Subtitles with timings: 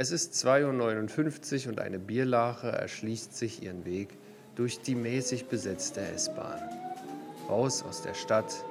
[0.00, 4.16] Es ist 2.59 Uhr und eine Bierlache erschließt sich ihren Weg
[4.54, 6.58] durch die mäßig besetzte S-Bahn.
[7.50, 8.64] Raus aus der Stadt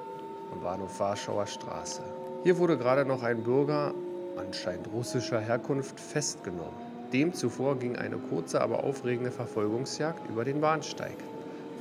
[0.52, 2.02] am Bahnhof Warschauer Straße.
[2.42, 3.94] Hier wurde gerade noch ein Bürger,
[4.38, 6.74] anscheinend russischer Herkunft, festgenommen.
[7.14, 11.18] Dem zuvor ging eine kurze, aber aufregende Verfolgungsjagd über den Bahnsteig.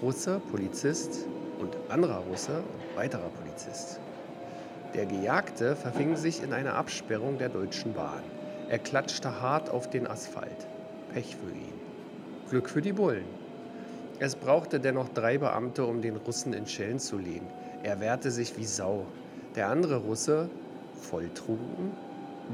[0.02, 1.26] Russe, Polizist
[1.58, 3.98] und anderer Russe und weiterer Polizist.
[4.92, 8.22] Der Gejagte verfing sich in einer Absperrung der Deutschen Bahn.
[8.70, 10.66] Er klatschte hart auf den Asphalt.
[11.14, 11.72] Pech für ihn.
[12.50, 13.24] Glück für die Bullen.
[14.18, 17.46] Es brauchte dennoch drei Beamte, um den Russen in Schellen zu legen.
[17.82, 19.06] Er wehrte sich wie Sau.
[19.54, 20.50] Der andere Russe,
[21.00, 21.92] volltrunken,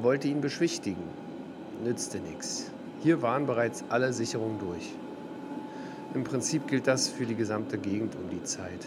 [0.02, 1.02] wollte ihn beschwichtigen.
[1.82, 2.70] Nützte nichts.
[3.02, 4.92] Hier waren bereits alle Sicherungen durch.
[6.14, 8.86] Im Prinzip gilt das für die gesamte Gegend um die Zeit.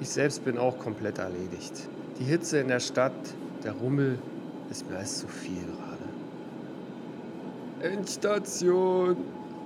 [0.00, 1.88] Ich selbst bin auch komplett erledigt.
[2.18, 3.12] Die Hitze in der Stadt,
[3.62, 4.18] der Rummel,
[4.70, 5.95] ist mir alles zu viel gerade.
[7.82, 9.16] Endstation,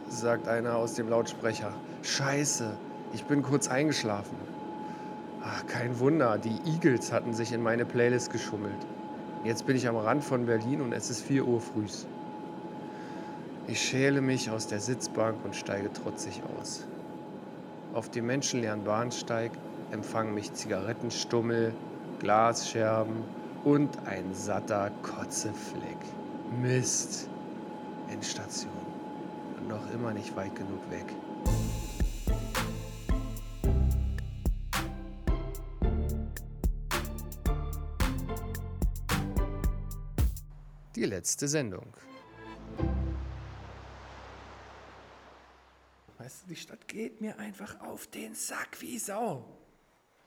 [0.08, 1.72] sagt einer aus dem Lautsprecher.
[2.02, 2.72] Scheiße,
[3.12, 4.36] ich bin kurz eingeschlafen.
[5.42, 8.74] Ach, kein Wunder, die Eagles hatten sich in meine Playlist geschummelt.
[9.44, 12.06] Jetzt bin ich am Rand von Berlin und es ist 4 Uhr frühs.
[13.68, 16.84] Ich schäle mich aus der Sitzbank und steige trotzig aus.
[17.94, 19.52] Auf dem menschenleeren Bahnsteig
[19.92, 21.72] empfangen mich Zigarettenstummel,
[22.18, 23.22] Glasscherben
[23.64, 25.98] und ein satter Kotzefleck.
[26.60, 27.28] Mist.
[28.10, 28.72] Endstation.
[29.56, 31.06] Und noch immer nicht weit genug weg.
[40.96, 41.86] Die letzte Sendung.
[46.18, 49.44] Weißt du, die Stadt geht mir einfach auf den Sack wie Sau.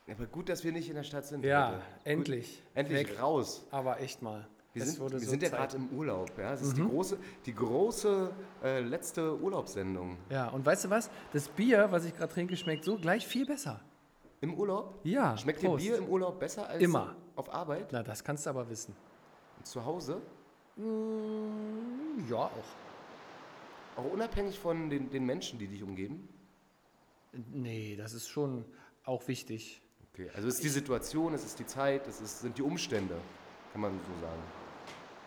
[0.09, 1.45] Aber gut, dass wir nicht in der Stadt sind.
[1.45, 2.09] Ja, heute.
[2.09, 2.63] endlich.
[2.63, 3.21] Gut, endlich Weg.
[3.21, 3.65] raus.
[3.71, 4.47] Aber echt mal.
[4.73, 6.31] Wir sind, wir so sind ja gerade im Urlaub.
[6.37, 6.53] Ja?
[6.53, 6.83] Ist Mhm.
[6.83, 8.31] die große, die große
[8.63, 10.17] äh, letzte Urlaubssendung.
[10.29, 11.09] Ja, und weißt du was?
[11.31, 13.81] Das Bier, was ich gerade trinke, schmeckt so gleich viel besser.
[14.41, 14.99] Im Urlaub?
[15.03, 15.83] Ja, Schmeckt dir Prost.
[15.85, 17.15] Bier im Urlaub besser als Immer.
[17.35, 17.89] auf Arbeit?
[17.91, 18.95] Na, das kannst du aber wissen.
[19.63, 20.21] Zu Hause?
[22.29, 22.51] Ja, auch.
[23.95, 26.27] Auch unabhängig von den, den Menschen, die dich umgeben?
[27.51, 28.65] Nee, das ist schon
[29.05, 29.81] auch wichtig.
[30.13, 33.15] Okay, also es ist die Situation, es ist die Zeit, es ist, sind die Umstände,
[33.71, 34.41] kann man so sagen.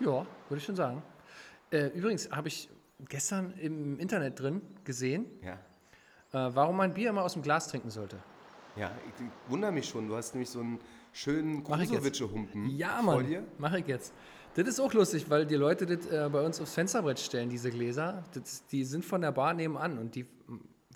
[0.01, 1.03] Ja, würde ich schon sagen.
[1.71, 2.69] Äh, übrigens habe ich
[3.09, 5.55] gestern im Internet drin gesehen, Ja.
[6.33, 8.19] äh, warum man Bier immer aus dem Glas trinken sollte.
[8.77, 10.79] Ja, ich, ich wundere mich schon, du hast nämlich so einen
[11.12, 11.65] schönen.
[11.65, 13.43] Krusowitsche-Humpen Ja, vor Mann, dir.
[13.59, 14.12] mache ich jetzt.
[14.55, 17.71] Das ist auch lustig, weil die Leute das äh, bei uns aufs Fensterbrett stellen, diese
[17.71, 18.25] Gläser.
[18.33, 20.27] Das, die sind von der Bar nebenan und die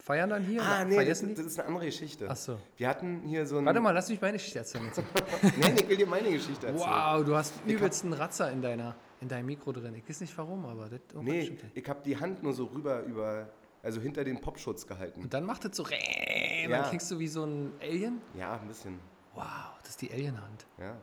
[0.03, 0.63] feiern dann hier.
[0.63, 2.27] Ah, nee, das, vergessen das ist eine andere Geschichte.
[2.29, 2.59] Ach so.
[2.77, 3.67] Wir hatten hier so ein...
[3.67, 4.91] Warte mal, lass mich meine Geschichte erzählen.
[5.59, 6.89] Nee, ich will dir meine Geschichte erzählen.
[6.91, 9.95] Wow, du hast übelsten Ratzer in, deiner, in deinem Mikro drin.
[9.95, 13.03] Ich weiß nicht warum, aber das irgendwas Nee, ich habe die Hand nur so rüber
[13.03, 13.49] über,
[13.83, 15.23] also hinter den Popschutz gehalten.
[15.23, 16.69] Und dann macht das so, Ja.
[16.69, 18.21] dann klingst du wie so ein Alien.
[18.39, 18.99] Ja, ein bisschen.
[19.35, 19.45] Wow,
[19.83, 20.67] das ist die Alien-Hand.
[20.79, 20.97] Ja.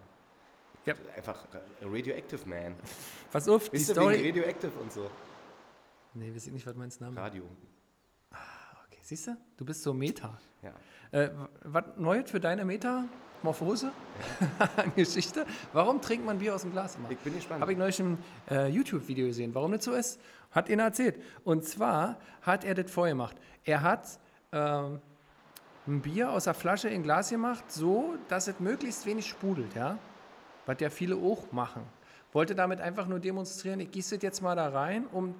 [0.85, 0.93] Ja.
[1.15, 1.45] Einfach
[1.81, 2.75] Radioactive Man.
[3.31, 4.25] Pass auf, die Story.
[4.25, 5.09] Radioactive und so?
[6.13, 7.17] Nee, weiß ich nicht, was meinst Name?
[7.17, 7.43] Radio.
[9.07, 9.37] Siehst du?
[9.55, 10.37] Du bist so Meta.
[10.61, 10.73] Ja.
[11.17, 11.29] Äh,
[11.63, 13.93] was Neues für deine Metamorphose?
[14.97, 15.45] Geschichte?
[15.71, 17.09] Warum trinkt man Bier aus dem Glas immer?
[17.09, 17.61] Ich bin gespannt.
[17.61, 18.17] Habe ich neulich ein
[18.51, 20.19] äh, YouTube-Video gesehen, warum das so ist.
[20.51, 21.23] Hat ihn erzählt.
[21.45, 23.37] Und zwar hat er das vorgemacht.
[23.63, 24.19] Er hat
[24.51, 24.99] ähm,
[25.87, 29.97] ein Bier aus der Flasche in Glas gemacht, so dass es möglichst wenig sprudelt, ja?
[30.65, 31.83] Was ja viele auch machen.
[32.33, 35.33] Wollte damit einfach nur demonstrieren, ich gieße das jetzt mal da rein, um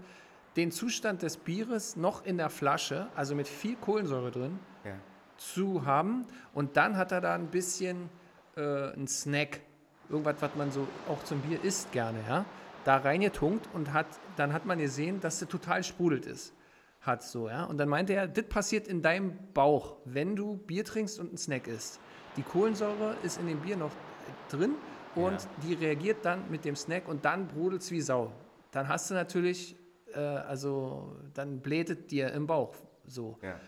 [0.57, 4.95] den Zustand des Bieres noch in der Flasche, also mit viel Kohlensäure drin, Ja.
[5.38, 6.25] zu haben.
[6.53, 8.09] Und dann hat er da ein bisschen
[8.56, 9.62] äh, einen Snack,
[10.09, 12.44] irgendwas, was man so auch zum Bier isst gerne, ja,
[12.85, 16.53] da reingetunkt und hat, dann hat man gesehen, dass das total sprudelt ist.
[17.01, 17.66] Hat so, ja.
[17.66, 21.38] Und dann meinte er, das passiert in deinem Bauch, wenn du Bier trinkst und einen
[21.38, 22.00] Snack isst.
[22.35, 23.91] Die Kohlensäure ist in dem Bier noch
[24.50, 24.74] drin
[25.15, 25.38] und Ja.
[25.63, 28.31] die reagiert dann mit dem Snack und dann brodelt es wie Sau.
[28.71, 29.75] Dann hast du natürlich,
[30.13, 32.75] äh, also dann blätet dir im Bauch
[33.07, 33.38] so.
[33.42, 33.59] Ja.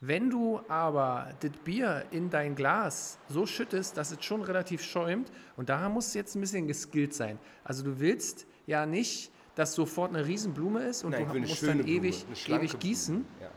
[0.00, 5.32] Wenn du aber das Bier in dein Glas so schüttest, dass es schon relativ schäumt,
[5.56, 7.38] und da musst du jetzt ein bisschen geskillt sein.
[7.64, 11.78] Also du willst ja nicht, dass sofort eine Riesenblume ist und Nein, du musst dann
[11.78, 13.26] Blume, ewig, ewig gießen.
[13.40, 13.50] Ja.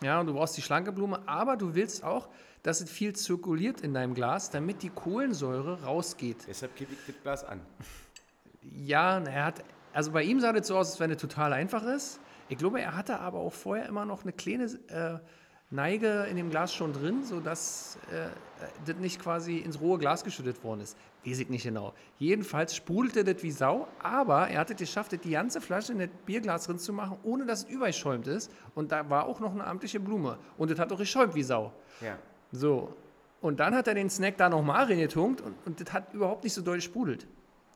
[0.00, 2.28] Ja, und du brauchst die schlanke Blume, aber du willst auch,
[2.62, 6.46] dass es viel zirkuliert in deinem Glas, damit die Kohlensäure rausgeht.
[6.46, 7.60] Deshalb gebe ich das Glas an.
[8.62, 9.64] Ja, er hat,
[9.98, 12.20] also bei ihm sah das so aus, als wenn es total einfach ist.
[12.48, 15.18] Ich glaube, er hatte aber auch vorher immer noch eine kleine, äh,
[15.70, 18.28] Neige in dem Glas schon drin, sodass äh,
[18.86, 20.96] das nicht quasi ins rohe Glas geschüttet worden ist.
[21.26, 21.94] Weiß ich nicht genau.
[22.20, 26.10] Jedenfalls sprudelte das wie Sau, aber er hatte es geschafft, die ganze Flasche in das
[26.24, 28.52] Bierglas drin zu machen, ohne dass es überschäumt ist.
[28.76, 30.38] Und da war auch noch eine amtliche Blume.
[30.58, 31.72] Und das hat auch geschäumt wie Sau.
[32.00, 32.16] Ja.
[32.52, 32.94] So.
[33.40, 36.54] Und dann hat er den Snack da nochmal reingetunkt und, und das hat überhaupt nicht
[36.54, 37.26] so doll sprudelt.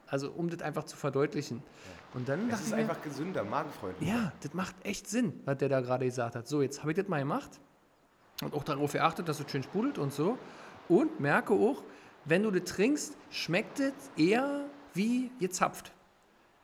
[0.06, 1.62] Also um das einfach zu verdeutlichen.
[2.14, 4.12] Und dann Es ist ich mir, einfach gesünder, magenfreundlicher.
[4.12, 6.46] ja, das macht echt Sinn, was der da gerade gesagt hat.
[6.46, 7.60] So, jetzt habe ich das mal gemacht
[8.42, 10.38] und auch darauf geachtet, dass es schön sprudelt und so.
[10.88, 11.82] Und merke auch,
[12.24, 15.92] wenn du das trinkst, schmeckt es eher wie gezapft.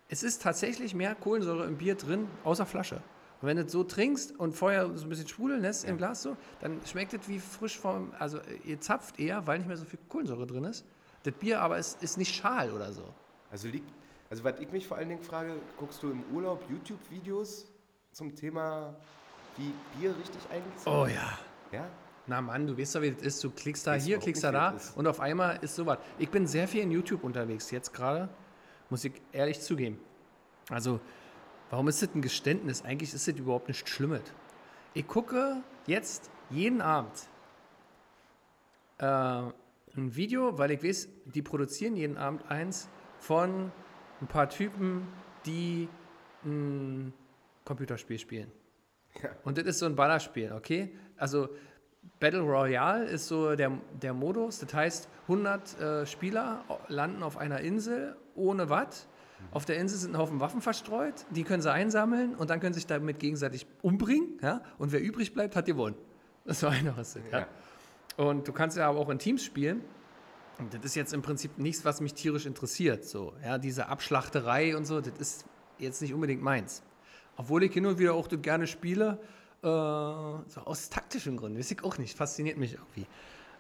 [0.09, 2.97] Es ist tatsächlich mehr Kohlensäure im Bier drin, außer Flasche.
[3.41, 6.23] Und wenn du es so trinkst und vorher so ein bisschen sprudeln lässt im Glas
[6.23, 9.85] so, dann schmeckt es wie frisch vom, also ihr zapft eher, weil nicht mehr so
[9.85, 10.85] viel Kohlensäure drin ist.
[11.23, 13.05] Das Bier aber ist, ist nicht schal oder so.
[13.51, 13.89] Also liegt,
[14.31, 17.67] also was ich mich vor allen Dingen frage, guckst du im Urlaub YouTube-Videos
[18.13, 18.95] zum Thema,
[19.57, 21.39] wie Bier richtig eigentlich Oh ja.
[21.73, 21.89] Ja?
[22.27, 23.43] Na Mann, du weißt doch, wie das ist.
[23.43, 25.99] Du klickst da Weiß hier, klickst nicht, da da und auf einmal ist sowas.
[26.19, 28.29] Ich bin sehr viel in YouTube unterwegs jetzt gerade,
[28.91, 29.99] muss ich ehrlich zugeben.
[30.69, 31.01] Also,
[31.71, 32.85] warum ist das ein Geständnis?
[32.85, 34.23] Eigentlich ist das überhaupt nichts Schlimmes.
[34.93, 37.29] Ich gucke jetzt jeden Abend
[38.99, 42.89] äh, ein Video, weil ich weiß, die produzieren jeden Abend eins
[43.21, 43.73] von
[44.21, 45.07] ein paar Typen,
[45.47, 45.89] die
[46.45, 47.13] ein
[47.65, 48.51] Computerspiel spielen.
[49.23, 49.31] Ja.
[49.45, 50.91] Und das ist so ein Ballerspiel, okay?
[51.17, 51.49] Also
[52.21, 54.59] Battle Royale ist so der, der Modus.
[54.61, 59.07] Das heißt, 100 äh, Spieler landen auf einer Insel ohne Watt.
[59.53, 61.15] Auf der Insel sind ein Haufen Waffen verstreut.
[61.31, 64.39] Die können sie einsammeln und dann können sie sich damit gegenseitig umbringen.
[64.43, 64.63] Ja?
[64.79, 65.97] Und wer übrig bleibt, hat gewonnen.
[66.45, 66.99] So einfach.
[66.99, 67.41] Ist ja?
[67.41, 67.47] Ja.
[68.17, 69.83] Und du kannst ja aber auch in Teams spielen.
[70.73, 73.05] Das ist jetzt im Prinzip nichts, was mich tierisch interessiert.
[73.05, 75.45] So, ja, diese Abschlachterei und so, das ist
[75.79, 76.83] jetzt nicht unbedingt meins.
[77.37, 79.19] Obwohl ich hin und wieder auch das gerne spiele,
[79.63, 83.03] äh, so aus taktischen Gründen, weiß ich auch nicht, fasziniert mich irgendwie.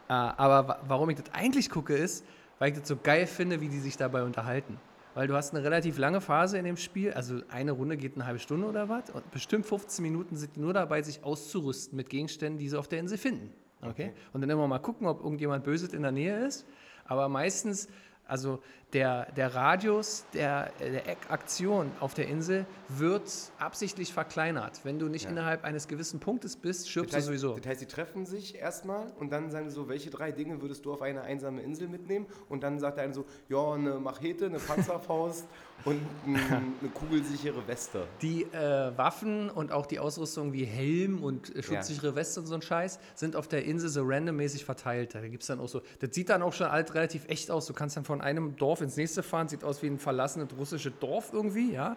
[0.09, 2.25] Äh, aber wa warum ich das eigentlich gucke, ist,
[2.59, 4.81] weil ich das so geil finde, wie die sich dabei unterhalten.
[5.15, 8.27] Weil du hast eine relativ lange Phase in dem Spiel, also eine Runde geht eine
[8.27, 12.11] halbe Stunde oder was, und bestimmt 15 Minuten sind die nur dabei, sich auszurüsten mit
[12.11, 13.53] Gegenständen, die sie auf der Insel finden.
[13.83, 14.13] Okay?
[14.33, 16.67] Und dann immer mal gucken, ob irgendjemand Böses in der Nähe ist.
[17.09, 17.89] Aber meistens,
[18.27, 18.63] also
[18.93, 24.81] der, der Radius der, der Aktion auf der Insel wird absichtlich verkleinert.
[24.85, 25.31] Wenn du nicht Ja.
[25.31, 27.57] innerhalb eines gewissen Punktes bist, stirbst Das heißt, du sowieso.
[27.59, 30.85] das heißt, sie treffen sich erstmal und dann sagen sie so, welche drei Dinge würdest
[30.87, 32.27] du auf eine einsame Insel mitnehmen?
[32.49, 35.47] Und dann sagt der eine so, ja, eine Machete, eine Panzerfaust
[35.85, 36.37] und ein,
[36.81, 38.07] eine kugelsichere Weste.
[38.23, 42.55] Die äh, Waffen und auch die Ausrüstung wie Helm und äh, schutzsichere Weste und so
[42.55, 45.15] ein Scheiß sind auf der Insel so randommäßig verteilt.
[45.15, 47.67] Da gibt es dann auch so, das sieht dann auch schon alt relativ echt aus.
[47.67, 50.93] Du kannst dann von einem Dorf ins nächste fahren, sieht aus wie ein verlassenes russisches
[51.01, 51.97] Dorf irgendwie, ja.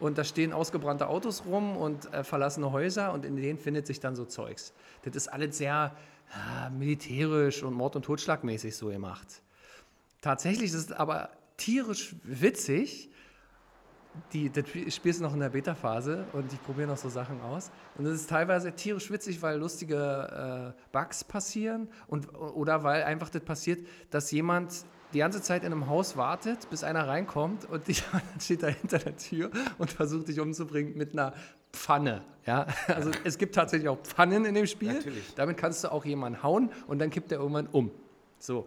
[0.00, 4.00] Und da stehen ausgebrannte Autos rum und äh, verlassene Häuser und in denen findet sich
[4.00, 4.72] dann so Zeugs.
[5.02, 5.94] Das ist alles sehr
[6.32, 9.42] ah, militärisch und Mord- und Totschlagmäßig so gemacht.
[10.20, 13.10] Tatsächlich ist es aber tierisch witzig,
[14.32, 17.70] die, das Spiel ist noch in der Beta-Phase und ich probiere noch so Sachen aus.
[17.96, 23.30] Und es ist teilweise tierisch witzig, weil lustige äh, Bugs passieren und, oder weil einfach
[23.30, 27.86] das passiert, dass jemand die ganze Zeit in einem Haus wartet, bis einer reinkommt und
[27.88, 31.34] die, dann steht da hinter der Tür und versucht dich umzubringen mit einer
[31.72, 32.22] Pfanne.
[32.46, 32.66] Ja?
[32.88, 34.94] Also es gibt tatsächlich auch Pfannen in dem Spiel.
[34.94, 35.34] Natürlich.
[35.34, 37.90] Damit kannst du auch jemanden hauen und dann kippt er irgendwann um.
[38.38, 38.66] So.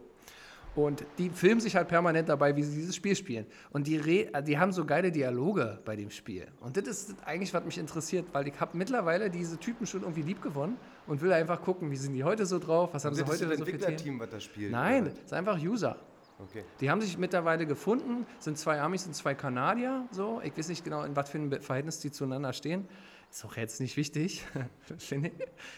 [0.75, 3.45] Und die filmen sich halt permanent dabei, wie sie dieses Spiel spielen.
[3.71, 6.47] Und die, Re die haben so geile Dialoge bei dem Spiel.
[6.59, 10.23] Und das ist eigentlich, was mich interessiert, weil ich habe mittlerweile diese Typen schon irgendwie
[10.23, 10.75] lieb gewonnen
[11.07, 13.41] und will einfach gucken, wie sind die heute so drauf, was haben Das sie ist
[13.41, 13.83] heute ein so für Themen.
[13.83, 14.71] Entwicklerteam, was das spielt.
[14.71, 15.97] Nein, es ist einfach User.
[16.37, 16.63] Okay.
[16.81, 20.05] Die haben sich mittlerweile gefunden, sind zwei Amis und zwei Kanadier.
[20.11, 20.41] So.
[20.43, 22.87] Ich weiß nicht genau, in was für einem Verhältnis die zueinander stehen.
[23.31, 24.45] Ist auch jetzt nicht wichtig,
[24.97, 25.33] finde ich.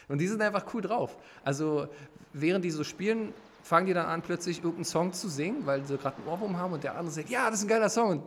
[0.10, 1.18] Und die sind einfach cool drauf.
[1.44, 1.88] Also,
[2.34, 3.34] während die so spielen,
[3.64, 6.74] fangen die dann an, plötzlich irgendeinen Song zu singen, weil sie gerade einen Ohrwurm haben
[6.74, 8.10] und der andere sagt, ja, das ist ein geiler Song.
[8.10, 8.24] Und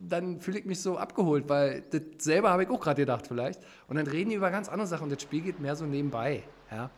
[0.00, 3.60] dann fühle ich mich so abgeholt, weil das selber habe ich auch gerade gedacht vielleicht.
[3.88, 6.42] Und dann reden die über ganz andere Sachen und das Spiel geht mehr so nebenbei.
[6.70, 6.90] Ja?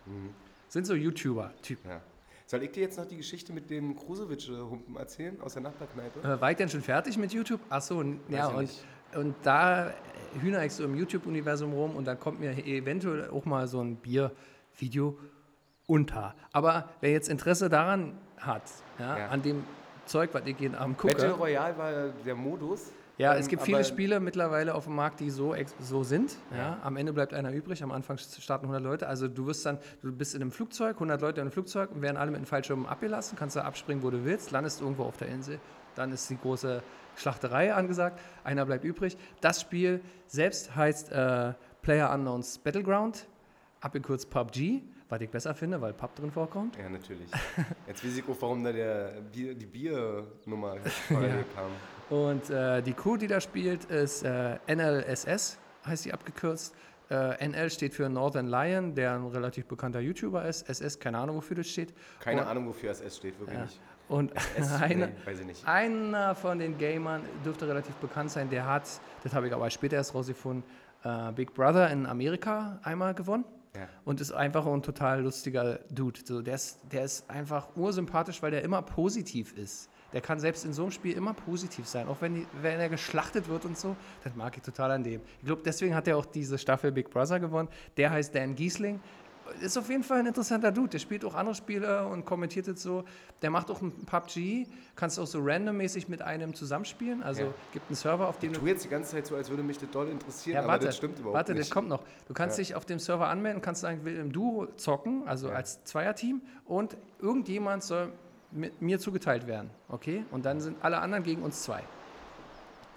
[0.69, 1.91] Sind so YouTuber-Typen.
[1.91, 2.01] Ja.
[2.55, 6.21] Soll ich dir jetzt noch die Geschichte mit dem Krusewitsch-Humpen erzählen aus der Nachbarkneipe?
[6.21, 7.59] Äh, war ich denn schon fertig mit YouTube?
[7.69, 8.85] Achso, ja, und, nicht.
[9.17, 9.91] und da
[10.41, 13.97] hühner ich so im YouTube-Universum rum und dann kommt mir eventuell auch mal so ein
[13.97, 15.19] Bier-Video
[15.89, 16.37] unter.
[16.53, 18.63] Aber wer jetzt Interesse daran hat,
[19.01, 19.29] ja, Ja.
[19.31, 19.65] an dem
[20.07, 21.13] Zeug, was ich jeden Abend gucke.
[21.13, 21.93] Battle Royale war
[22.25, 22.93] der Modus.
[23.17, 26.37] Ja, Ähm, es gibt viele Spiele mittlerweile auf dem Markt, die so, so sind.
[26.51, 26.57] Ja.
[26.57, 26.79] Ja.
[26.83, 29.07] Am Ende bleibt einer übrig, am Anfang starten 100 Leute.
[29.07, 32.17] Also du wirst dann, du bist in einem Flugzeug, 100 Leute in einem Flugzeug werden
[32.17, 35.29] alle mit einem Fallschirm abgelassen, kannst da abspringen, wo du willst, landest irgendwo auf der
[35.29, 35.61] Insel.
[35.95, 36.83] Dann ist die große
[37.17, 39.17] Schlachterei angesagt, einer bleibt übrig.
[39.41, 41.53] Das Spiel selbst heißt äh,
[41.83, 43.27] Player Unknowns Battleground,
[43.81, 44.83] abgekürzt PUBG.
[45.09, 46.77] was ich besser finde, weil Pub drin vorkommt.
[46.77, 47.29] Ja, natürlich.
[47.87, 50.75] Jetzt weiß ich auch, warum da der Bier, die Biernummer
[51.11, 51.19] Ja.
[51.55, 51.71] kam.
[52.11, 56.75] Und äh, die Crew, die da spielt, ist äh, NLSS, heißt sie abgekürzt.
[57.11, 60.69] Äh, NL steht für Northern Lion, der ein relativ bekannter YouTuber ist.
[60.69, 61.95] SS, keine Ahnung, wofür das steht.
[62.21, 63.65] Keine Und- Ahnung, wofür SS steht, wirklich Ja.
[63.65, 63.81] nicht.
[64.09, 64.33] Und
[64.83, 68.83] eine, nee, einer von den Gamern dürfte relativ bekannt sein, der hat,
[69.23, 70.63] das habe ich aber später erst rausgefunden,
[71.05, 73.45] äh, Big Brother in Amerika einmal gewonnen.
[73.75, 73.89] Ja.
[74.05, 76.21] Und ist einfach ein total lustiger Dude.
[76.25, 79.91] So, der, ist, der ist einfach ursympathisch, weil der immer positiv ist.
[80.15, 82.89] Der kann selbst in so einem Spiel immer positiv sein, auch wenn, die, wenn er
[82.89, 83.97] geschlachtet wird und so.
[84.23, 85.21] Das mag ich total an dem.
[85.41, 87.69] Ich glaube, deswegen hat er auch diese Staffel Big Brother gewonnen.
[87.97, 89.01] Der heißt Dan Giesling.
[89.61, 90.89] Ist auf jeden Fall ein interessanter Dude.
[90.91, 93.05] Der spielt auch andere Spiele und kommentiert es so.
[93.43, 94.67] Der macht auch ein PUBG.
[94.97, 97.23] Kannst auch so randommäßig mit einem zusammenspielen.
[97.23, 97.55] Also Ja.
[97.73, 99.63] gibt einen Server, auf dem Ich du tue jetzt die ganze Zeit so, als würde
[99.65, 101.65] mich das doll interessieren, ja, aber warte, das stimmt überhaupt warte, nicht.
[101.65, 102.05] das kommt noch.
[102.27, 102.63] Du kannst Ja.
[102.63, 106.41] dich auf dem Server anmelden, kannst sagen, ich will im Duo zocken, also als Zweierteam
[106.65, 108.13] und irgendjemand soll
[108.81, 110.25] mir zugeteilt werden, okay?
[110.31, 111.83] Und dann sind alle anderen gegen uns zwei.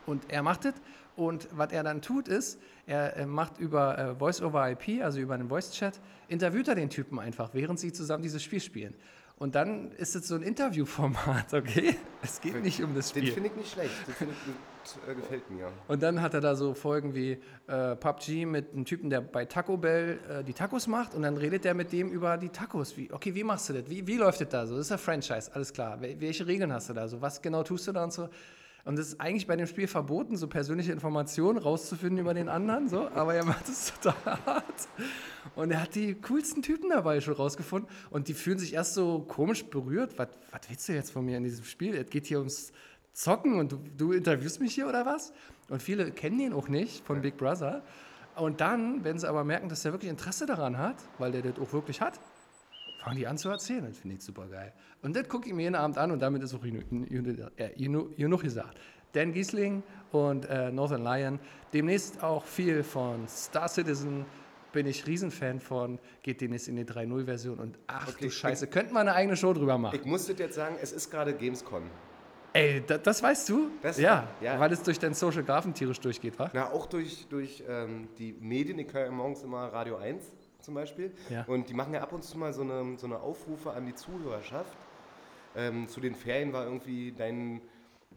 [0.06, 0.74] Und er macht es
[1.16, 5.50] und was er dann tut ist, er äh, macht über äh, Voice-over-IP, also über einen
[5.50, 8.94] Voice-Chat, interviewt er den Typen einfach, während sie zusammen dieses Spiel spielen.
[9.38, 11.96] Und dann ist es so ein Interviewformat, okay?
[12.22, 13.34] Es geht nicht um das Den Spiel.
[13.34, 13.92] finde ich nicht schlecht.
[14.08, 14.28] Ich,
[15.08, 15.72] äh, gefällt mir.
[15.88, 19.46] Und dann hat er da so Folgen wie äh, PUBG mit einem Typen, der bei
[19.46, 22.96] Taco Bell äh, die Tacos macht und dann redet der mit dem über die Tacos.
[22.98, 23.90] Wie, okay, wie machst du das?
[23.90, 24.76] Wie, wie läuft das da so?
[24.76, 26.00] Das ist ja Franchise, alles klar.
[26.02, 27.22] Wel welche Regeln hast du da so?
[27.22, 28.30] Was genau tust du da und so?
[28.88, 32.88] Und es ist eigentlich bei dem Spiel verboten, so persönliche Informationen rauszufinden über den anderen,
[32.88, 34.88] so, aber er macht es total hart.
[35.56, 39.20] Und er hat die coolsten Typen dabei schon rausgefunden und die fühlen sich erst so
[39.28, 40.18] komisch berührt.
[40.18, 40.30] Was
[40.70, 41.96] willst du jetzt von mir in diesem Spiel?
[41.96, 42.72] Es geht hier ums
[43.18, 45.34] Zocken und du, du interviewst mich hier oder was?
[45.70, 47.82] Und viele kennen ihn auch nicht von Big Brother.
[48.36, 51.58] Und dann, wenn sie aber merken, dass er wirklich Interesse daran hat, weil der das
[51.60, 52.20] auch wirklich hat,
[53.04, 53.84] fangen die an zu erzählen.
[53.90, 54.72] Das finde ich super geil.
[55.02, 57.72] Und das gucke ich mir jeden Abend an und damit ist auch genu- genu- äh,
[58.16, 58.78] genug gesagt.
[59.14, 59.82] Dan Giesling
[60.12, 61.40] und äh, Northern Lion.
[61.74, 64.26] Demnächst auch viel von Star Citizen.
[64.74, 65.98] Bin ich Riesenfan von.
[66.22, 67.58] Geht demnächst in die 3.0-Version.
[67.58, 69.98] Und ach Okay, du Scheiße, könnten wir eine eigene Show drüber machen.
[70.00, 71.82] Ich muss das jetzt sagen, es ist gerade Gamescom.
[72.58, 73.70] Ey, da, das weißt du?
[73.84, 74.60] Das- ja, ja.
[74.60, 76.50] weil es durch deinen Social Graphen tierisch durchgeht, wa?
[76.54, 78.80] Na, auch durch, durch ähm, die Medien.
[78.80, 80.24] Ich höre ja morgens immer Radio 1
[80.60, 81.14] zum Beispiel.
[81.30, 81.44] Ja.
[81.46, 83.94] Und die machen ja ab und zu mal so eine, so eine Aufrufe an die
[83.94, 84.76] Zuhörerschaft.
[85.56, 87.62] Ähm, zu den Ferien war irgendwie dein,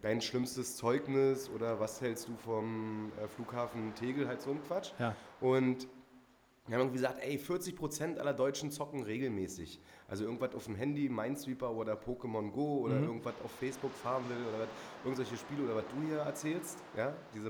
[0.00, 4.92] dein schlimmstes Zeugnis oder was hältst du vom äh, Flughafen Tegel, halt so ein Quatsch.
[4.99, 5.14] Ja.
[5.42, 5.87] Und
[6.66, 9.80] wir haben irgendwie gesagt, ey, 40% aller Deutschen zocken regelmäßig.
[10.11, 13.05] Also irgendwas auf dem Handy, Minesweeper oder Pokémon Go oder Mhm.
[13.05, 14.69] irgendwas auf Facebook Farmville oder was,
[15.05, 17.49] irgendwelche Spiele oder was du hier erzählst, ja, diese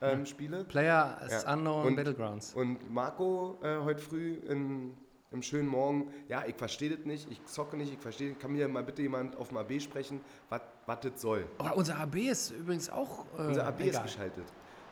[0.00, 0.64] Battle-Spiele.
[0.64, 1.54] Player as Ja.
[1.54, 2.54] Unknown Und- Battlegrounds.
[2.54, 4.94] Und Marco äh, heute früh in,
[5.32, 8.68] im schönen Morgen, ja, ich verstehe das nicht, ich zocke nicht, ich verstehe, kann mir
[8.68, 10.60] mal bitte jemand auf dem AB sprechen, was
[11.00, 11.44] das soll.
[11.58, 13.26] Oh, unser AB ist übrigens auch.
[13.36, 14.02] Äh, Unser AB ist egal.
[14.04, 14.44] geschaltet.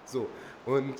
[0.04, 0.28] So,
[0.66, 0.94] und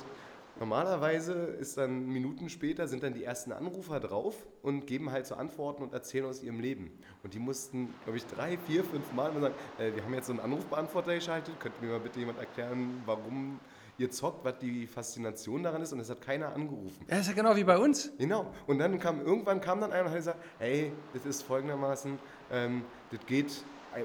[0.59, 5.35] normalerweise ist dann Minuten später sind dann die ersten Anrufer drauf und geben halt so
[5.35, 6.91] Antworten und erzählen aus ihrem Leben.
[7.23, 10.33] Und die mussten, glaube ich, drei, vier, fünf Mal sagen, äh, wir haben jetzt so
[10.33, 13.59] einen Anrufbeantworter geschaltet, könnte mir mal bitte jemand erklären, warum
[13.97, 17.05] ihr zockt, was die Faszination daran ist und es hat keiner angerufen.
[17.09, 18.11] Ja, ist ja genau wie bei uns.
[18.17, 18.53] Genau.
[18.67, 22.19] Und dann kam irgendwann kam dann einer und hat gesagt, hey, das ist folgendermaßen,
[22.51, 23.63] ähm, das geht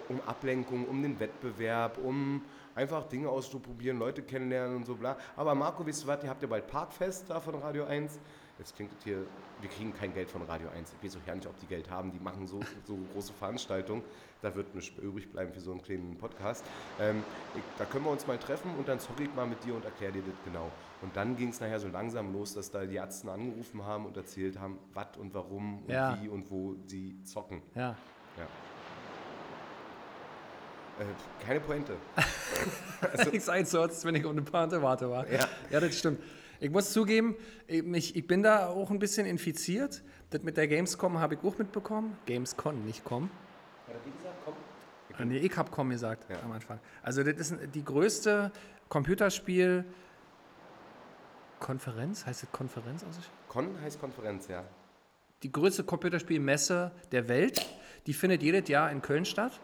[0.09, 2.43] um Ablenkung, um den Wettbewerb, um
[2.75, 5.17] einfach Dinge auszuprobieren, Leute kennenlernen und so bla.
[5.37, 8.19] Aber Marco, wisst ihr was, ihr habt ja bald Parkfest da von Radio 1.
[8.59, 9.27] Jetzt klingt das hier,
[9.61, 10.95] wir kriegen kein Geld von Radio 1.
[11.01, 12.13] Ich weiß auch gar nicht, ob die Geld haben.
[12.13, 14.03] Die machen so, so große Veranstaltungen.
[14.43, 16.65] Da wird nichts übrig bleiben für so einen kleinen Podcast.
[17.01, 17.25] Ähm,
[17.57, 19.85] ich, da können wir uns mal treffen und dann zocke ich mal mit dir und
[19.85, 20.71] erkläre dir das genau.
[21.01, 24.17] Und dann ging es nachher so langsam los, dass da die Ärzte angerufen haben und
[24.17, 26.19] erzählt haben, was und warum und Ja.
[26.23, 27.63] wie und wo sie zocken.
[27.75, 27.97] Ja.
[28.39, 28.47] Ja.
[31.03, 31.95] Äh, keine Pointe.
[33.33, 35.29] Ich sage so, als wenn ich eine Pointe warte war.
[35.31, 35.49] Ja.
[35.71, 36.21] ja, das stimmt.
[36.61, 37.35] Ich muss zugeben,
[37.67, 40.03] ich, ich bin da auch ein bisschen infiziert.
[40.31, 42.17] Das mit der Gamescom habe ich auch mitbekommen.
[42.27, 43.29] Gamescom, nicht com.
[44.05, 44.55] Wie gesagt, komm.
[45.19, 46.37] Ah, Nee, ich habe com gesagt Ja.
[46.45, 46.79] am Anfang.
[47.03, 48.53] Also das ist die größte
[48.89, 49.85] Computerspiel
[51.59, 53.19] Konferenz, heißt das Konferenz aus?
[53.49, 54.65] Con heißt Konferenz, ja.
[55.43, 57.67] Die größte Computerspielmesse der Welt,
[58.07, 59.61] die findet jedes Jahr in Köln statt.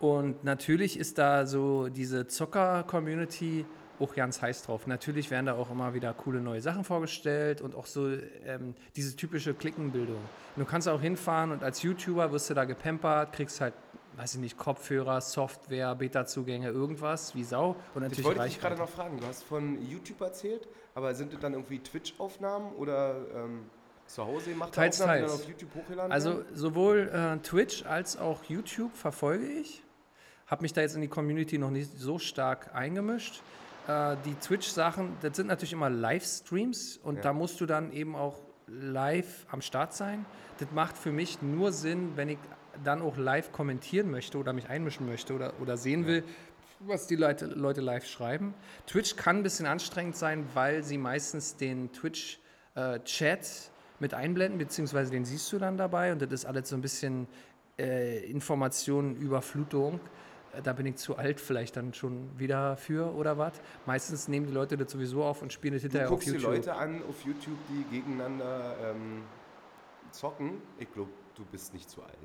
[0.00, 3.66] Und natürlich ist da so diese Zocker-Community
[4.00, 4.86] auch ganz heiß drauf.
[4.86, 8.08] Natürlich werden da auch immer wieder coole neue Sachen vorgestellt und auch so
[8.46, 10.16] ähm, diese typische Klickenbildung.
[10.56, 13.74] Du kannst auch hinfahren und als YouTuber wirst du da gepampert, kriegst halt,
[14.16, 17.76] weiß ich nicht, Kopfhörer, Software, Beta-Zugänge, irgendwas wie Sau.
[17.94, 21.34] Und Ich natürlich wollte dich gerade noch fragen, du hast von YouTube erzählt, aber sind
[21.34, 23.66] das dann irgendwie Twitch-Aufnahmen oder ähm,
[24.06, 25.32] zu Hause gemacht Teils, Aufnahmen, teils.
[25.32, 29.84] dann auf YouTube hochgeladen Also sowohl äh, Twitch als auch YouTube verfolge ich.
[30.50, 33.40] Habe mich da jetzt in die Community noch nicht so stark eingemischt.
[33.86, 37.22] Äh, die Twitch-Sachen, das sind natürlich immer Livestreams und Ja.
[37.22, 40.26] da musst du dann eben auch live am Start sein.
[40.58, 42.38] Das macht für mich nur Sinn, wenn ich
[42.82, 46.24] dann auch live kommentieren möchte oder mich einmischen möchte oder, oder sehen will,
[46.80, 48.54] was die Leute, Leute live schreiben.
[48.86, 55.24] Twitch kann ein bisschen anstrengend sein, weil sie meistens den Twitch-Chat mit einblenden, beziehungsweise den
[55.24, 57.28] siehst du dann dabei und das ist alles so ein bisschen
[57.78, 59.96] äh, Informationenüberflutung.
[59.96, 59.98] Äh,
[60.64, 63.52] Da bin ich zu alt vielleicht dann schon wieder für oder was.
[63.86, 66.32] Meistens nehmen die Leute das sowieso auf und spielen das Du hinterher auf guckst die
[66.32, 66.50] YouTube.
[66.50, 69.22] Leute an auf YouTube, die gegeneinander ähm,
[70.10, 70.60] zocken.
[70.78, 72.16] Ich glaube, du bist nicht zu alt.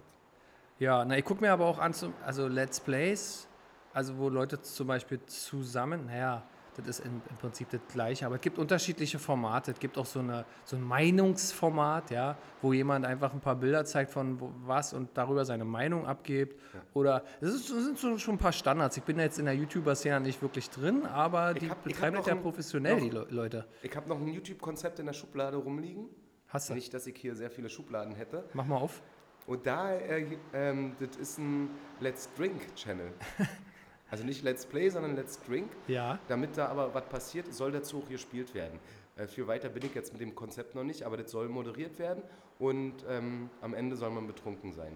[0.79, 1.93] Ja, na, ich gucke mir aber auch an,
[2.25, 3.47] also Let's Plays,
[3.93, 6.43] also wo Leute zum Beispiel zusammen, naja,
[6.77, 9.71] das ist im, im Prinzip das Gleiche, aber es gibt unterschiedliche Formate.
[9.71, 13.85] Es gibt auch so, eine, so ein Meinungsformat, ja, wo jemand einfach ein paar Bilder
[13.85, 16.59] zeigt von was und darüber seine Meinung abgibt.
[16.93, 18.97] Oder es sind so, schon ein paar Standards.
[18.97, 22.25] Ich bin ja jetzt in der YouTuber-Szene nicht wirklich drin, aber die hab- betreiben das
[22.25, 23.67] ja professionell, noch- die Le Leute.
[23.81, 26.07] Ich habe noch ein YouTube-Konzept in der Schublade rumliegen.
[26.47, 26.73] Hast du?
[26.73, 28.43] Nicht, dass ich hier sehr viele Schubladen hätte.
[28.53, 29.01] Mach mal auf.
[29.47, 33.11] Und da, äh, ähm, das ist ein Let's Drink-Channel.
[34.11, 35.69] also nicht Let's Play, sondern Let's Drink.
[35.87, 36.19] Ja.
[36.27, 38.79] Damit da aber was passiert, soll dazu auch gespielt werden.
[39.15, 41.97] Äh, viel weiter bin ich jetzt mit dem Konzept noch nicht, aber das soll moderiert
[41.99, 42.23] werden
[42.59, 44.93] und ähm, am Ende soll man betrunken sein.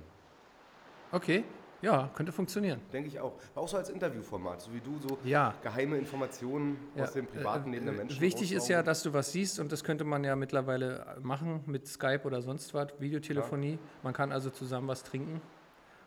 [1.11, 1.43] Okay.
[1.81, 2.81] Ja, könnte funktionieren.
[2.91, 3.31] Denke ich auch.
[3.55, 5.53] Auch so als Interviewformat, so wie du so Ja.
[5.63, 8.19] geheime Informationen aus dem privaten äh, Leben der äh, Menschen.
[8.21, 11.87] Wichtig ist ja, dass du was siehst und das könnte man ja mittlerweile machen mit
[11.87, 13.79] Skype oder sonst was, Videotelefonie.
[14.03, 15.41] Man kann also zusammen was trinken,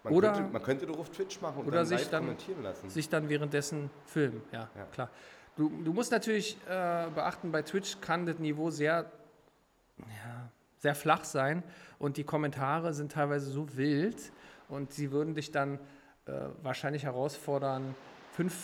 [0.04, 2.62] man, oder- könnte, man könnte doch auf Twitch machen und oder dann sich dann- kommentieren
[2.62, 2.88] lassen.
[2.90, 4.42] sich dann währenddessen filmen.
[4.52, 4.84] Ja, Ja.
[4.92, 5.10] klar.
[5.56, 9.10] Du, du musst natürlich äh, beachten, bei Twitch kann das Niveau sehr,
[9.98, 11.62] ja, sehr flach sein
[11.98, 14.32] und die Kommentare sind teilweise so wild
[14.68, 15.78] und sie würden dich dann
[16.26, 16.32] äh,
[16.62, 17.94] wahrscheinlich herausfordern,
[18.32, 18.54] fünf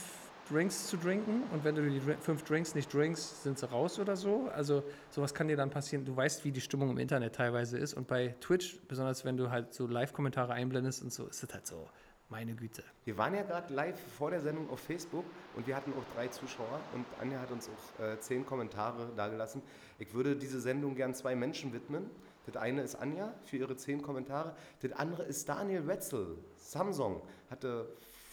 [0.50, 4.16] Drinks zu trinken und wenn du die fünf Drinks nicht drinkst, sind sie raus oder
[4.16, 4.48] so.
[4.54, 6.04] Also sowas kann dir dann passieren.
[6.04, 9.50] Du weißt, wie die Stimmung im Internet teilweise ist und bei Twitch, besonders wenn du
[9.50, 11.88] halt so Live-Kommentare einblendest und so, ist das halt so,
[12.28, 12.82] meine Güte.
[13.04, 15.24] Wir waren ja gerade live vor der Sendung auf Facebook
[15.56, 19.62] und wir hatten auch drei Zuschauer und Anja hat uns auch äh, zehn Kommentare dagelassen.
[19.98, 22.10] Ich würde diese Sendung gern zwei Menschen widmen.
[22.46, 24.54] Das eine ist Anja für ihre zehn Kommentare.
[24.80, 26.38] Das andere ist Daniel Wetzel.
[26.56, 27.20] Samsung
[27.50, 27.88] hatte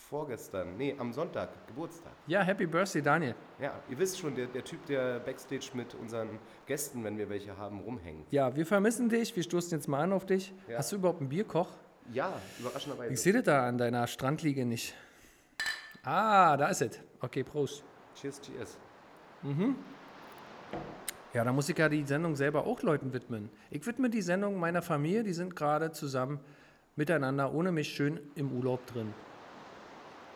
[0.10, 2.14] vorgestern, nee, am Sonntag Geburtstag.
[2.28, 3.36] Ja, Happy Birthday, Daniel.
[3.60, 7.58] Ja, ihr wisst schon, der, der Typ, der Backstage mit unseren Gästen, wenn wir welche
[7.58, 8.32] haben, rumhängt.
[8.32, 9.36] Ja, wir vermissen dich.
[9.36, 10.54] Wir stoßen jetzt mal an auf dich.
[10.68, 10.78] Ja.
[10.78, 11.70] Hast du überhaupt einen Bierkoch?
[12.14, 13.14] Ja, überraschenderweise.
[13.14, 14.94] Ich sehe das da an deiner Strandliege nicht.
[16.04, 17.00] Ah, da ist es.
[17.20, 17.84] Okay, Prost.
[18.14, 18.78] Cheers, cheers.
[21.34, 23.50] Ja, da muss ich ja die Sendung selber auch Leuten widmen.
[23.72, 26.40] Ich widme die Sendung meiner Familie, die sind gerade zusammen
[26.96, 29.14] miteinander, ohne mich schön im Urlaub drin.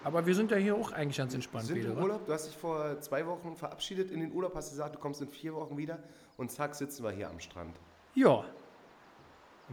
[0.04, 1.92] Aber wir sind ja hier auch eigentlich ganz entspannt sind wieder.
[1.92, 1.98] im?
[1.98, 2.26] Urlaub.
[2.26, 5.28] Du hast dich vor zwei Wochen verabschiedet in den Urlaub, hast gesagt, du kommst in
[5.28, 6.00] vier Wochen wieder
[6.38, 7.76] und zack, sitzen wir hier am Strand.
[8.16, 8.44] Ja.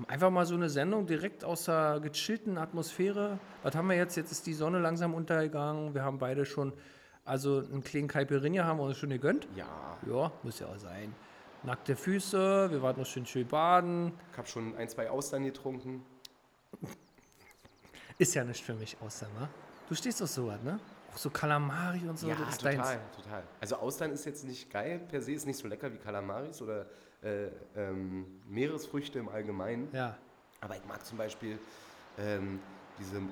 [0.09, 3.39] Einfach mal so eine Sendung direkt aus der gechillten Atmosphäre.
[3.63, 4.17] Was haben wir jetzt?
[4.17, 5.95] Jetzt ist die Sonne langsam untergegangen.
[5.95, 6.73] Wir haben beide schon,
[7.25, 9.49] also einen kleinen Caipirinha haben wir uns schon gegönnt.
[9.57, 11.15] Ja, Ja, muss ja auch sein.
[11.63, 14.13] Nackte Füße, wir waren noch schön schön baden.
[14.33, 16.05] ich habe schon ein, zwei Austern getrunken.
[18.19, 19.49] Ist ja nicht für mich Austern, ne?
[19.89, 20.79] Du stehst auf sowas, ne?
[21.13, 23.17] Auch so Kalamari und so, ja, das ist total, deins.
[23.17, 23.43] total.
[23.61, 26.87] Also Austern ist jetzt nicht geil, per se ist nicht so lecker wie Kalamaris oder
[27.23, 27.47] äh,
[27.77, 29.89] ähm, Meeresfrüchte im Allgemeinen.
[29.93, 30.19] Ja.
[30.61, 31.59] Aber ich mag zum Beispiel
[32.19, 32.59] ähm,
[32.99, 33.23] diese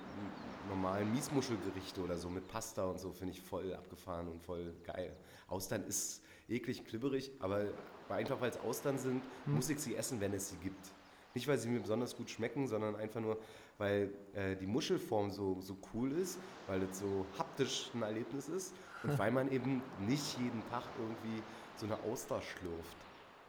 [0.68, 5.14] normalen Miesmuschelgerichte oder so mit Pasta und so, finde ich voll abgefahren und voll geil.
[5.48, 7.66] Austern ist eklig, klibberig, aber
[8.08, 10.92] einfach weil es Austern sind, muss ich sie essen, wenn es sie gibt.
[11.34, 13.38] Nicht, weil sie mir besonders gut schmecken, sondern einfach nur,
[13.78, 18.74] weil äh, die Muschelform so, so cool ist, weil es so haptisch ein Erlebnis ist
[19.02, 21.42] und weil man eben nicht jeden Tag irgendwie
[21.76, 22.96] so eine Auster schlürft.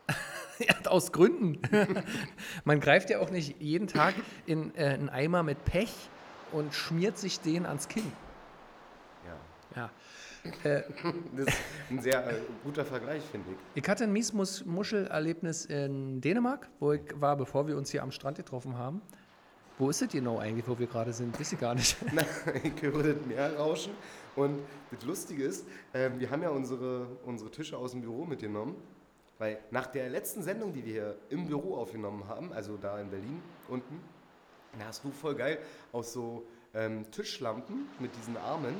[0.60, 1.60] ja, aus Gründen.
[2.64, 4.14] Man greift ja auch nicht jeden Tag
[4.46, 5.94] in äh, einen Eimer mit Pech
[6.52, 8.12] und schmiert sich den ans Kinn.
[9.26, 9.82] Ja.
[9.82, 9.92] Ja.
[10.64, 10.84] Äh,
[11.36, 13.84] Das ist ein sehr äh, guter Vergleich, finde ich.
[13.84, 18.38] ich hatte ein Miesmuschel-Erlebnis in Dänemark, wo ich war, bevor wir uns hier am Strand
[18.38, 19.02] getroffen haben.
[19.78, 21.38] Wo ist es genau eigentlich, wo wir gerade sind?
[21.38, 21.98] Weiß ich gar nicht.
[22.14, 22.24] Na,
[22.64, 23.92] ich höre das Meer rauschen.
[24.38, 24.60] Und
[24.90, 28.76] das Lustige ist, ähm, wir haben ja unsere, unsere Tische aus dem Büro mitgenommen.
[29.38, 33.10] Weil nach der letzten Sendung, die wir hier im Büro aufgenommen haben, also da in
[33.10, 34.00] Berlin unten,
[34.80, 35.60] da hast du voll geil
[35.92, 38.76] aus so ähm, Tischlampen mit diesen Armen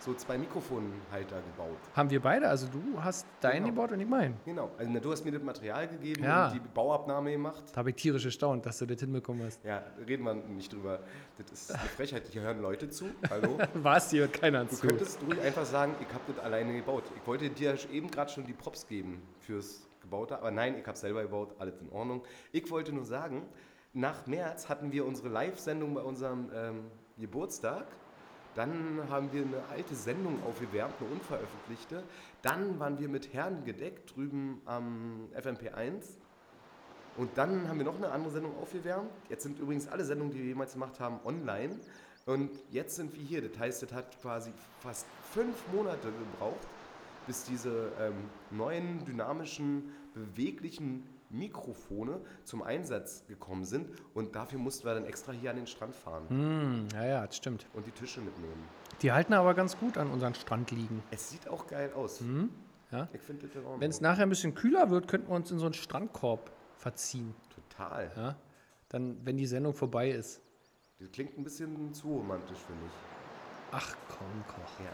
[0.00, 1.76] so zwei Mikrofonhalter gebaut.
[1.94, 3.66] Haben wir beide, also du hast deinen Genau.
[3.74, 4.36] gebaut und ich meinen.
[4.44, 4.70] Genau.
[4.78, 6.46] Also na, du hast mir das Material gegeben Ja.
[6.48, 7.64] und die Bauabnahme gemacht.
[7.72, 9.64] Da habe ich tierisch erstaunt, dass du das hinbekommen hast.
[9.64, 11.00] Ja, reden wir nicht drüber.
[11.38, 12.28] Das ist eine Frechheit.
[12.30, 13.06] Hier hören Leute zu.
[13.30, 13.58] Hallo.
[13.74, 14.86] War es dir hört keiner Du zu.
[14.86, 17.04] könntest ruhig einfach sagen, ich habe das alleine gebaut.
[17.20, 20.96] Ich wollte dir eben gerade schon die Props geben fürs Gebaute, aber nein, ich habe
[20.96, 22.22] selber gebaut, alles in Ordnung.
[22.52, 23.42] Ich wollte nur sagen,
[23.92, 26.80] nach März hatten wir unsere Live-Sendung bei unserem ähm,
[27.18, 27.86] Geburtstag.
[28.56, 32.02] Dann haben wir eine alte Sendung aufgewärmt, eine unveröffentlichte.
[32.40, 36.16] Dann waren wir mit Herren gedeckt drüben am FMP1.
[37.18, 39.10] Und dann haben wir noch eine andere Sendung aufgewärmt.
[39.28, 41.78] Jetzt sind übrigens alle Sendungen, die wir jemals gemacht haben, online.
[42.24, 43.46] Und jetzt sind wir hier.
[43.46, 46.66] Das heißt, es hat quasi fast fünf Monate gebraucht,
[47.26, 48.14] bis diese ähm,
[48.50, 53.88] neuen, dynamischen, beweglichen Mikrofone zum Einsatz gekommen sind.
[54.14, 57.36] Und dafür mussten wir dann extra hier an den Strand fahren Hm, ja, ja, das
[57.36, 57.66] stimmt.
[57.74, 58.62] und die Tische mitnehmen.
[59.02, 61.02] Die halten aber ganz gut an unseren Strand liegen.
[61.10, 62.22] Es sieht auch geil aus.
[62.90, 63.08] ja.
[63.12, 63.80] Ich finde das in Ordnung.
[63.80, 67.34] Wenn es nachher ein bisschen kühler wird, könnten wir uns in so einen Strandkorb verziehen.
[67.54, 68.10] Total.
[68.16, 68.36] Ja?
[68.88, 70.40] Dann, wenn die Sendung vorbei ist.
[70.98, 72.92] Das klingt ein bisschen zu romantisch, finde ich.
[73.72, 74.80] Ach komm, Koch.
[74.84, 74.92] Ja.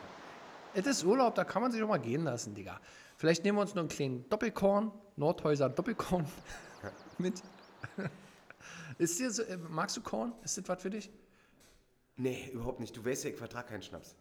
[0.74, 2.80] Es ist Urlaub, da kann man sich auch mal gehen lassen, Digga.
[3.22, 6.26] Vielleicht nehmen wir uns noch einen kleinen Doppelkorn, Nordhäuser Doppelkorn
[7.18, 7.40] mit.
[8.98, 10.32] Ist dir so, äh, magst du Korn?
[10.42, 11.08] Ist das was für dich?
[12.16, 12.96] Nee, überhaupt nicht.
[12.96, 14.16] Du weißt ja, ich vertrage keinen Schnaps.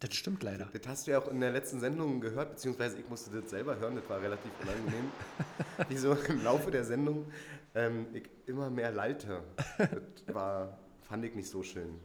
[0.00, 0.68] Das stimmt leider.
[0.72, 3.78] Das hast du ja auch in der letzten Sendung gehört, beziehungsweise ich musste das selber
[3.78, 5.12] hören, das war relativ unangenehm.
[5.88, 7.30] Wie so im Laufe der Sendung
[7.76, 9.44] ähm, ich immer mehr lallte.
[9.78, 11.98] Das war, fand ich nicht so schön.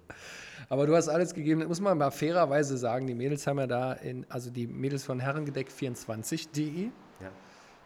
[0.70, 3.08] Aber du hast alles gegeben, das muss man mal fairerweise sagen.
[3.08, 6.92] Die Mädels haben ja da, in, also die Mädels von Herrengedeck24.de, Ja.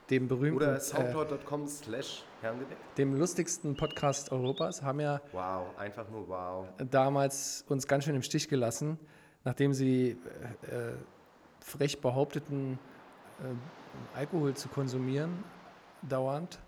[0.09, 2.79] dem berühmten, Oder äh, soundcloud.com slash herrengedeckt.
[2.97, 6.67] dem lustigsten Podcast Europas, haben ja Wow, einfach nur wow.
[6.89, 8.97] damals uns ganz schön im Stich gelassen,
[9.43, 10.17] nachdem sie
[10.69, 10.93] äh, äh,
[11.59, 12.79] frech behaupteten,
[13.39, 15.43] äh, Alkohol zu konsumieren,
[16.01, 16.59] dauernd.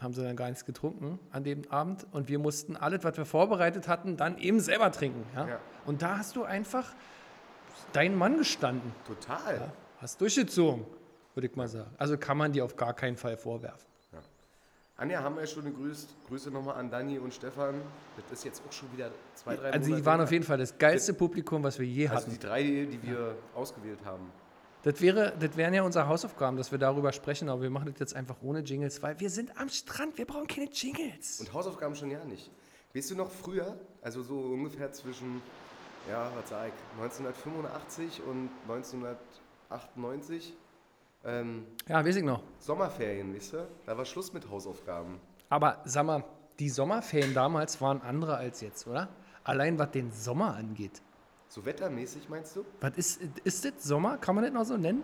[0.00, 3.24] Haben sie dann gar nichts getrunken an dem Abend und wir mussten alles, was wir
[3.26, 5.24] vorbereitet hatten, dann eben selber trinken.
[5.34, 5.48] Ja?
[5.48, 5.58] Ja.
[5.86, 6.94] Und da hast du einfach
[7.92, 9.56] deinen Mann gestanden, Total.
[9.56, 9.72] ja?
[10.00, 10.84] hast durchgezogen,
[11.34, 11.90] würde ich mal sagen.
[11.98, 13.86] Also kann man dir auf gar keinen Fall vorwerfen.
[15.00, 16.08] Anja haben wir schon gegrüßt.
[16.26, 17.76] Grüße nochmal an Dani und Stefan.
[18.16, 20.24] Das ist jetzt auch schon wieder zwei, drei Also die Monate waren her.
[20.24, 22.30] auf jeden Fall das geilste Publikum, was wir je Also hatten.
[22.32, 24.28] die drei, die wir ausgewählt haben.
[24.84, 27.98] Das, wäre, das wären ja unsere Hausaufgaben, dass wir darüber sprechen, aber wir machen das
[27.98, 31.40] jetzt einfach ohne Jingles, weil wir sind am Strand, wir brauchen keine Jingles.
[31.40, 32.50] Und Hausaufgaben schon ja nicht.
[32.94, 35.42] Weißt du noch früher, also so ungefähr zwischen,
[36.08, 40.54] ja, was sag ich, 1985 und 1998,
[41.24, 42.42] ähm, Ja, weiß ich noch.
[42.60, 43.68] Sommerferien, weißt du?
[43.84, 45.20] Da war Schluss mit Hausaufgaben.
[45.48, 46.24] Aber sag mal,
[46.58, 49.08] die Sommerferien damals waren andere als jetzt, oder?
[49.44, 51.02] Allein was den Sommer angeht.
[51.48, 52.64] So wettermäßig meinst du?
[52.80, 54.18] Was ist, ist das Sommer?
[54.18, 55.02] Kann man das noch so nennen?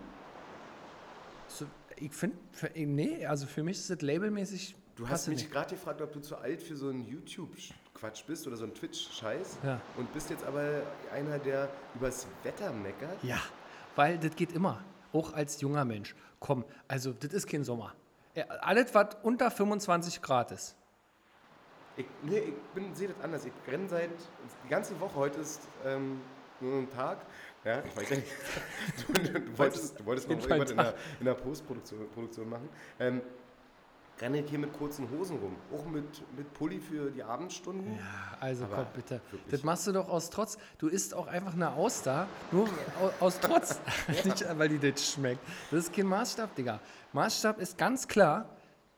[1.48, 2.36] So, ich finde,
[2.74, 4.76] nee, also für mich ist das labelmäßig.
[4.96, 8.56] Du hast mich gerade gefragt, ob du zu alt für so einen YouTube-Quatsch bist oder
[8.56, 9.58] so einen Twitch-Scheiß.
[9.64, 9.80] Ja.
[9.96, 13.22] Und bist jetzt aber einer, der übers Wetter meckert.
[13.24, 13.40] Ja,
[13.96, 14.84] weil das geht immer.
[15.12, 16.14] Auch als junger Mensch.
[16.40, 17.94] Komm, also das ist kein Sommer.
[18.60, 20.76] Alles, was unter 25 Grad ist.
[21.96, 23.44] Ich, nee, ich bin, sehe das anders.
[23.44, 24.10] Ich renne seit,
[24.64, 26.20] die ganze Woche, heute ist ähm,
[26.60, 27.18] nur ein Tag.
[27.64, 28.28] Ja, ich weiß ja nicht.
[29.06, 32.68] Du, du wolltest, du wolltest noch irgendwas in der, in der Postproduktion Produktion machen.
[32.98, 33.22] Ähm,
[34.20, 35.56] renne ich hier mit kurzen Hosen rum.
[35.72, 36.04] Auch mit,
[36.36, 37.94] mit Pulli für die Abendstunden.
[37.96, 39.20] Ja, also Aber komm, bitte.
[39.30, 39.50] wirklich.
[39.50, 40.58] Das machst du doch aus Trotz.
[40.78, 42.68] Du isst auch einfach eine Auster, nur
[43.00, 43.80] au- aus Trotz.
[44.24, 45.40] Nicht, weil die das schmeckt.
[45.70, 46.80] Das ist kein Maßstab, Digga.
[47.12, 48.48] Maßstab ist ganz klar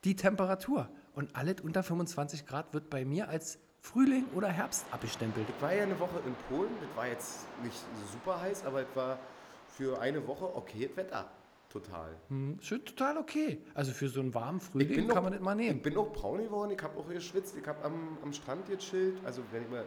[0.04, 0.88] die Temperatur.
[1.16, 5.46] Und alles unter 25 Grad wird bei mir als Frühling oder Herbst abgestempelt.
[5.48, 6.70] Ich war ja eine Woche in Polen.
[6.80, 7.78] Das war jetzt nicht
[8.12, 9.18] super heiß, aber es war
[9.66, 11.30] für eine Woche okay Wetter.
[11.70, 12.14] Total.
[12.28, 13.62] Hm, schön, total okay.
[13.72, 15.80] Also für so einen warmen Ich Frühling kann noch- man das mal Ich nehmen.
[15.80, 19.18] bin auch braun geworden, ich habe auch geschwitzt, ich habe am, am Strand gechillt.
[19.24, 19.86] Also wenn ich mal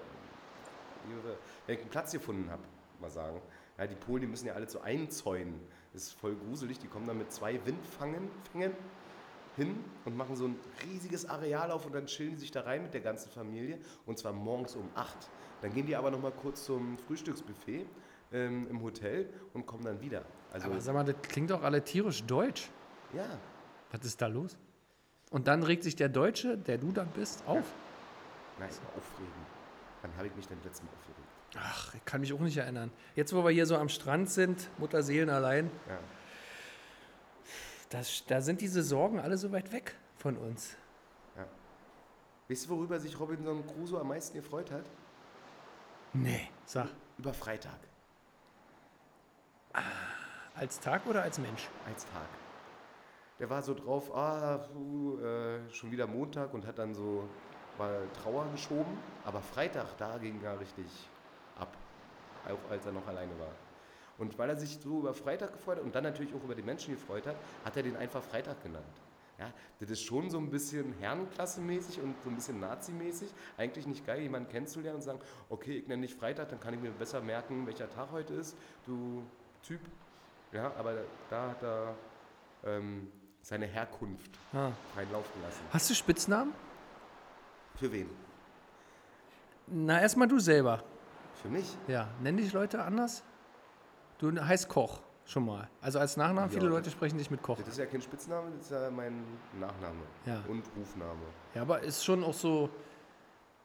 [1.68, 2.64] wenn ich einen Platz gefunden habe,
[3.00, 3.40] mal sagen.
[3.78, 5.60] Ja, die Polen, die müssen ja alle so einzäunen.
[5.94, 6.80] Das ist voll gruselig.
[6.80, 8.74] Die kommen dann mit zwei Windfangen Fängen
[9.60, 10.56] hin und machen so ein
[10.88, 13.78] riesiges Areal auf und dann chillen die sich da rein mit der ganzen Familie.
[14.08, 15.16] Und zwar morgens um 8.
[15.62, 17.86] Dann gehen die aber noch mal kurz zum Frühstücksbuffet
[18.32, 20.24] ähm, im Hotel und kommen dann wieder.
[20.52, 22.70] Also Aber sag mal, das klingt doch alle tierisch deutsch.
[23.14, 23.26] ja,
[23.92, 24.58] Was ist da los?
[25.32, 27.66] Und dann regt sich der Deutsche, der du dann bist, auf.
[28.60, 29.32] nein, aufregen.
[30.02, 31.28] Wann habe ich mich denn letztes Mal aufgeregt?
[31.58, 32.90] Ach, ich kann mich auch nicht erinnern.
[33.16, 35.98] Jetzt, wo wir hier so am Strand sind, Mutterseelen allein, Ja.
[37.90, 40.76] Das, da sind diese Sorgen alle so weit weg von uns.
[42.50, 44.86] Weißt du, worüber sich Robinson Crusoe am meisten gefreut hat?
[46.14, 46.88] Nee, sag.
[47.20, 47.78] Über Freitag.
[50.56, 51.70] Als Tag oder als Mensch?
[51.86, 52.28] als Tag.
[53.38, 57.30] Der war so drauf, ah, puh, äh, schon wieder Montag und hat dann so
[57.78, 58.98] mal Trauer geschoben.
[59.24, 60.88] Aber Freitag, da ging er richtig
[61.56, 61.78] ab,
[62.46, 63.54] auch als er noch alleine war.
[64.20, 66.62] Und weil er sich so über Freitag gefreut hat und dann natürlich auch über die
[66.62, 68.86] Menschen gefreut hat, hat er den einfach Freitag genannt.
[69.40, 73.30] Ja, das ist schon so ein bisschen Herrenklasse-mäßig und so ein bisschen Nazi-mäßig.
[73.58, 76.82] Eigentlich nicht geil, jemanden kennenzulernen und sagen, okay, ich nenne dich Freitag, dann kann ich
[76.82, 79.24] mir besser merken, welcher Tag heute ist, du
[79.64, 79.80] Typ.
[80.52, 80.94] Ja, aber
[81.30, 81.96] da hat er
[82.66, 83.10] ähm,
[83.42, 84.72] seine Herkunft Ah.
[84.94, 85.62] freien Lauf gelassen.
[85.72, 86.54] Hast du Spitznamen?
[87.76, 88.10] Für wen?
[89.68, 90.84] Na, erstmal du selber.
[91.42, 91.78] Für mich?
[91.88, 93.24] Ja, nennen dich Leute anders?
[94.20, 95.70] Du heißt Koch, schon mal.
[95.82, 96.70] Also als Nachnamen, viele Ja.
[96.72, 97.58] Leute sprechen dich mit Koch.
[97.58, 99.24] Das ist ja kein Spitzname, das ist ja mein
[99.60, 100.44] Nachname Ja.
[100.48, 101.22] und Rufname.
[101.56, 102.70] Ja, aber ist schon auch so,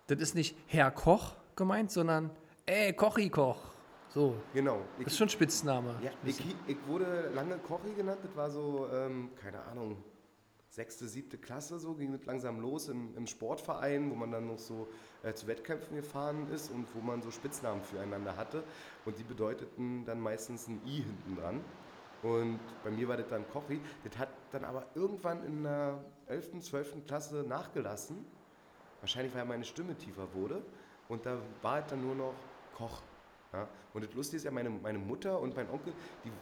[0.07, 2.31] das ist nicht Herr Koch gemeint, sondern
[2.67, 3.59] ey, Kochi Koch.
[4.11, 4.79] So, Genau.
[4.99, 5.97] Ich, das ist schon Spitzname.
[6.01, 6.39] ja, ich,
[6.69, 9.97] ich wurde lange Kochi genannt, das war so, ähm, keine Ahnung,
[10.75, 14.59] sechste, siebte Klasse, so ging das langsam los im, im Sportverein, wo man dann noch
[14.59, 14.89] so
[15.23, 18.65] äh, zu Wettkämpfen gefahren ist und wo man so Spitznamen füreinander hatte.
[19.05, 21.61] Und die bedeuteten dann meistens ein I hinten dran.
[22.25, 23.81] Und bei mir war das dann Kochi.
[24.03, 27.07] Das hat dann aber irgendwann in der 11., 12.
[27.07, 28.25] Klasse nachgelassen.
[29.01, 30.61] Wahrscheinlich, weil meine Stimme tiefer wurde.
[31.09, 32.35] Und da war es dann nur noch
[32.75, 33.01] Koch.
[33.53, 33.69] Ja?
[33.93, 35.93] Und das Lustige ist ja, meine, meine Mutter und mein Onkel,
[36.25, 36.33] die,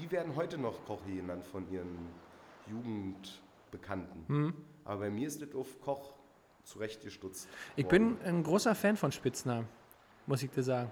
[0.00, 2.08] die werden heute noch Kochi genannt von ihren
[3.70, 4.54] Jugendbekannten.
[4.84, 6.14] Aber bei mir ist das auf Koch
[6.64, 7.48] zurechtgestutzt.
[7.76, 8.16] Ich worden.
[8.16, 9.68] bin ein großer Fan von Spitznamen,
[10.26, 10.90] muss ich dir sagen.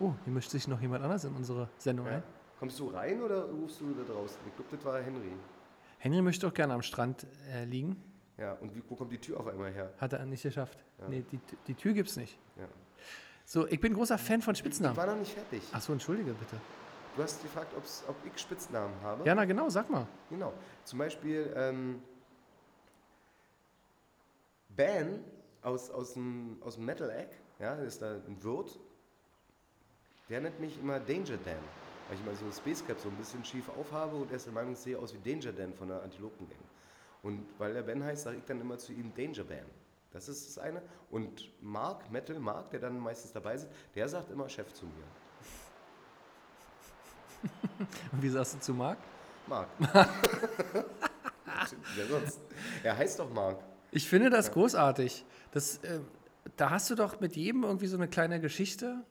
[0.00, 2.12] Oh, hier mischt sich noch jemand anders in unsere Sendung Ja.
[2.16, 2.22] ein.
[2.58, 4.38] Kommst du rein oder rufst du da draußen?
[4.46, 5.32] Ich glaube, das war Henry.
[5.98, 8.02] Henry möchte auch gerne am Strand äh, liegen.
[8.38, 9.92] Ja, und wie, wo kommt die Tür auf einmal her?
[9.98, 10.78] Hat er nicht geschafft.
[10.98, 11.08] Ja.
[11.08, 11.38] Nee, die,
[11.68, 12.36] die Tür gibt's nicht.
[12.56, 12.64] Ja.
[13.44, 14.96] So, ich bin großer Fan von Ich Spitznamen.
[14.96, 15.62] war noch nicht fertig.
[15.72, 16.56] Ach so, entschuldige bitte.
[17.16, 19.24] Du hast gefragt, ob ich Spitznamen habe.
[19.24, 20.06] Ja, na genau, sag mal.
[20.30, 20.52] Genau.
[20.84, 22.02] Zum Beispiel ähm,
[24.70, 25.22] Ben
[25.62, 28.78] aus, aus, dem, aus dem Metal Egg, ja, ist da ein Wirt,
[30.28, 31.54] der nennt mich immer Danger Dan,
[32.08, 34.52] weil ich immer so Space Cap so ein bisschen schief aufhabe und er ist der
[34.52, 36.58] Meinung, ich sehe aus wie Danger Dan von der Antilopengang.
[37.22, 39.64] Und weil der Ben heißt, sage ich dann immer zu ihm Danger Ben.
[40.12, 40.82] Das ist das eine.
[41.10, 45.04] Und Mark, Metal Mark, der dann meistens dabei sitzt, der sagt immer Chef zu mir.
[48.12, 48.98] Und wie sagst du zu Marc?
[49.46, 49.68] Mark.
[51.96, 52.40] Wer sonst?
[52.82, 53.58] Er heißt doch Mark.
[53.90, 55.24] Ich finde das großartig.
[55.52, 56.00] Das, äh,
[56.56, 59.04] da hast du doch mit jedem irgendwie so eine kleine Geschichte,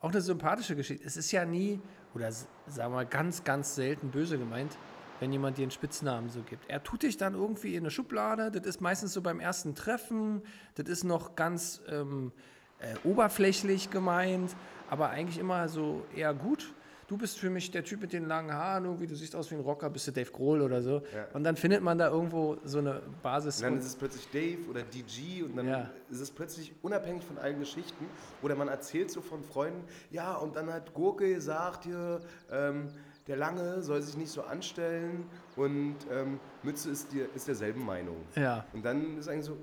[0.00, 1.04] auch eine sympathische Geschichte.
[1.04, 1.80] Es ist ja nie,
[2.14, 2.46] oder sagen
[2.76, 4.76] wir mal ganz, ganz selten böse gemeint,
[5.20, 6.68] wenn jemand dir einen Spitznamen so gibt.
[6.68, 10.42] Er tut dich dann irgendwie in eine Schublade, das ist meistens so beim ersten Treffen,
[10.74, 12.32] das ist noch ganz ähm,
[12.80, 14.54] äh, oberflächlich gemeint,
[14.90, 16.74] aber eigentlich immer so eher gut.
[17.14, 19.54] Du bist für mich der Typ mit den langen Haaren, irgendwie, du siehst aus wie
[19.54, 21.00] ein Rocker, bist du Dave Grohl oder so.
[21.14, 21.28] Ja.
[21.32, 23.58] Und dann findet man da irgendwo so eine Basis.
[23.58, 25.90] Und dann ist es plötzlich Dave oder DG und dann Ja.
[26.10, 28.04] ist es plötzlich unabhängig von allen Geschichten.
[28.42, 32.18] Oder man erzählt so von Freunden, ja, und dann hat Gurke gesagt, hier,
[32.50, 32.88] ähm,
[33.28, 35.24] der Lange soll sich nicht so anstellen
[35.54, 38.16] und ähm, Mütze ist, dir, ist derselben Meinung.
[38.34, 38.66] ja.
[38.72, 39.56] Und dann ist eigentlich so,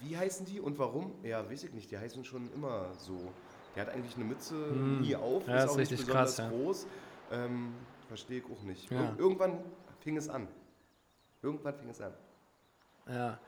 [0.00, 1.12] wie heißen die und warum?
[1.22, 3.16] Ja, weiß ich nicht, die heißen schon immer so.
[3.76, 5.52] Der hat eigentlich eine Mütze nie auf, Hm.
[5.52, 6.48] Ja, ist ist auch nicht richtig besonders krass, ja.
[6.48, 6.86] groß.
[7.32, 7.74] Ähm,
[8.08, 8.90] Verstehe ich auch nicht.
[8.90, 9.00] Ja.
[9.00, 9.58] Ir irgendwann
[10.00, 10.48] fing es an.
[11.42, 12.12] Irgendwann fing es an.
[13.08, 13.38] Ja.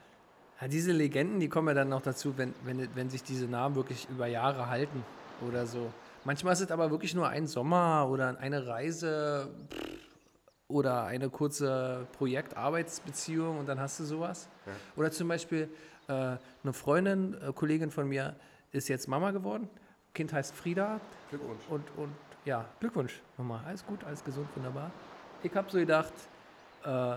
[0.61, 0.67] ja.
[0.67, 4.07] Diese Legenden, die kommen ja dann noch dazu, wenn, wenn, wenn sich diese Namen wirklich
[4.09, 5.03] über Jahre halten
[5.47, 5.91] oder so.
[6.25, 9.49] Manchmal ist es aber wirklich nur ein Sommer oder eine Reise
[10.67, 14.49] oder eine kurze Projektarbeitsbeziehung und dann hast du sowas.
[14.65, 14.73] Ja.
[14.97, 15.69] Oder zum Beispiel
[16.07, 18.35] äh, eine Freundin, äh, Kollegin von mir
[18.71, 19.69] ist jetzt Mama geworden.
[20.13, 21.61] Kind heißt Frieda Glückwunsch.
[21.69, 22.13] und, und
[22.45, 23.61] ja, Glückwunsch nochmal.
[23.65, 24.91] Alles gut, alles gesund, wunderbar.
[25.43, 26.13] Ich habe so gedacht,
[26.83, 27.15] äh,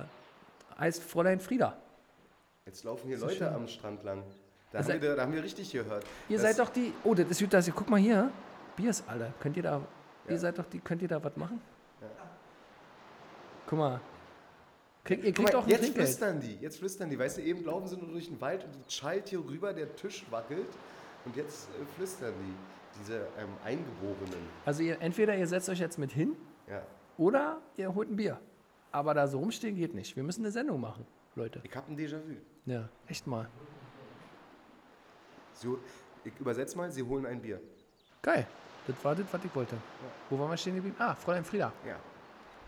[0.78, 1.76] heißt Fräulein Frieda.
[2.66, 3.48] Jetzt laufen hier Leute schön.
[3.48, 4.22] am Strand lang.
[4.70, 6.04] Da, Das haben wir, da haben wir richtig gehört.
[6.28, 6.92] Ihr Das- seid doch die.
[7.04, 7.74] Oh, das ist gut, dass ihr.
[7.74, 8.30] Guck mal hier.
[8.76, 9.32] Bier ist alle.
[9.40, 9.78] Könnt ihr da.
[10.26, 10.30] Ja.
[10.32, 10.78] Ihr seid doch die.
[10.80, 11.60] Könnt ihr da was machen?
[12.00, 12.06] Ja.
[13.66, 14.00] Guck mal.
[15.04, 16.06] Krieg, ihr kriegt mal, auch ein jetzt Trinkgeld.
[16.06, 17.18] flüstern die, jetzt flüstern die.
[17.18, 20.24] Weißt du, eben laufen sie nur durch den Wald und schallt hier rüber, der Tisch
[20.30, 20.68] wackelt
[21.24, 22.54] und jetzt äh, flüstern die,
[23.00, 24.48] diese ähm, Eingeborenen.
[24.64, 26.36] Also ihr, entweder ihr setzt euch jetzt mit hin
[26.68, 26.82] Ja.
[27.18, 28.40] oder ihr holt ein Bier.
[28.90, 30.16] Aber da so rumstehen geht nicht.
[30.16, 31.60] Wir müssen eine Sendung machen, Leute.
[31.64, 32.36] Ich habe ein Déjà-vu.
[32.66, 33.48] Ja, echt mal.
[35.54, 35.68] Sie,
[36.24, 37.60] ich übersetze mal, sie holen ein Bier.
[38.20, 38.46] Geil.
[38.86, 39.76] Das war das, was ich wollte.
[40.28, 40.96] Wo waren wir stehen geblieben?
[40.98, 41.72] Ah, Fräulein Frieda.
[41.86, 41.96] Ja.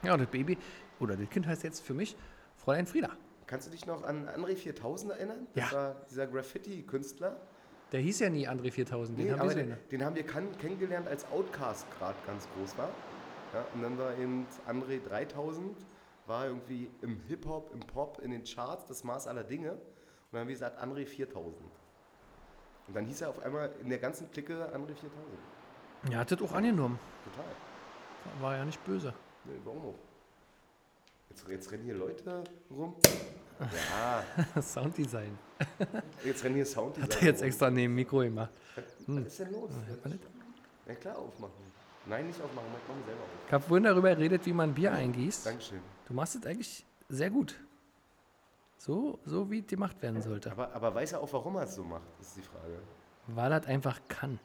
[0.03, 0.57] Ja, und das Baby,
[1.01, 2.17] oder das Kind heißt jetzt für mich
[2.57, 3.11] Fräulein Frieda.
[3.47, 5.47] Kannst du dich noch an André 4000 erinnern?
[5.55, 5.65] Ja.
[5.65, 7.37] Das war dieser Graffiti-Künstler.
[7.95, 9.17] Der hieß ja nie André 4000.
[9.17, 12.89] Den Nee, haben wir den, den haben wir kennengelernt, als Outcast gerade ganz groß war.
[13.53, 15.77] Ja, und dann war eben André 3000,
[16.27, 19.75] war irgendwie im Hip-Hop, im Pop, in den Charts, das Maß aller Dinge.
[19.75, 19.79] Und
[20.33, 21.55] dann haben wir gesagt, André 4000.
[22.89, 25.13] Und dann hieß er auf einmal in der ganzen Clique André 4000.
[26.11, 26.99] Ja, hat das auch angenommen.
[27.27, 27.45] Total.
[28.41, 29.15] War ja nicht böse.
[29.45, 29.95] Nee, warum auch?
[31.31, 32.97] Jetzt, jetzt rennen hier Leute rum.
[33.61, 35.39] Ja, Sounddesign.
[36.25, 37.47] jetzt rennen hier Sounddesigner Hat er jetzt rum.
[37.49, 38.51] extra neben dem Mikro gemacht.
[39.07, 39.71] Was ist denn los?
[40.87, 41.53] Ja klar, aufmachen.
[42.07, 43.29] Nein, nicht aufmachen, mach mach selber auf.
[43.47, 45.47] Ich habe vorhin darüber geredet, wie man Bier eingießt.
[45.47, 45.81] Dankeschön.
[46.07, 47.57] Du machst es eigentlich sehr gut.
[48.77, 50.51] So, so wie es gemacht werden sollte.
[50.53, 52.79] Aber, aber weiß er auch, warum er es so macht, ist die Frage.
[53.29, 54.39] Weil er es einfach kann.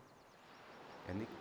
[1.07, 1.31] Er nickt.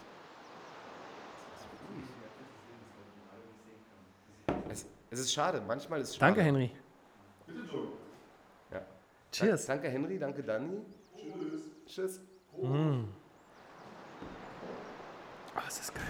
[4.68, 6.34] Es, es ist schade, manchmal ist es schade.
[6.34, 6.72] Danke, Henry.
[7.46, 7.54] Ja.
[9.32, 9.66] Cheers.
[9.66, 10.80] Dank- Danke, Henry, danke, Dani.
[11.16, 11.62] Tschüss.
[11.86, 12.20] Tschüss.
[15.54, 16.04] Ah, das ist geil.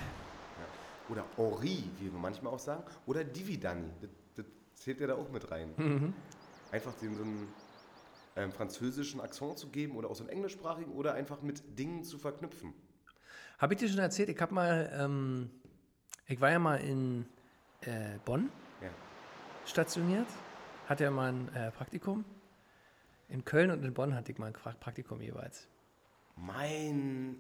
[1.09, 2.85] Oder Henri, wie wir manchmal auch sagen.
[3.07, 3.90] Oder Dividani.
[4.00, 5.72] Das, das zählt ja da auch mit rein.
[5.76, 6.14] Mhm.
[6.70, 7.48] Einfach den so einen
[8.37, 12.18] ähm, französischen Akzent zu geben oder auch so einen englischsprachigen oder einfach mit Dingen zu
[12.18, 12.74] verknüpfen.
[13.59, 15.50] Habe ich dir schon erzählt, ich habe mal, ähm,
[16.26, 17.26] ich war ja mal in
[17.81, 18.50] äh, Bonn
[18.83, 18.90] Ja.
[19.66, 20.26] stationiert,
[20.88, 22.24] hatte ja mal ein äh, Praktikum.
[23.28, 25.68] In Köln und in Bonn hatte ich mal ein Pra- Praktikum jeweils.
[26.36, 27.36] Mein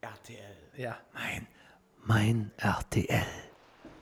[0.00, 0.56] RTL.
[0.76, 1.46] Ja, mein,
[2.04, 3.22] mein RTL.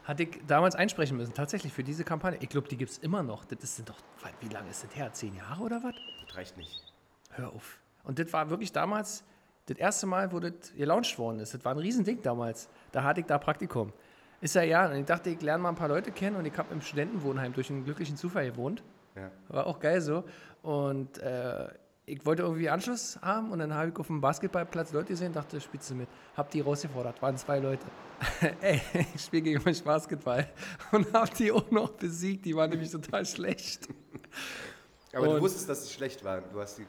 [0.04, 2.38] Hatte ich damals einsprechen müssen, tatsächlich für diese Kampagne.
[2.40, 3.44] Ich glaube, die gibt es immer noch.
[3.44, 3.98] Das ist doch,
[4.40, 5.12] wie lange ist das her?
[5.12, 5.94] Zehn Jahre oder was?
[6.26, 6.92] Das reicht nicht.
[7.32, 7.78] Hör auf.
[8.04, 9.22] Und das war wirklich damals
[9.66, 11.52] das erste Mal, wo das gelauncht worden ist.
[11.52, 12.70] Das war ein Riesending damals.
[12.90, 13.92] Da hatte ich da Praktikum.
[14.40, 14.86] Ist ja ja.
[14.88, 17.52] Und ich dachte, ich lerne mal ein paar Leute kennen und ich habe im Studentenwohnheim
[17.52, 18.82] durch einen glücklichen Zufall gewohnt.
[19.18, 19.30] Ja.
[19.48, 20.24] War auch geil so.
[20.62, 21.68] Und äh,
[22.06, 25.60] ich wollte irgendwie Anschluss haben und dann habe ich auf dem Basketballplatz Leute gesehen, dachte,
[25.60, 26.08] spielst du mit.
[26.36, 27.84] Hab die rausgefordert, waren zwei Leute.
[28.60, 28.80] Ey,
[29.14, 30.46] ich spiele gegen euch Basketball
[30.92, 32.44] und hab die auch noch besiegt.
[32.46, 33.88] Die waren nämlich total schlecht.
[35.12, 36.40] Aber du Und- wusstest, dass es schlecht war.
[36.40, 36.86] Du hast die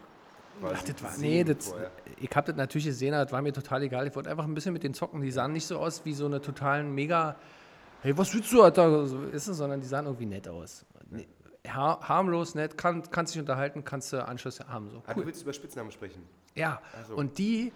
[0.62, 1.74] Ach, das war, nee, das,
[2.20, 4.08] ich habe das natürlich gesehen, aber das war mir total egal.
[4.08, 5.22] Ich wollte einfach ein bisschen mit den zocken.
[5.22, 7.38] Die sahen nicht so aus wie so eine totalen mega,
[8.02, 9.08] hey, was willst du, Alter?
[9.08, 10.86] So ist es, sondern die sahen irgendwie nett aus.
[10.94, 11.20] Har
[11.68, 14.90] harmlos, nett, kann, kannst dich unterhalten, kannst du Anschluss haben.
[14.90, 15.04] So.
[15.08, 16.24] Ah, du willst über Spitznamen sprechen.
[16.56, 17.16] Ja, Ach so.
[17.16, 17.72] und die,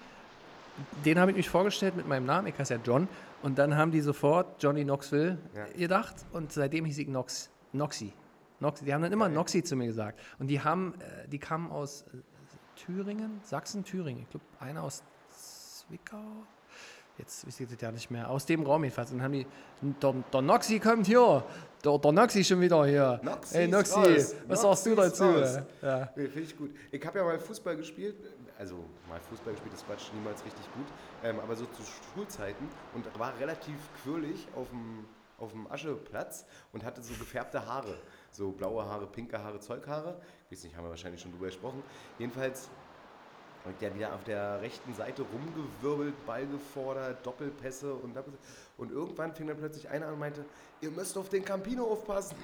[1.06, 3.08] den habe ich mich vorgestellt mit meinem Namen, ich heiße ja John,
[3.42, 5.66] und dann haben die sofort Johnny Knoxville Ja.
[5.78, 8.14] gedacht und seitdem hieß ich Nox, Noxy.
[8.60, 8.86] Noxy.
[8.86, 10.20] Die haben dann immer Noxy zu mir gesagt.
[10.40, 12.18] Und die haben, äh, die kamen aus äh,
[12.78, 14.22] Thüringen, Sachsen, Thüringen.
[14.24, 16.22] Ich glaube, einer aus Zwickau.
[17.18, 18.30] Jetzt wisst ihr das ja nicht mehr.
[18.30, 19.12] Aus dem Raum jedenfalls.
[19.12, 19.46] Und dann haben die,
[19.82, 21.44] der, der Noxy kommt hier.
[21.84, 23.20] Der, der Noxy ist schon wieder hier.
[23.24, 24.36] Noxy Hey raus.
[24.48, 25.24] was Noxy sagst du dazu?
[25.82, 26.10] Ja.
[26.16, 26.72] Nee, finde ich gut.
[26.92, 28.16] Ich habe ja mal Fußball gespielt,
[28.58, 30.88] also mal Fußball gespielt, das Quatsch, niemals richtig gut,
[31.24, 35.06] ähm, aber so zu Schulzeiten und war relativ quirlig auf dem,
[35.38, 37.96] auf dem Ascheplatz und hatte so gefärbte Haare.
[38.32, 40.20] So blaue Haare, pinke Haare, Zeughaare.
[40.50, 41.84] Ich weiß nicht, haben wir wahrscheinlich schon drüber gesprochen.
[42.18, 42.70] Jedenfalls
[43.66, 48.16] und der wieder auf der rechten Seite rumgewirbelt, Ball gefordert, Doppelpässe und,
[48.78, 50.46] und irgendwann fing dann plötzlich einer an und meinte,
[50.82, 52.36] ihr müsst auf den Campino aufpassen.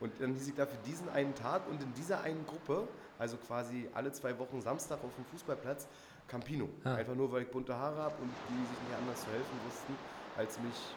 [0.00, 3.36] Und dann hieß ich da für diesen einen Tag und in dieser einen Gruppe, also
[3.36, 5.86] quasi alle zwei Wochen Samstag auf dem Fußballplatz,
[6.26, 6.68] Campino.
[6.84, 6.94] Ah.
[6.94, 9.94] Einfach nur, weil ich bunte Haare habe und die sich nicht anders zu helfen wussten,
[10.38, 10.96] als mich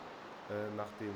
[0.49, 1.13] äh, nach dem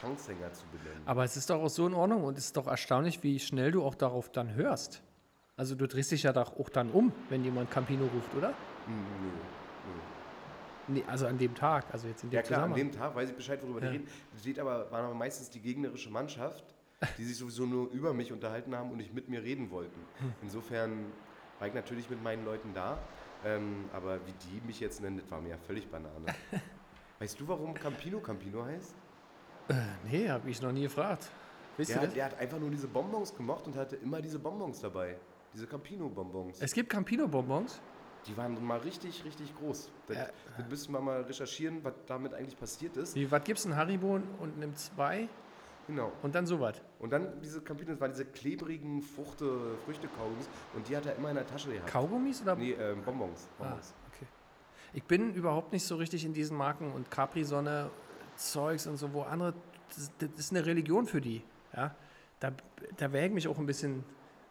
[0.00, 1.02] Punksänger zu benennen.
[1.06, 3.70] Aber es ist doch auch so in Ordnung und es ist doch erstaunlich, wie schnell
[3.70, 5.02] du auch darauf dann hörst.
[5.56, 8.48] Also du drehst dich ja doch auch dann um, wenn jemand Campino ruft, oder?
[8.86, 10.94] Hm, nö, nö.
[10.94, 13.30] Nee, also an dem Tag, also jetzt in dem Ja klar, an dem Tag weiß
[13.30, 13.90] ich Bescheid, worüber Ja.
[13.90, 14.08] die reden.
[14.38, 16.64] Steht aber, waren aber meistens die gegnerische Mannschaft,
[17.16, 19.98] die sich sowieso nur über mich unterhalten haben und nicht mit mir reden wollten.
[20.18, 20.32] Hm.
[20.42, 21.06] Insofern
[21.60, 22.98] war ich natürlich mit meinen Leuten da,
[23.44, 26.26] ähm, aber wie die mich jetzt nennen, das war mir ja völlig Banane.
[27.20, 28.94] weißt du, warum Campino Campino heißt?
[29.68, 29.74] Äh,
[30.10, 31.30] nee, habe ich noch nie gefragt.
[31.76, 34.80] Wisst Der, hat- der hat einfach nur diese Bonbons gemocht und hatte immer diese Bonbons
[34.80, 35.16] dabei.
[35.54, 36.60] Diese Campino-Bonbons.
[36.60, 37.80] Es gibt Campino-Bonbons.
[38.26, 39.90] Die waren mal richtig, richtig groß.
[40.08, 40.26] Das, Ja.
[40.56, 43.14] das müssen wir mal recherchieren, was damit eigentlich passiert ist.
[43.14, 43.66] Wie, was gibt's?
[43.66, 45.28] Ein Haribo und einem zwei
[45.86, 46.10] Genau.
[46.22, 46.80] und dann sowas.
[46.98, 51.34] Und dann diese Campinos waren diese klebrigen Fruchte, Früchtekaugummis und die hat er immer in
[51.36, 51.90] der Tasche gehabt.
[51.90, 52.56] Kaugummis oder?
[52.56, 53.46] Nee, ähm, Bonbons.
[53.58, 53.94] Ah, Bonbons.
[54.14, 54.26] okay.
[54.94, 57.90] Ich bin überhaupt nicht so richtig in diesen Marken und Capri-Sonne,
[58.36, 59.52] Zeugs und so, wo andere,
[59.94, 61.42] das, das ist eine Religion für die.
[61.76, 61.94] Ja?
[62.40, 62.52] Da,
[62.96, 64.02] da wäge ich mich auch ein bisschen,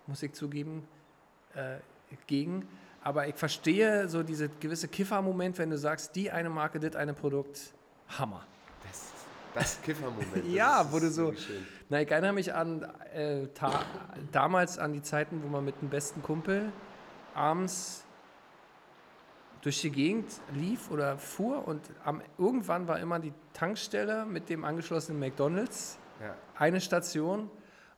[0.05, 0.87] muss ich zugeben,
[1.55, 1.77] äh,
[2.27, 2.67] gegen.
[3.03, 7.13] Aber ich verstehe so diese gewisse Kiffer-Moment, wenn du sagst, die eine Marke, das eine
[7.13, 7.73] Produkt,
[8.17, 8.45] Hammer.
[8.87, 9.11] Das,
[9.53, 10.45] das Kiffermoment.
[10.53, 11.33] Ja, wo du so-.
[11.89, 12.83] Na, ich erinnere mich an
[13.13, 13.47] äh,
[14.31, 16.71] damals an die Zeiten, wo man mit dem besten Kumpel
[17.33, 18.05] abends
[19.61, 24.65] durch die Gegend lief oder fuhr und am, irgendwann war immer die Tankstelle mit dem
[24.65, 26.35] angeschlossenen McDonalds Ja.
[26.57, 27.49] eine Station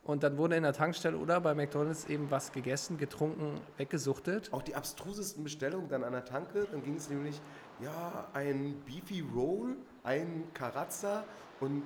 [0.06, 4.52] und dann wurde in der Tankstelle oder bei McDonalds eben was gegessen, getrunken, weggesuchtet.
[4.52, 7.40] Auch die abstrusesten Bestellungen dann an der Tanke, dann ging es nämlich,
[7.80, 11.24] ja, ein Beefy Roll, ein Karazza
[11.58, 11.82] und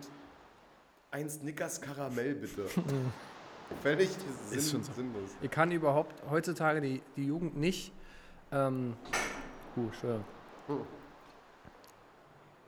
[1.11, 2.67] ein Snickers Karamell bitte.
[3.83, 4.11] Völlig
[4.49, 4.93] sinn, Ist schon so.
[4.93, 5.31] sinnlos.
[5.41, 7.93] Ich kann überhaupt heutzutage die, die Jugend nicht.
[8.53, 8.97] Ähm,
[9.77, 10.23] uh, schön.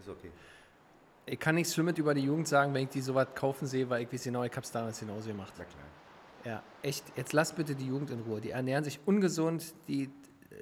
[0.01, 0.31] Ist okay.
[1.27, 4.03] Ich kann nichts Schlimmes über die Jugend sagen, wenn ich die sowas kaufen sehe, weil
[4.03, 5.53] ich weiß genau, ich habe es damals genauso gemacht.
[5.57, 5.85] Na klar.
[6.45, 7.05] Ja, echt.
[7.17, 8.41] Jetzt lass bitte die Jugend in Ruhe.
[8.41, 10.11] Die ernähren sich ungesund, die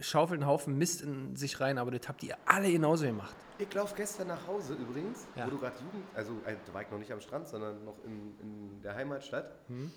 [0.01, 3.35] schaufeln einen Haufen Mist in sich rein, aber das habt ihr alle genauso gemacht.
[3.59, 5.47] Ich laufe gestern nach Hause übrigens, Ja.
[5.47, 7.97] wo du gerade Jugend, also äh, da war ich noch nicht am Strand, sondern noch
[8.05, 9.91] in, in der Heimatstadt Hm.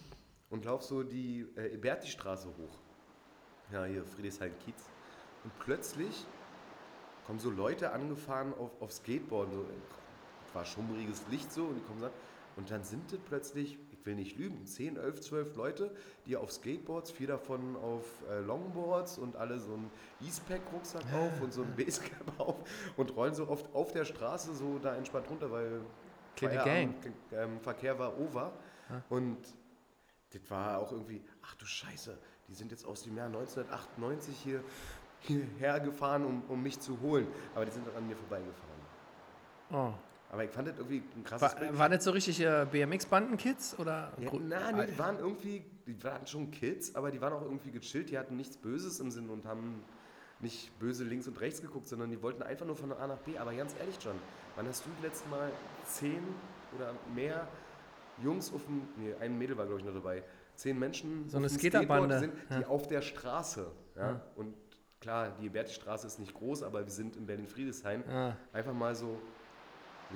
[0.49, 2.79] und laufe so die äh, Eberti-Straße hoch.
[3.71, 4.89] Ja, hier Friedrichshain-Kiez.
[5.43, 6.25] Und plötzlich
[7.27, 9.53] kommen so Leute angefahren auf, auf Skateboarden.
[9.53, 9.65] So,
[10.53, 12.11] war schummriges Licht so und die kommen an.
[12.55, 15.91] Und dann sind das plötzlich, ich will nicht lügen, 10, 11, 12 Leute,
[16.27, 19.89] die auf Skateboards, vier davon auf äh, Longboards und alle so einen
[20.21, 22.57] Eastpack-Rucksack auf und so ein Basecap auf
[22.95, 25.81] und rollen so oft auf der Straße so da entspannt runter, weil
[26.35, 28.53] Kleine Feierabend, ähm, Verkehr war over.
[29.09, 29.37] Und
[30.31, 34.63] das war auch irgendwie, ach du Scheiße, die sind jetzt aus dem Jahr 1998 hier,
[35.19, 37.27] hierher gefahren, um, um mich zu holen.
[37.55, 38.73] Aber die sind dann an mir vorbeigefahren.
[39.71, 39.93] Oh.
[40.33, 43.77] Aber ich fand das irgendwie ein krasses War, war das so richtig äh, BMX-Banden-Kids?
[43.77, 44.11] Oder?
[44.19, 47.69] Ja, na, nee, die waren irgendwie, die waren schon Kids, aber die waren auch irgendwie
[47.69, 49.83] gechillt, die hatten nichts Böses im Sinn und haben
[50.39, 53.37] nicht böse links und rechts geguckt, sondern die wollten einfach nur von A nach B.
[53.37, 54.15] Aber ganz ehrlich, John,
[54.55, 55.51] wann hast du das letzte Mal
[55.85, 56.23] zehn
[56.75, 57.47] oder mehr
[58.23, 60.23] Jungs auf dem, nee, ein Mädel war glaube ich noch dabei,
[60.55, 62.67] zehn Menschen So eine Skaterbande, sind, die ja.
[62.67, 64.55] auf der Straße, ja, und
[64.99, 68.35] klar, die Berti-Straße ist nicht groß, aber wir sind in Berlin-Friedrichshain, Ah.
[68.51, 69.19] einfach mal so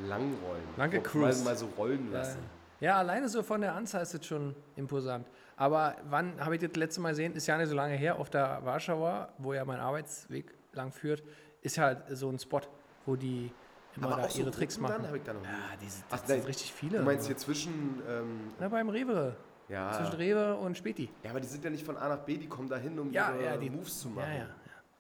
[0.05, 0.63] langrollen.
[0.77, 1.45] Lang mal, gecruised.
[1.45, 2.39] mal so rollen lassen.
[2.79, 5.25] Ja, alleine so von der Anzahl ist es schon imposant.
[5.55, 7.33] Aber wann habe ich das letzte Mal gesehen?
[7.33, 11.23] Ist ja nicht so lange her, auf der Warschauer, wo ja mein Arbeitsweg lang führt,
[11.61, 12.61] ist ja so ein Spot,
[13.07, 13.51] wo die
[13.95, 15.01] immer Aber da auch so ihre Tricks machen.
[15.01, 15.49] dann ich da noch ja,
[15.81, 16.99] diese, Ach, das sind nein, richtig viele.
[16.99, 19.35] Du meinst hier zwischen, ähm, Na, beim Rewe.
[19.69, 21.09] ja, Zwischen Rewe und Späti.
[21.23, 23.11] ja, aber die sind ja nicht von A nach B, die kommen da hin, um
[23.11, 24.29] Ja, ihre ja, die Moves zu machen.
[24.31, 24.45] Ja, ja.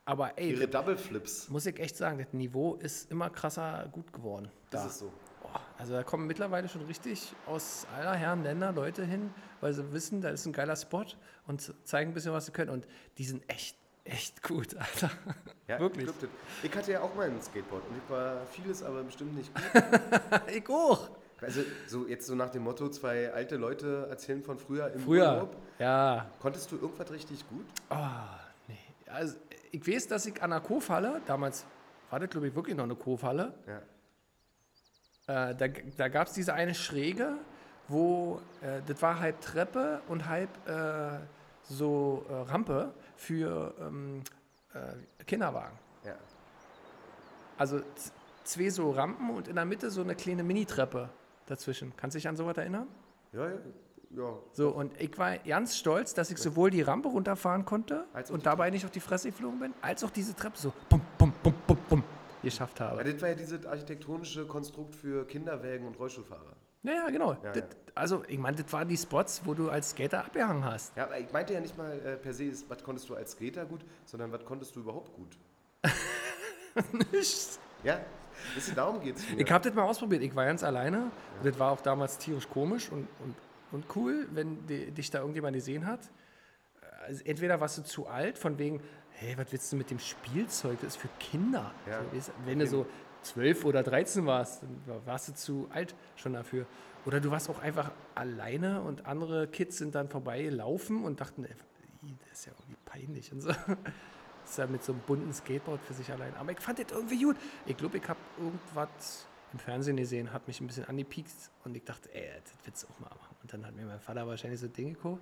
[0.07, 1.49] Aber ey, Ihre Double Flips.
[1.49, 4.49] muss ich echt sagen, das Niveau ist immer krasser gut geworden.
[4.69, 4.87] Das Da.
[4.87, 5.11] ist so.
[5.41, 9.29] Boah, also da kommen mittlerweile schon richtig aus aller Herren Länder Leute hin,
[9.59, 11.03] weil sie wissen, da ist ein geiler Spot
[11.45, 12.71] und zeigen ein bisschen, was sie können.
[12.71, 12.87] Und
[13.17, 15.11] die sind echt, echt gut, Alter.
[15.67, 16.05] Ja, Wirklich.
[16.09, 16.29] Ich, das-
[16.63, 19.83] ich hatte ja auch mal ein Skateboard und ich war vieles, aber bestimmt nicht gut.
[20.55, 21.09] ich auch.
[21.41, 25.33] Also so jetzt so nach dem Motto, zwei alte Leute erzählen von früher im Früher.
[25.33, 25.55] Urlaub.
[25.79, 26.31] Ja.
[26.39, 27.65] Konntest du irgendwas richtig gut?
[27.89, 27.95] Oh,
[28.67, 28.77] nee.
[29.05, 29.35] Also,
[29.71, 31.65] ich weiß, dass ich an der Kurfalle, damals
[32.09, 33.81] war das, glaube ich, wirklich noch eine Kurfalle, Ja.
[35.27, 37.33] Äh, da da gab es diese eine Schräge,
[37.89, 41.19] wo äh, das war halb Treppe und halb äh,
[41.63, 44.23] so äh, Rampe für ähm,
[44.73, 45.77] äh, Kinderwagen.
[46.05, 46.15] Ja.
[47.57, 47.81] Also
[48.45, 51.09] zwei so Rampen und in der Mitte so eine kleine Mini-Treppe
[51.45, 51.91] dazwischen.
[51.97, 52.87] Kannst du dich an sowas erinnern?
[53.33, 53.55] Ja, ja.
[54.15, 54.33] Ja.
[54.53, 58.69] So, und ich war ganz stolz, dass ich sowohl die Rampe runterfahren konnte und dabei
[58.69, 61.77] nicht auf die Fresse geflogen bin, als auch diese Treppe so bum, bum, bum, bum,
[61.89, 62.03] bum
[62.43, 63.03] geschafft Ja, habe.
[63.03, 66.55] das war ja dieses architektonische Konstrukt für Kinderwägen und Rollstuhlfahrer.
[66.83, 67.33] Ja, ja, genau.
[67.43, 67.63] Ja, das,
[67.95, 70.95] Also, ich meine, das waren die Spots, wo du als Skater abgehangen hast.
[70.95, 73.65] Ja, aber ich meinte ja nicht mal äh, per se, was konntest du als Skater
[73.65, 75.37] gut, sondern was konntest du überhaupt gut.
[77.11, 77.59] Nichts.
[77.83, 77.99] Ja,
[78.55, 79.41] bisschen darum geht's mir.
[79.41, 80.21] Ich habe das mal ausprobiert.
[80.21, 81.11] Ich war ganz alleine.
[81.37, 83.35] Und das war auch damals tierisch komisch und, und,
[83.71, 85.99] und cool, wenn die, dich da irgendjemand gesehen hat.
[87.05, 90.79] Also entweder warst du zu alt, von wegen, hey, was willst du mit dem Spielzeug?
[90.81, 91.73] Das ist für Kinder.
[91.87, 92.01] Ja.
[92.03, 92.85] So, weißt du, wenn du so
[93.23, 96.65] 12 oder 13 warst, dann war- warst du zu alt schon dafür.
[97.05, 101.55] Oder du warst auch einfach alleine und andere Kids sind dann vorbeigelaufen und dachten, ey,
[102.29, 103.49] das ist ja irgendwie peinlich und so.
[103.49, 103.57] Das
[104.45, 106.33] ist ja mit so einem bunten Skateboard für sich allein.
[106.35, 107.37] Aber ich fand das irgendwie gut.
[107.65, 111.31] Ich glaube, ich habe irgendwas im Fernsehen gesehen, hat mich ein bisschen angepiekt
[111.63, 113.26] und ich dachte, ey, das willst du auch mal machen.
[113.47, 115.21] Und dann hat mir mein Vater wahrscheinlich so ein Ding gekauft.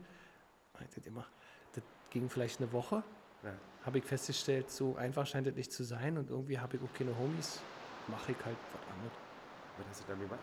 [0.73, 1.27] Und ich immer,
[1.73, 3.03] das ging vielleicht eine Woche.
[3.43, 3.51] Ja.
[3.85, 6.91] Habe ich festgestellt, so einfach scheint das nicht zu sein und irgendwie habe ich auch
[6.97, 7.61] keine Homies.
[8.07, 9.13] Mache ich halt was anderes.
[9.77, 10.39] Was hast du da gemacht?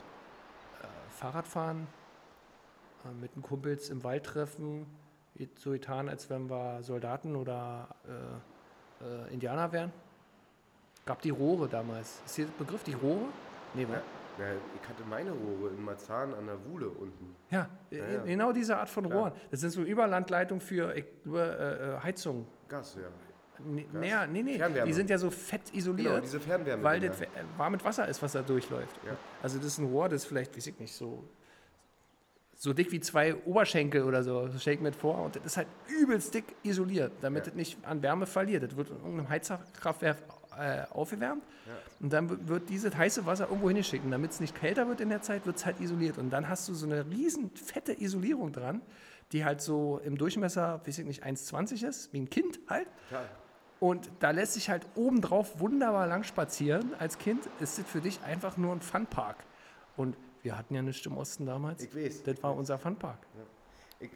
[0.80, 1.88] Äh, Fahrradfahren,
[3.04, 4.86] äh, mit den Kumpels im Wald treffen,
[5.56, 7.88] so getan, als wenn wir Soldaten oder
[9.00, 9.92] äh, äh, Indianer wären.
[11.04, 12.22] Gab die Rohre damals.
[12.24, 13.26] Ist hier der Begriff, die Rohre?
[13.74, 14.02] Nee, Ja,
[14.38, 14.46] ja,
[14.80, 17.34] ich hatte meine Rohre in Marzahn an der Wuhle unten.
[17.50, 18.22] Ja, Ja, ja.
[18.22, 19.18] genau diese Art von Klar.
[19.18, 19.32] Rohren.
[19.50, 22.46] Das sind so Überlandleitungen für äh, äh, Heizung.
[22.68, 23.08] Gas, ja.
[23.64, 24.56] Nee, naja, nee, nee.
[24.58, 24.86] Fernwärme.
[24.88, 26.08] Die sind ja so fett isoliert.
[26.08, 26.82] Genau, diese Fernwärme.
[26.82, 27.26] weil das äh,
[27.56, 28.96] warmes Wasser ist, was da durchläuft.
[29.06, 29.12] Ja.
[29.42, 31.22] Also das ist ein Rohr, das ist vielleicht, weiß ich nicht, so,
[32.56, 34.48] so dick wie zwei Oberschenkel oder so.
[34.48, 35.16] Das stell ich mir vor.
[35.18, 35.68] Und das ist halt
[36.00, 37.50] übelst dick isoliert, damit Ja.
[37.52, 38.64] es nicht an Wärme verliert.
[38.64, 40.16] Das wird in irgendeinem Heizkraftwerk
[40.58, 41.72] äh, aufgewärmt Ja.
[42.00, 44.04] und dann wird dieses heiße Wasser irgendwo hingeschickt.
[44.04, 46.18] Und damit es nicht kälter wird in der Zeit, wird es halt isoliert.
[46.18, 48.82] Und dann hast du so eine riesen fette Isolierung dran,
[49.32, 52.86] die halt so im Durchmesser, weiß ich nicht, 1,20 ist, wie ein Kind halt.
[53.08, 53.28] Total.
[53.80, 56.92] Und da lässt sich halt obendrauf wunderbar lang spazieren.
[57.00, 59.38] Als Kind ist das für dich einfach nur ein Funpark.
[59.96, 61.82] Und wir hatten ja nichts im Osten damals.
[61.82, 62.22] Ich weiß.
[62.22, 63.18] Das war unser Funpark.
[63.98, 64.10] Ich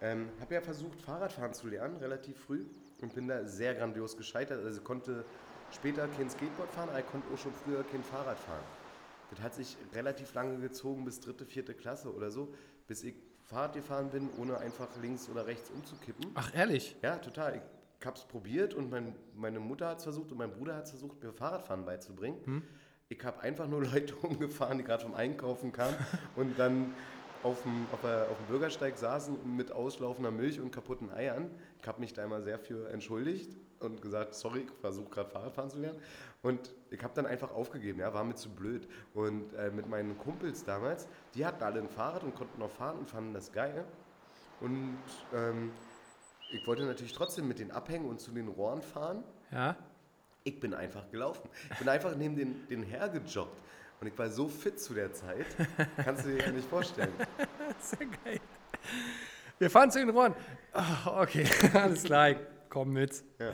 [0.00, 2.64] ähm, habe ja versucht, Fahrradfahren zu lernen, relativ früh.
[3.00, 4.64] Und bin da sehr grandios gescheitert.
[4.64, 5.24] Also konnte
[5.72, 8.64] später kein Skateboard fahren, aber ich konnte auch schon früher kein Fahrrad fahren.
[9.30, 12.54] Das hat sich relativ lange gezogen, bis dritte, vierte Klasse oder so,
[12.86, 13.14] bis ich
[13.44, 16.30] Fahrrad gefahren bin, ohne einfach links oder rechts umzukippen.
[16.34, 16.96] Ach, ehrlich?
[17.02, 17.62] Ja, total.
[18.00, 20.84] Ich habe es probiert und mein, meine Mutter hat es versucht und mein Bruder hat
[20.84, 22.62] es versucht, mir Fahrradfahren beizubringen.
[23.08, 25.96] Ich habe einfach nur Leute umgefahren, die gerade vom Einkaufen kamen
[26.36, 26.94] und dann
[27.42, 31.50] auf dem, auf, auf dem Bürgersteig saßen mit auslaufender Milch und kaputten Eiern.
[31.80, 35.70] Ich habe mich da immer sehr für entschuldigt und gesagt, sorry, ich versuche gerade Fahrradfahren
[35.70, 36.00] zu lernen.
[36.42, 38.88] Und ich habe dann einfach aufgegeben, ja, war mir zu blöd.
[39.14, 42.98] Und äh, mit meinen Kumpels damals, die hatten alle ein Fahrrad und konnten auch fahren
[42.98, 43.84] und fanden das geil.
[44.60, 44.98] Und
[45.34, 45.72] ähm,
[46.52, 49.22] ich wollte natürlich trotzdem mit denen abhängen und zu den Rohren fahren.
[49.50, 49.76] Ja.
[50.44, 51.48] Ich bin einfach gelaufen.
[51.72, 53.56] Ich bin einfach neben den, den hergejoggt.
[54.00, 55.46] Und ich war so fit zu der Zeit,
[55.96, 57.12] kannst du dir ja nicht vorstellen.
[57.80, 58.40] Sehr geil.
[59.58, 60.34] Wir fahren zu den Rohren.
[60.72, 62.36] Ah, okay, alles klar.
[62.68, 63.22] Komm mit.
[63.38, 63.52] Ja.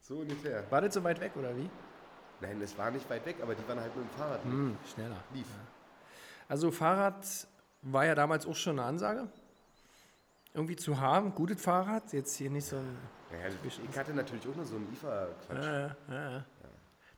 [0.00, 0.70] So ungefähr.
[0.70, 1.68] War das so weit weg, oder wie?
[2.40, 5.22] Nein, es war nicht weit weg, aber die waren halt mit dem Fahrrad Hm, schneller.
[5.32, 5.46] lief.
[6.48, 7.24] Also Fahrrad
[7.82, 9.28] war ja damals auch schon eine Ansage.
[10.52, 12.96] Irgendwie zu haben, gutes Fahrrad, jetzt hier nicht so ein...
[13.32, 13.46] Naja,
[13.90, 15.64] ich hatte natürlich auch nur so einen IFA-Quatsch.
[15.64, 16.44] Ja, ja, ja, ja.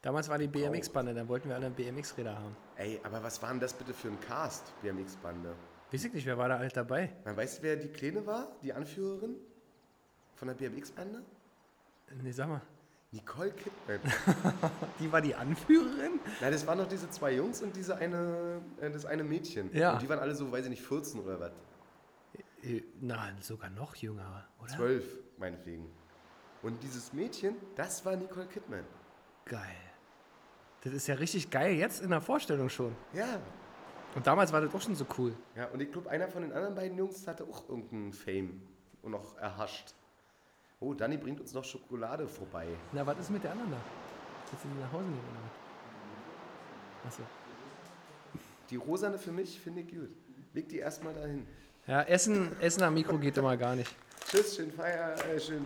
[0.01, 2.57] Damals war die BMX-Bande, dann wollten wir alle BMX-Räder haben.
[2.77, 5.55] Ey, aber was war denn das bitte für ein Cast, BMX-Bande?
[5.91, 7.13] Weiß ich nicht, wer war da alt dabei?
[7.25, 9.37] Man weiß, wer die Kleine war, die Anführerin
[10.37, 11.23] von der BMX-Bande?
[12.23, 12.63] Nee, sag mal.
[13.13, 14.01] Nicole Kidman.
[15.01, 16.21] Die war die Anführerin?
[16.41, 19.75] Na, das waren doch diese zwei Jungs und diese eine, äh, das eine Mädchen.
[19.75, 19.95] Ja.
[19.95, 21.53] Und die waren alle so, weiß ich nicht, 14 oder was.
[22.63, 24.75] Äh, Nein, sogar noch jünger, oder?
[24.75, 25.05] 12,
[25.39, 25.89] meinetwegen.
[26.63, 28.85] Und dieses Mädchen, das war Nicole Kidman.
[29.45, 29.61] Geil.
[30.83, 32.95] Das ist ja richtig geil, jetzt in der Vorstellung schon.
[33.13, 33.41] Ja.
[34.15, 35.35] Und damals war das auch schon so cool.
[35.55, 38.63] Ja, und ich glaube, einer von den anderen beiden Jungs hatte auch irgendeinen Fame
[39.03, 39.95] und noch erhascht.
[40.79, 42.67] Oh, Danny bringt uns noch Schokolade vorbei.
[42.93, 43.79] Na, was ist mit der anderen da?
[44.51, 45.41] Willst du die nach Hause nehmen, oder
[47.05, 47.13] was?
[47.13, 47.23] Achso.
[48.69, 50.11] Die rosane für mich finde ich gut.
[50.53, 51.47] Leg die erstmal dahin.
[51.87, 53.95] Ja, Essen, Essen am Mikro geht immer gar nicht.
[54.29, 55.65] Tschüss, schönen Feier, äh, schönen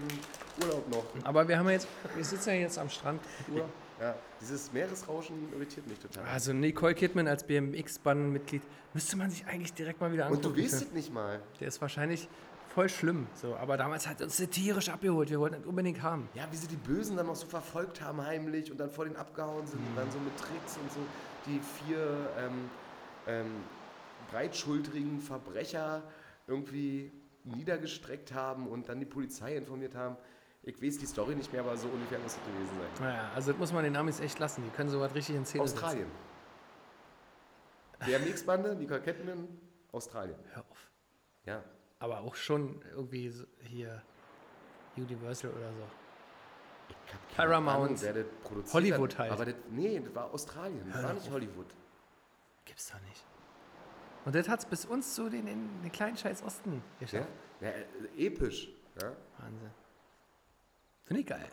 [0.62, 1.04] Urlaub noch.
[1.24, 3.20] Aber wir haben ja jetzt, wir sitzen ja jetzt am Strand.
[3.50, 3.70] Urlaub.
[4.00, 6.24] Ja, dieses Meeresrauschen irritiert mich total.
[6.24, 8.62] Also Nicole Kidman als BMX-Bandmitglied
[8.94, 10.56] müsste man sich eigentlich direkt mal wieder und angucken.
[10.56, 11.40] du weißt es nicht mal.
[11.58, 12.28] Der ist wahrscheinlich
[12.74, 13.26] voll schlimm.
[13.34, 15.30] So, aber damals hat uns der tierisch abgeholt.
[15.30, 16.28] Wir wollten das unbedingt haben.
[16.34, 19.16] Ja, wie sie die Bösen dann noch so verfolgt haben heimlich und dann vor denen
[19.16, 21.00] abgehauen sind und dann so mit Tricks und so
[21.46, 22.70] die vier ähm,
[23.26, 23.46] ähm,
[24.30, 26.02] breitschultrigen Verbrecher
[26.46, 27.12] irgendwie
[27.44, 30.16] niedergestreckt haben und dann die Polizei informiert haben.
[30.62, 33.06] Ich weiß die Story nicht mehr, aber so ungefähr muss es gewesen sein.
[33.06, 34.62] Naja, also das muss man den Amis echt lassen.
[34.62, 36.06] Die können sowas richtig in Szene Australien.
[38.06, 39.48] Der Mixbande, Nicole Kidman,
[39.92, 40.36] Australien.
[40.36, 40.54] setzen.
[40.54, 40.90] Hör auf.
[41.46, 41.64] Ja.
[42.00, 44.02] Aber auch schon irgendwie hier
[44.96, 46.94] Universal oder so.
[47.36, 48.02] Paramount.
[48.04, 48.26] Ahnung,
[48.72, 49.18] Hollywood hat.
[49.18, 49.32] halt.
[49.32, 51.32] Aber das, nee, das war Australien, das Hör war nicht auf.
[51.34, 51.66] Hollywood.
[52.64, 53.24] Gibt's doch nicht.
[54.24, 57.06] Und das hat's bis uns zu den, in den kleinen Scheiß Osten Ja?
[57.06, 57.28] geschafft.
[57.60, 57.84] Ja, äh,
[58.26, 58.68] episch.
[59.00, 59.12] Ja?
[59.38, 59.70] Wahnsinn.
[61.04, 61.48] Finde ich geil.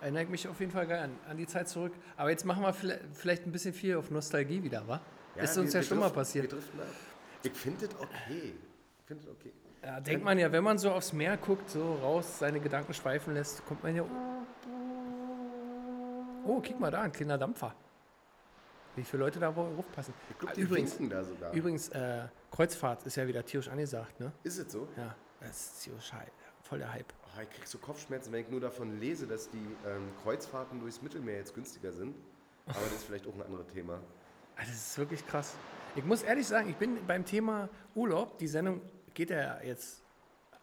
[0.00, 1.92] Erinnert mich auf jeden Fall geil an, an die Zeit zurück.
[2.16, 5.00] Aber jetzt machen wir vielleicht, vielleicht ein bisschen viel auf Nostalgie wieder, wa?
[5.36, 6.52] ist uns wir- ja wir schon mal driften- passiert.
[6.52, 6.86] Driften ab.
[7.44, 8.54] Ich finde das okay.
[9.12, 9.52] Finde okay.
[9.82, 13.34] Ja, denkt man ja, wenn man so aufs Meer guckt, so raus, seine Gedanken schweifen
[13.34, 14.04] lässt, kommt man ja.
[16.46, 17.74] Oh, guck mal da, ein kleiner Dampfer.
[18.96, 20.14] Wie viele Leute da wohl aufpassen.
[20.30, 21.52] Ich glaube, die übrigens, da sogar.
[21.52, 24.32] übrigens äh, Kreuzfahrt ist ja wieder tierisch angesagt, ne?
[24.44, 24.88] Ist es so?
[24.96, 26.32] Ja, das ist tierisch Hype.
[26.62, 27.12] Voll der Hype.
[27.36, 31.02] Oh, ich krieg so Kopfschmerzen, wenn ich nur davon lese, dass die ähm, Kreuzfahrten durchs
[31.02, 32.14] Mittelmeer jetzt günstiger sind.
[32.66, 34.00] Aber das ist vielleicht auch ein anderes Thema.
[34.56, 35.54] Ah, Das ist wirklich krass.
[35.96, 38.80] Ich muss ehrlich sagen, ich bin beim Thema Urlaub, die Sendung
[39.14, 40.02] geht ja jetzt,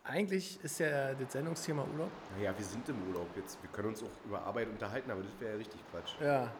[0.04, 2.12] eigentlich ist ja das Sendungsthema Urlaub.
[2.38, 3.62] Naja, wir sind im Urlaub jetzt.
[3.62, 6.16] Wir können uns auch über Arbeit unterhalten, aber das wäre ja richtig Quatsch.
[6.22, 6.52] Ja.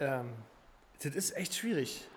[0.00, 0.32] Ähm,
[1.02, 2.08] das ist echt schwierig,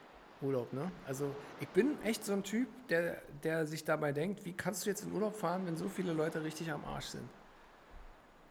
[0.42, 0.92] Urlaub, ne?
[1.06, 4.90] Also ich bin echt so ein Typ, der, der sich dabei denkt, wie kannst du
[4.90, 7.30] jetzt in Urlaub fahren, wenn so viele Leute richtig am Arsch sind?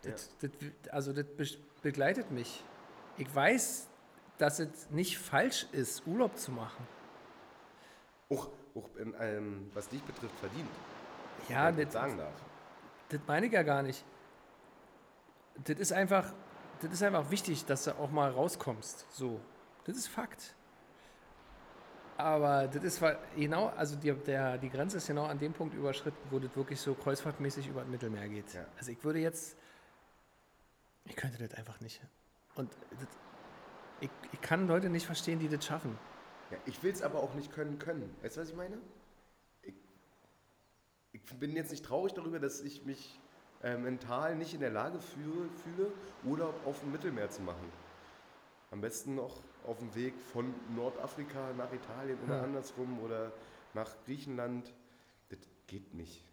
[0.03, 0.51] Das, das,
[0.91, 1.47] also das be
[1.83, 2.63] begleitet mich.
[3.17, 3.89] Ich weiß,
[4.39, 6.87] dass es nicht falsch ist, Urlaub zu machen.
[8.31, 10.69] Auch, auch in, ähm, was dich betrifft, verdient.
[11.49, 12.35] Ja, das, sagen darf.
[13.09, 14.05] das meine ich ja gar nicht.
[15.65, 16.33] Das ist einfach,
[16.81, 19.07] das ist einfach wichtig, dass du auch mal rauskommst.
[19.11, 19.41] So,
[19.85, 20.55] das ist Fakt.
[22.17, 23.03] Aber das ist
[23.35, 26.79] genau, also die, der, die Grenze ist genau an dem Punkt überschritten, wo das wirklich
[26.79, 28.53] so kreuzfahrtmäßig über das Mittelmeer geht.
[28.53, 28.67] Ja.
[28.77, 29.57] Also ich würde jetzt,
[31.07, 32.03] ich könnte das einfach nicht.
[32.57, 33.09] Und das,
[34.01, 35.99] ich, ich kann Leute nicht verstehen, die das schaffen.
[36.51, 38.15] Ja, ich will es aber auch nicht können können.
[38.23, 38.79] Weißt du, was ich meine?
[39.63, 39.75] Ich,
[41.13, 43.21] ich bin jetzt nicht traurig darüber, dass ich mich
[43.63, 45.93] äh, mental nicht in der Lage fühle, fühle,
[46.25, 47.71] Urlaub auf dem Mittelmeer zu machen.
[48.71, 52.43] Am besten noch auf dem Weg von Nordafrika nach Italien oder Ja.
[52.43, 53.33] andersrum oder
[53.75, 54.73] nach Griechenland.
[55.29, 56.25] Das geht nicht.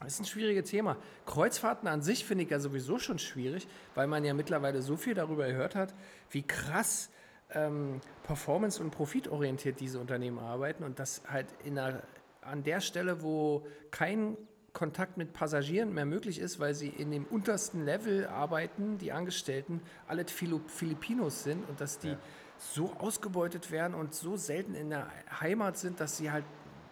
[0.00, 0.96] Das ist ein schwieriges Thema.
[1.24, 5.14] Kreuzfahrten an sich finde ich ja sowieso schon schwierig, weil man ja mittlerweile so viel
[5.14, 5.94] darüber gehört hat,
[6.30, 7.08] wie krass
[7.50, 12.02] ähm, performance- und profitorientiert diese Unternehmen arbeiten und das halt in einer,
[12.42, 14.36] an der Stelle, wo kein
[14.72, 19.80] Kontakt mit Passagieren mehr möglich ist, weil sie in dem untersten Level arbeiten, die Angestellten,
[20.06, 22.18] alle Filipinos sind und dass die Ja.
[22.58, 26.44] so ausgebeutet werden und so selten in der Heimat sind, dass sie halt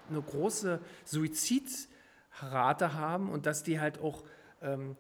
[0.09, 4.23] eine große Suizidrate haben und dass die halt auch
[4.63, 4.97] ähm,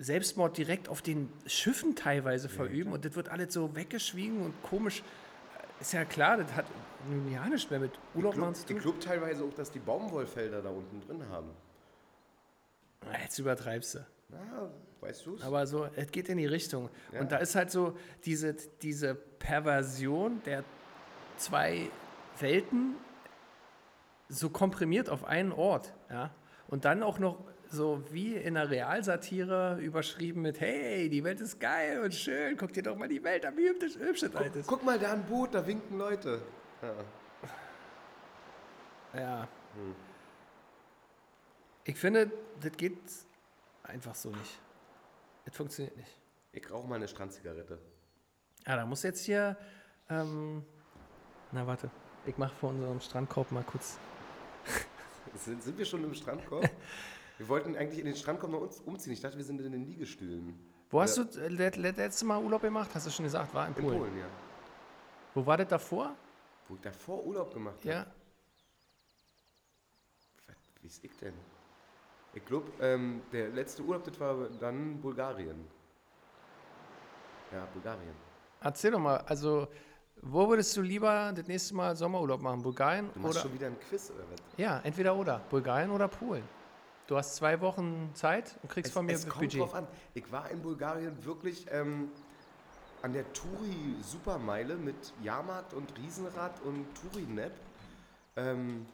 [0.00, 5.02] Selbstmord direkt auf den Schiffen teilweise verüben und das wird alles so weggeschwiegen und komisch.
[5.78, 6.66] Ist ja klar, das hat
[7.30, 8.78] ja nichts mehr mit Urlaub machen zu Ich tun.
[8.80, 11.50] glaube teilweise auch, dass die Baumwollfelder da unten drin haben.
[13.02, 14.06] Ah, Jetzt übertreibst du.
[14.30, 14.70] Na,
[15.00, 15.42] weißt du es?
[15.42, 16.88] Aber so, es geht in die Richtung.
[17.12, 17.20] Ja.
[17.20, 20.64] Und da ist halt so diese, diese Perversion der
[21.36, 21.88] zwei
[22.38, 22.94] Welten
[24.28, 25.92] so komprimiert auf einen Ort.
[26.10, 26.30] Ja?
[26.68, 27.38] Und dann auch noch
[27.70, 32.72] so wie in einer Realsatire überschrieben mit, hey, die Welt ist geil und schön, guck
[32.72, 34.66] dir doch mal die Welt an, wie hübsch, hübsch das halt ist.
[34.66, 36.42] Guck mal, da ein Boot, da winken Leute.
[36.82, 36.94] Ja.
[39.20, 39.48] Ja.
[41.84, 42.98] Ich finde, das geht
[43.84, 44.60] einfach so nicht.
[45.44, 46.18] Das funktioniert nicht.
[46.52, 47.78] Ich rauche mal eine Strandzigarette.
[48.66, 49.56] Ja, da muss jetzt hier.
[50.08, 50.64] Ähm,
[51.52, 51.90] na, warte.
[52.26, 53.98] Ich mache vor unserem Strandkorb mal kurz.
[55.34, 56.68] Sind, sind wir schon im Strandkorb?
[57.40, 59.14] wir wollten eigentlich in den Strandkorb noch uns umziehen.
[59.14, 60.58] Ich dachte, wir sind in den Liegestühlen.
[60.90, 61.24] Wo hast Ja.
[61.24, 62.90] du äh, let- letzte Mal Urlaub gemacht?
[62.92, 63.98] Hast du schon gesagt, war in In Polen.
[63.98, 64.26] Polen, ja.
[65.34, 66.14] Wo war das davor?
[66.68, 67.88] Wo ich davor Urlaub gemacht habe.
[67.88, 68.06] Ja.
[70.48, 71.32] Was, wie ist ich denn?
[72.34, 75.64] Ich glaube, ähm, der letzte Urlaub, das war dann Bulgarien.
[77.52, 78.14] Ja, Bulgarien.
[78.60, 79.66] Erzähl doch mal, also,
[80.20, 82.60] wo würdest du lieber das nächste Mal Sommerurlaub machen?
[82.60, 83.42] Bulgarien Du machst oder.
[83.44, 84.40] schon wieder ein Quiz oder was?
[84.58, 85.38] Ja, entweder oder.
[85.48, 86.44] Bulgarien oder Polen.
[87.10, 89.60] Du hast zwei Wochen Zeit und kriegst Es, von mir es kommt Budget.
[89.60, 89.88] drauf an.
[90.14, 92.08] Ich war in Bulgarien wirklich ähm,
[93.02, 97.50] an der Turi-Supermeile mit Jahrmarkt und Riesenrad und Turinep.
[98.36, 98.86] Ähm,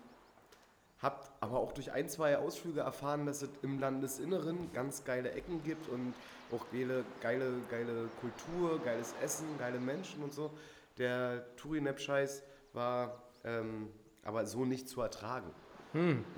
[1.02, 5.62] hab aber auch durch ein, zwei Ausflüge erfahren, dass es im Landesinneren ganz geile Ecken
[5.62, 6.14] gibt und
[6.50, 10.50] auch geile, geile, geile Kultur, geiles Essen, geile Menschen und so.
[10.96, 13.90] Der Turinep-Scheiß war ähm,
[14.22, 15.50] aber so nicht zu ertragen.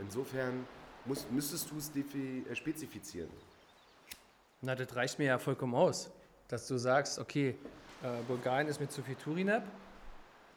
[0.00, 0.66] Insofern
[1.08, 3.30] musst, müsstest du es äh, spezifizieren.
[4.60, 6.10] Na, das reicht mir ja vollkommen aus,
[6.48, 7.56] dass du sagst, okay,
[8.02, 9.62] äh, Bulgarien ist mir zu viel Turinab,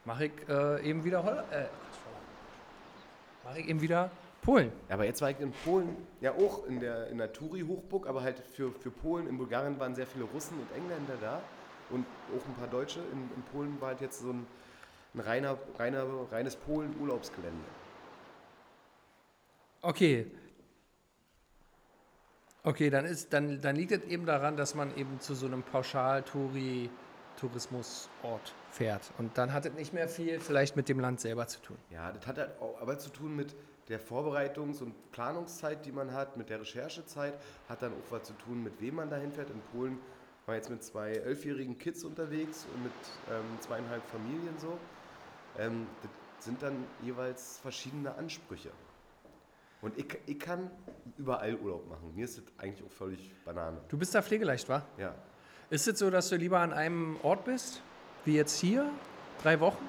[0.04, 1.66] mache ich äh, eben wieder Holl äh,
[3.44, 4.10] mache ich eben wieder
[4.42, 4.72] Polen.
[4.88, 8.22] Ja, aber jetzt war ich in Polen, ja auch in der, in der Touri-Hochburg, aber
[8.22, 11.40] halt für, für Polen, in Bulgarien waren sehr viele Russen und Engländer da
[11.90, 12.04] und
[12.36, 13.00] auch ein paar Deutsche.
[13.12, 14.46] In, in Polen war halt jetzt so ein,
[15.14, 17.64] ein reiner, reiner, reines Polen-Urlaubsgelände.
[19.82, 20.26] Okay.
[22.64, 25.64] Okay, dann, ist, dann, dann liegt es eben daran, dass man eben zu so einem
[25.64, 29.10] Pauschal-Tourismusort fährt.
[29.18, 31.76] Und dann hat es nicht mehr viel vielleicht mit dem Land selber zu tun.
[31.90, 33.56] Ja, das hat halt auch aber zu tun mit
[33.88, 37.34] der Vorbereitungs- und Planungszeit, die man hat, mit der Recherchezeit,
[37.68, 39.50] hat dann auch was zu tun, mit wem man dahin fährt.
[39.50, 39.98] In Polen
[40.46, 42.92] war jetzt mit zwei elfjährigen Kids unterwegs und mit
[43.28, 44.78] ähm, zweieinhalb Familien so.
[45.58, 46.12] Ähm, das
[46.44, 48.70] sind dann jeweils verschiedene Ansprüche.
[49.82, 50.70] Und ich, ich kann
[51.18, 52.14] überall Urlaub machen.
[52.14, 53.80] Mir ist das eigentlich auch völlig Banane.
[53.88, 54.82] Du bist da pflegeleicht, wa?
[54.96, 55.14] Ja.
[55.70, 57.82] Ist es so, dass du lieber an einem Ort bist,
[58.24, 58.88] wie jetzt hier,
[59.42, 59.84] drei Wochen?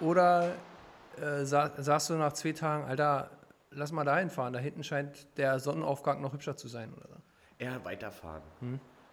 [0.00, 0.54] Oder
[1.16, 3.30] äh, sa sagst du nach zwei Tagen, Alter,
[3.70, 6.92] lass mal dahin fahren, da hinten scheint der Sonnenaufgang noch hübscher zu sein?
[6.94, 7.20] Oder?
[7.58, 8.42] Eher weiterfahren.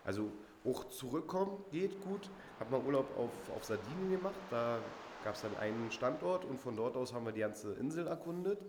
[0.04, 0.32] Also
[0.66, 2.32] auch zurückkommen geht gut.
[2.60, 4.36] Hab mal Urlaub auf, auf Sardinien gemacht.
[4.50, 4.80] Da
[5.24, 8.60] gab es dann einen Standort und von dort aus haben wir die ganze Insel erkundet.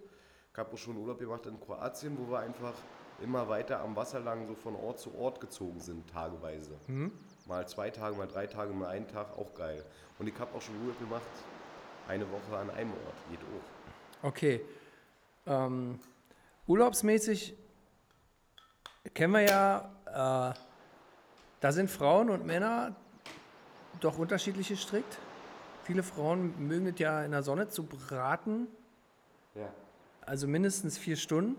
[0.57, 2.73] Gab auch schon Urlaub gemacht in Kroatien, wo wir einfach
[3.23, 6.79] immer weiter am Wasser lang so von Ort zu Ort gezogen sind, tageweise.
[7.47, 9.85] Mal zwei Tage, mal drei Tage, mal einen Tag, auch geil.
[10.19, 11.23] Und ich habe auch schon Urlaub gemacht,
[12.09, 14.29] eine Woche an einem Ort, geht auch.
[14.29, 14.65] Okay.
[15.47, 16.01] Ähm,
[16.67, 17.55] urlaubsmäßig
[19.13, 20.59] kennen wir ja, äh,
[21.61, 22.97] da sind Frauen und Männer
[24.01, 25.19] doch unterschiedlich gestrickt.
[25.85, 28.69] Viele Frauen mögen es ja in der Sonne zu braten,
[29.55, 29.69] Ja.
[30.27, 31.57] Also mindestens vier Stunden.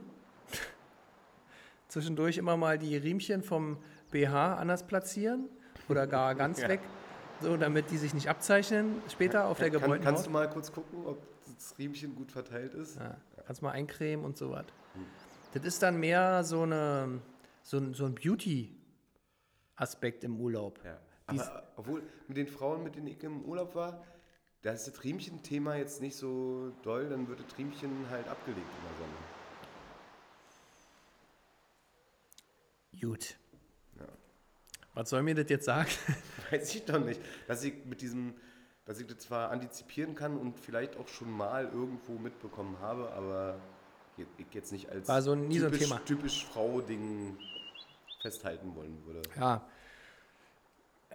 [1.88, 3.78] Zwischendurch immer mal die Riemchen vom
[4.12, 5.48] BH anders platzieren
[5.90, 6.70] oder gar ganz Ja.
[6.70, 6.82] weg,
[7.42, 10.72] so damit die sich nicht abzeichnen später auf der Kann, gebräunten kannst du mal kurz
[10.72, 12.98] gucken, ob das Riemchen gut verteilt ist?
[12.98, 13.16] Ja,
[13.46, 14.66] kannst mal eincremen und so was.
[15.54, 17.22] Das ist dann mehr so, eine,
[17.64, 20.80] so ein, so ein Beauty-Aspekt im Urlaub.
[20.84, 20.98] Ja.
[21.28, 24.04] Aber obwohl mit den Frauen, mit denen ich im Urlaub war,
[24.62, 28.90] da ist das Riemchen-Thema jetzt nicht so doll, dann wird das Riemchen halt abgelegt in
[28.90, 29.18] der Sonne.
[33.00, 33.38] Gut.
[34.00, 34.08] Ja.
[34.94, 35.90] Was soll mir das jetzt sagen?
[36.52, 37.22] Weiß ich doch nicht.
[37.48, 38.34] Dass ich mit diesem,
[38.86, 43.60] dass ich das zwar antizipieren kann und vielleicht auch schon mal irgendwo mitbekommen habe, aber
[44.18, 46.06] ich jetzt nicht als War so nie so ein typisch, Thema.
[46.06, 47.38] typisch Frau-Ding
[48.22, 49.22] festhalten wollen würde.
[49.36, 49.68] Ja.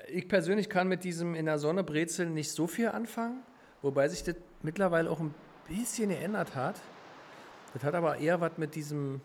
[0.09, 3.43] Ich persönlich kann mit diesem in der Sonne brezeln nicht so viel anfangen,
[3.83, 5.35] wobei sich das mittlerweile auch ein
[5.69, 6.81] bisschen geändert hat.
[7.75, 9.21] Das hat aber eher was mit diesem,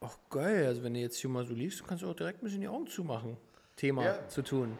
[0.00, 2.44] ach geil, also wenn du jetzt hier mal so liegst, kannst du auch direkt ein
[2.44, 3.36] bisschen die Augen zumachen,
[3.76, 4.28] Thema Ja.
[4.28, 4.78] zu tun.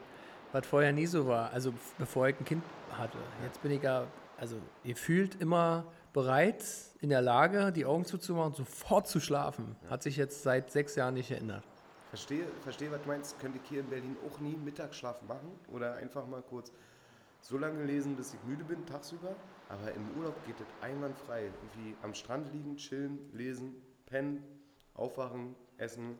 [0.52, 2.62] Was vorher nie so war, also bevor ich ein Kind
[2.92, 3.18] hatte.
[3.42, 4.06] Jetzt bin ich ja,
[4.38, 6.64] also ihr fühlt immer bereit,
[7.00, 9.76] in der Lage, die Augen zuzumachen und sofort zu schlafen.
[9.90, 11.64] Hat sich jetzt seit sechs Jahren nicht geändert.
[12.16, 13.38] Verstehe, verstehe, was du meinst.
[13.40, 16.72] Könnte ich hier in Berlin auch nie Mittagsschlaf machen oder einfach mal kurz
[17.42, 19.36] so lange lesen, bis ich müde bin, tagsüber.
[19.68, 21.42] Aber im Urlaub geht das einwandfrei.
[21.42, 23.74] Irgendwie am Strand liegen, chillen, lesen,
[24.06, 24.42] pennen,
[24.94, 26.16] aufwachen, essen,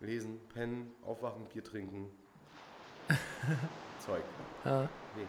[0.00, 2.10] lesen, pennen, aufwachen, Bier trinken.
[4.04, 4.24] Zeug.
[4.64, 4.88] Ja.
[5.14, 5.28] Nee.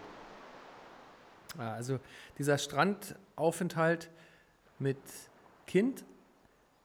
[1.59, 1.99] Ja, also
[2.39, 4.09] dieser Strandaufenthalt
[4.79, 4.97] mit
[5.67, 6.03] Kind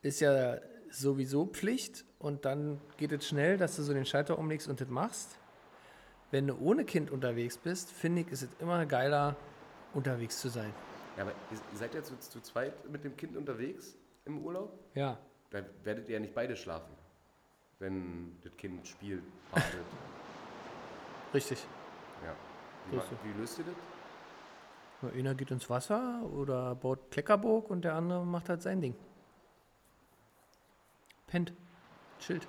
[0.02, 0.58] ist ja
[0.98, 4.88] sowieso Pflicht und dann geht es schnell, dass du so den Schalter umlegst und das
[4.88, 5.38] machst.
[6.30, 9.36] Wenn du ohne Kind unterwegs bist, finde ich, ist es immer geiler,
[9.94, 10.72] unterwegs zu sein.
[11.16, 14.78] Ja, aber ihr ihr seid ja zu, zu zweit mit dem Kind unterwegs im Urlaub?
[14.94, 15.18] Ja,
[15.50, 16.92] Da werdet ihr ja nicht beide schlafen,
[17.78, 19.22] wenn das Kind spielt,
[19.52, 19.66] badet.
[21.34, 21.64] richtig.
[22.24, 22.34] Ja.
[22.90, 23.04] Wie, es.
[23.24, 23.74] wie löst ihr das?
[25.02, 28.94] Nur Einer geht ins Wasser oder baut Kleckerburg und der andere macht halt sein Ding.
[31.36, 31.52] Pennt.
[32.18, 32.48] Chillt.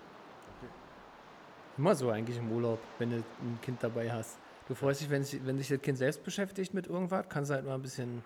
[1.77, 4.37] Immer so eigentlich im Urlaub, wenn du ein Kind dabei hast.
[4.69, 7.55] Du freust dich, wenn sich, wenn sich das Kind selbst beschäftigt mit irgendwas, kannst du
[7.55, 8.23] halt mal ein bisschen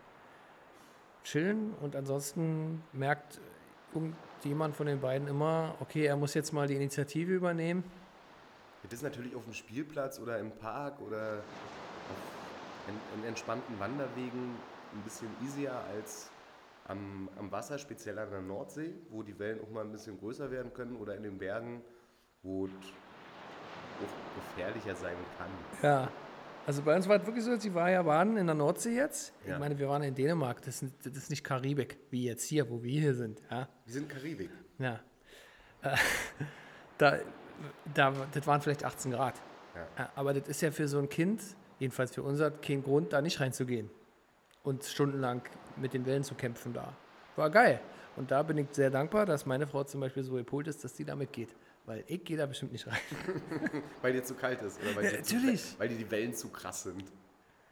[1.24, 3.42] chillen und ansonsten merkt
[3.92, 7.84] irgendjemand von den beiden immer, okay, er muss jetzt mal die Initiative übernehmen.
[8.84, 11.40] Das ist natürlich auf dem Spielplatz oder im Park oder
[12.08, 14.56] auf entspannten Wanderwegen
[14.94, 16.30] ein bisschen easier als
[16.92, 20.52] am, am Wasser, speziell an der Nordsee, wo die Wellen auch mal ein bisschen größer
[20.52, 21.82] werden können oder in den Bergen,
[22.44, 22.72] wo es
[24.04, 25.50] auch gefährlicher sein kann.
[25.82, 26.12] Ja.
[26.68, 29.34] Also bei uns war es wirklich so, sie war ja baden in der Nordsee jetzt.
[29.42, 29.58] Ich Ja.
[29.58, 32.84] meine, wir waren in Dänemark, das ist, das ist nicht Karibik, wie jetzt hier, wo
[32.84, 33.42] wir hier sind.
[33.50, 33.68] Ja.
[33.86, 34.52] Wir sind Karibik.
[34.78, 35.00] Ja.
[35.84, 35.96] Äh,
[37.00, 37.18] da,
[37.96, 39.34] da, das waren vielleicht 18 Grad.
[39.98, 41.42] Ja, aber das ist ja für so ein Kind,
[41.80, 43.90] jedenfalls für unser, kein Grund, da nicht reinzugehen.
[44.62, 45.42] Und stundenlang
[45.82, 46.94] mit den Wellen zu kämpfen da.
[47.36, 47.80] War geil.
[48.16, 50.96] Und da bin ich sehr dankbar, dass meine Frau zum Beispiel so gepolt ist, dass
[50.96, 51.56] sie da mitgeht.
[51.86, 52.98] Weil ich gehe da bestimmt nicht rein.
[54.02, 55.64] Weil dir zu kalt ist oder weil, Ja, dir natürlich.
[55.74, 57.04] Zu, weil dir die Wellen zu krass sind.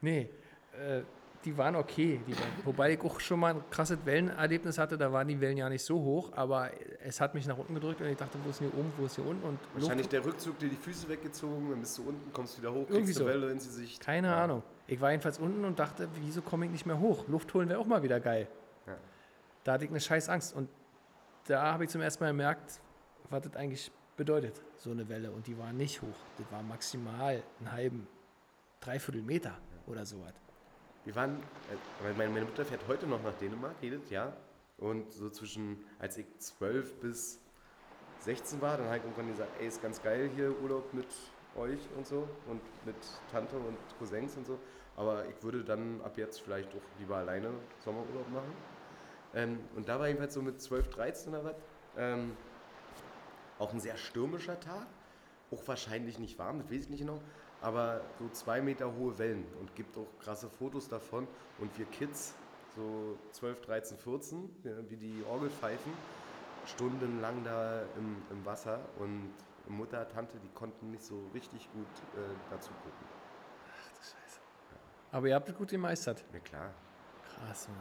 [0.01, 0.29] Nee,
[0.73, 1.01] äh,
[1.45, 2.19] die waren okay.
[2.25, 5.57] Die waren, wobei ich auch schon mal ein krasses Wellenerlebnis hatte, da waren die Wellen
[5.57, 6.71] ja nicht so hoch, aber
[7.03, 9.05] es hat mich nach unten gedrückt und ich dachte, wo ist denn hier oben, wo
[9.05, 9.45] ist hier unten?
[9.45, 12.85] Und Wahrscheinlich der Rückzug, dir die Füße weggezogen, dann bist du unten, kommst wieder hoch,
[12.89, 13.25] Irgendwie kriegst so.
[13.25, 14.01] eine Welle ins Gesicht.
[14.01, 14.43] Keine Ja.
[14.43, 14.63] Ahnung.
[14.89, 17.27] Ich war jedenfalls unten und dachte, wieso komme ich nicht mehr hoch?
[17.27, 18.47] Luft holen wäre auch mal wieder geil.
[18.87, 18.97] Ja.
[19.63, 20.55] Da hatte ich eine scheiß Angst.
[20.55, 20.67] Und
[21.47, 22.81] da habe ich zum ersten Mal gemerkt,
[23.29, 25.31] was das eigentlich bedeutet, so eine Welle.
[25.31, 26.17] Und die war nicht hoch.
[26.39, 28.07] Das war maximal einen halben,
[28.81, 30.33] dreiviertel Meter oder sowas.
[31.05, 34.33] Wir waren, äh, meine meine Mutter fährt heute noch nach Dänemark, jedes Jahr.
[34.79, 37.39] Und so zwischen, als ich 12 bis
[38.21, 41.07] 16 war, dann habe ich irgendwann gesagt, ey, ist ganz geil hier Urlaub mit
[41.55, 42.95] euch und so und mit
[43.31, 44.59] Tante und Cousins und so.
[44.99, 47.51] Aber ich würde dann ab jetzt vielleicht auch lieber alleine
[47.85, 48.53] Sommerurlaub machen.
[49.33, 51.55] Ähm, und da war jedenfalls so mit 12, 13 oder was,
[51.97, 52.35] ähm,
[53.59, 54.87] auch ein sehr stürmischer Tag.
[55.51, 57.21] Auch wahrscheinlich nicht warm, das weiß ich nicht genau.
[57.61, 61.29] Aber so zwei Meter hohe Wellen und gibt auch krasse Fotos davon.
[61.59, 62.33] Und wir Kids,
[62.75, 65.93] so 12, 13, 14, ja, wie die Orgel pfeifen,
[66.65, 69.31] stundenlang da im, im Wasser und
[69.69, 71.87] Mutter, Tante, die konnten nicht so richtig gut
[72.17, 73.18] äh, dazu gucken.
[75.11, 76.23] Aber ihr habt es gut gemeistert.
[76.31, 76.73] Na klar,
[77.23, 77.77] Krass, Mann.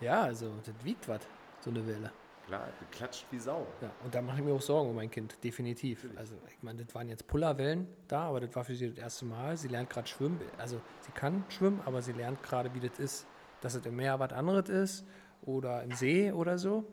[0.00, 1.20] Ja, also, das wiegt was,
[1.60, 2.10] so eine Welle.
[2.46, 3.66] klar, die klatscht wie Sau.
[3.80, 6.06] Ja, und da mache ich mir auch Sorgen um mein Kind, definitiv.
[6.16, 9.24] Also, ich meine, das waren jetzt Pullerwellen da, aber das war für sie das erste
[9.26, 9.56] Mal.
[9.56, 10.40] Sie lernt gerade schwimmen.
[10.58, 13.26] Also, sie kann schwimmen, aber sie lernt gerade, wie das ist,
[13.60, 15.06] dass es im Meer was anderes ist
[15.42, 16.84] oder im See oder so.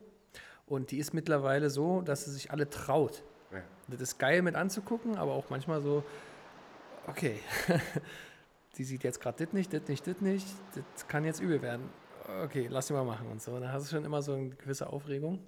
[0.66, 3.24] Und die ist mittlerweile so, dass sie sich alle traut.
[3.50, 3.62] Ja.
[3.88, 6.04] Das ist geil mit anzugucken, aber auch manchmal so,
[7.06, 7.40] okay,
[8.78, 10.46] die sieht jetzt gerade das nicht, das nicht, das nicht,
[10.94, 11.90] das kann jetzt übel werden.
[12.44, 13.58] Okay, lass sie mal machen und so.
[13.58, 15.40] Da hast du schon immer so eine gewisse Aufregung.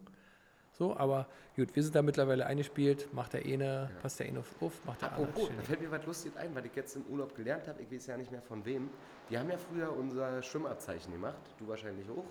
[0.73, 1.27] So, aber
[1.57, 5.13] gut, wir sind da mittlerweile eingespielt, macht der eine, passt der eine auf, macht der
[5.13, 5.29] andere.
[5.29, 5.67] Apropos, da chillig.
[5.67, 8.17] fällt mir was Lustiges ein, weil ich jetzt im Urlaub gelernt habe, ich weiß ja
[8.17, 8.89] nicht mehr von wem.
[9.29, 12.25] Die haben ja früher unser Schwimmabzeichen gemacht, du wahrscheinlich auch.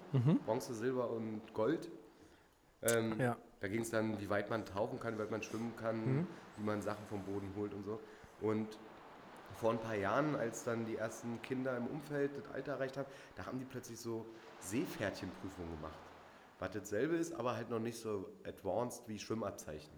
[0.45, 1.91] Bronze, Silber und Gold.
[2.81, 3.37] Ähm, Ja.
[3.61, 6.25] Da ging es dann, wie weit man tauchen kann, wie weit man schwimmen kann,
[6.57, 7.99] wie man Sachen vom Boden holt und so.
[8.41, 8.79] Und
[9.59, 13.07] vor ein paar Jahren, als dann die ersten Kinder im Umfeld das Alter erreicht haben,
[13.35, 14.25] da haben die plötzlich so
[14.59, 15.97] Seepferdchenprüfungen gemacht.
[16.59, 19.91] Was dasselbe ist, aber halt noch nicht so advanced wie Schwimmabzeichen.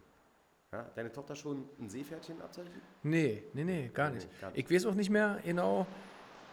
[0.72, 2.72] Ja, deine Tochter schon ein Seepferdchenabzeichen?
[3.04, 4.42] Nee, nee, nee, gar Nee, nicht.
[4.42, 4.60] gar nicht.
[4.60, 5.86] Ich weiß auch nicht mehr genau,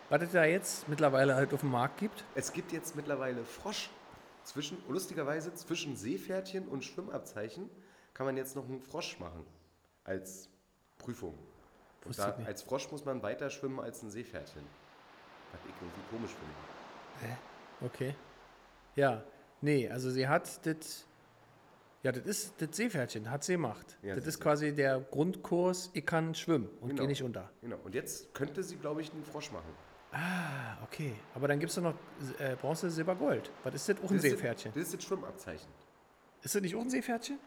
[0.08, 2.24] was es da jetzt mittlerweile halt auf dem Markt gibt.
[2.34, 3.90] Es gibt jetzt mittlerweile Frosch.
[4.44, 7.68] Zwischen, lustigerweise zwischen Seepferdchen und Schwimmabzeichen
[8.14, 9.44] kann man jetzt noch einen Frosch machen
[10.04, 10.48] als
[10.96, 11.34] Prüfung.
[12.16, 14.62] Da, als Frosch muss man weiter schwimmen als ein Seepferdchen.
[15.52, 17.36] Was ich irgendwie komisch finde.
[17.80, 18.14] Okay.
[18.96, 19.22] Ja,
[19.60, 21.04] nee, also sie hat das.
[22.02, 23.98] Ja, das ist das Seepferdchen, hat sie gemacht.
[24.02, 27.00] Ja, das ist quasi der Grundkurs, ich kann schwimmen und Genau.
[27.02, 27.50] gehe nicht unter.
[27.60, 27.76] Genau.
[27.84, 29.72] Und jetzt könnte sie, glaube ich, einen Frosch machen.
[30.12, 31.12] Ah, okay.
[31.34, 31.94] Aber dann gibt es doch noch
[32.38, 33.50] äh, Bronze, Silber, Gold.
[33.64, 33.96] Was ist das?
[33.98, 34.72] Auch ein Das ist Seepferdchen.
[34.74, 35.68] Das ist das Schwimmabzeichen.
[36.42, 37.38] Ist das nicht auch ein Seepferdchen?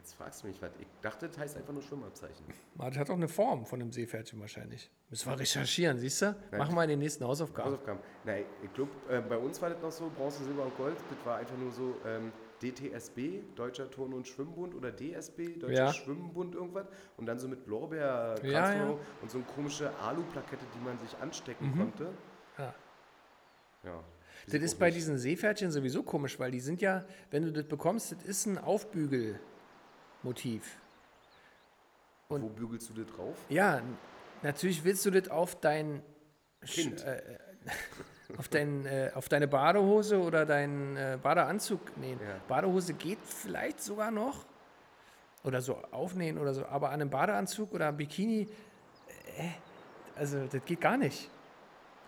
[0.00, 0.70] Jetzt fragst du mich was.
[0.78, 2.42] Ich dachte, das heißt einfach nur Schwimmabzeichen.
[2.78, 4.90] Das hat auch eine Form von einem Seepferdchen wahrscheinlich.
[5.10, 6.34] Müssen wir recherchieren, siehst du?
[6.56, 7.66] Machen wir in den nächsten Hausaufgaben.
[7.72, 8.00] Hausaufgaben.
[8.24, 11.26] Nein, ich glaube, äh, bei uns war das noch so, Bronze, Silber und Gold, das
[11.26, 12.32] war einfach nur so ähm,
[12.62, 15.92] DTSB, Deutscher Turn- und Schwimmbund, oder DSB, Deutscher Ja.
[15.92, 16.86] Schwimmbund, irgendwas.
[17.18, 18.96] Und dann so mit Lorbeer Ja, ja.
[19.20, 21.78] und so eine komische Alu-Plakette, die man sich anstecken Mhm.
[21.78, 22.08] konnte.
[22.56, 22.74] Ja.
[23.84, 24.04] Ja.
[24.46, 28.12] Das ist bei diesen Seepferdchen sowieso komisch, weil die sind ja, wenn du das bekommst,
[28.12, 28.56] das ist ein
[30.24, 30.76] Aufbügelmotiv.
[32.28, 33.36] Wo bügelst du das drauf?
[33.48, 33.80] Ja,
[34.42, 36.02] natürlich willst du das auf dein
[36.64, 37.00] Kind.
[37.00, 37.38] Sch- äh, äh,
[38.38, 42.20] auf, dein, äh, auf deine Badehose oder deinen äh, Badeanzug nähen.
[42.20, 42.36] Ja.
[42.46, 44.46] Badehose geht vielleicht sogar noch.
[45.42, 46.66] Oder so aufnähen oder so.
[46.66, 48.48] Aber an einem Badeanzug oder einem Bikini,
[49.36, 49.48] äh,
[50.16, 51.30] also das geht gar nicht.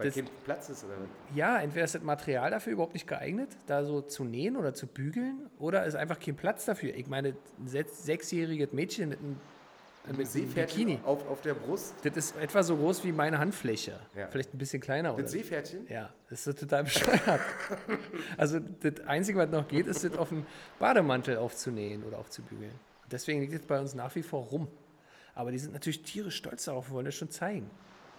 [0.02, 1.36] Weil Das- kein Platz ist oder was?
[1.36, 4.86] Ja, entweder ist das Material dafür überhaupt nicht geeignet, da so zu nähen oder zu
[4.86, 6.94] bügeln, oder ist einfach kein Platz dafür.
[6.94, 9.36] Ich meine, ein sechs- sechsjähriges Mädchen mit einem,
[10.16, 11.94] mit Seepferdchen Bikini, auf, auf der Brust.
[12.02, 14.00] das ist etwa so groß wie meine Handfläche.
[14.16, 14.26] Ja.
[14.28, 15.14] Vielleicht ein bisschen kleiner.
[15.14, 15.22] Oder?
[15.22, 15.86] Das Seepferdchen?
[15.88, 17.40] Ja, das ist total bescheuert.
[18.36, 20.44] also das Einzige, was noch geht, ist das auf dem
[20.78, 22.72] Bademantel aufzunähen oder aufzubügeln.
[23.10, 24.66] Deswegen liegt es bei uns nach wie vor rum.
[25.34, 27.70] Aber die sind natürlich tierisch stolz darauf und wollen das schon zeigen.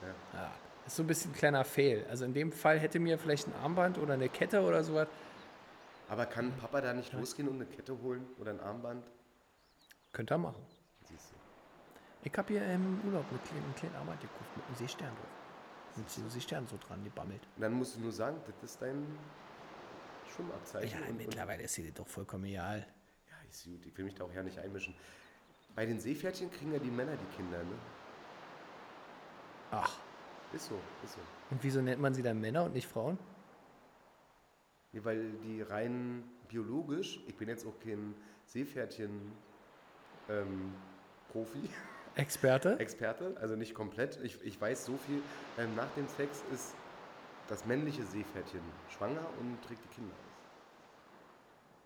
[0.02, 0.40] Ja.
[0.40, 0.52] Ja,
[0.86, 2.06] ist so ein bisschen ein kleiner Fail.
[2.10, 5.08] Also in dem Fall hätte mir vielleicht ein Armband oder eine Kette oder sowas.
[6.10, 9.06] Aber kann Papa da nicht losgehen und eine Kette holen oder ein Armband?
[10.12, 10.64] Könnte er machen.
[11.08, 11.36] Siehst du.
[12.30, 15.96] Ich habe hier im Urlaub kleinen, einen kleinen Armband gekauft mit einem Seestern drauf.
[15.96, 17.42] Mit einem Seestern so dran, die bammelt.
[17.56, 19.06] Und dann musst du nur sagen, das ist dein
[20.34, 21.00] Schwimmabzeichen.
[21.00, 22.86] Ja, und, und, mittlerweile ist sie doch vollkommen egal.
[23.30, 23.86] ja, ist gut.
[23.86, 24.94] Ich will mich da auch ja nicht einmischen.
[25.76, 27.76] Bei den Seepferdchen kriegen ja die Männer die Kinder, ne?
[29.72, 29.98] Ach,
[30.54, 31.20] Ist so, ist so.
[31.50, 33.18] und wieso nennt man sie dann Männer und nicht Frauen?
[34.92, 38.14] Nee, weil die rein biologisch, ich bin jetzt auch kein
[38.46, 39.32] Seepferdchen
[40.30, 40.74] ähm,
[42.16, 42.76] Experte?
[42.80, 44.20] Experte, also nicht komplett.
[44.24, 45.22] Ich, ich weiß so viel.
[45.58, 46.76] Ähm, nach dem Sex ist
[47.48, 48.62] das männliche Seepferdchen
[48.96, 50.36] schwanger und trägt die Kinder aus.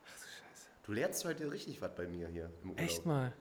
[0.05, 0.70] Ach du Scheiße.
[0.84, 2.86] Du lernst heute richtig was bei mir hier im Urlaub.
[2.86, 3.34] Echt mal.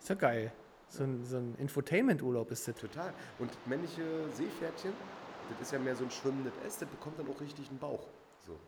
[0.00, 0.52] Ist ja geil.
[0.88, 2.76] So ein, so ein Infotainment-Urlaub ist das.
[2.76, 3.12] Total.
[3.38, 4.92] Und männliche Seepferdchen,
[5.50, 8.06] das ist ja mehr so ein schwimmendes S, das bekommt dann auch richtig einen Bauch.
[8.46, 8.58] So.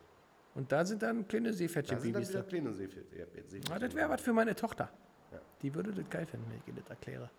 [0.53, 3.19] Und da sind dann kleine Da sind dann Seepferdchen-Babys kleine Seepferdchen.
[3.19, 3.75] Ja, Seepferdchen.
[3.75, 4.91] Ah, das wäre was für meine Tochter.
[5.31, 5.39] Ja.
[5.61, 7.29] Die würde das geil finden, wenn ich ihr das erkläre.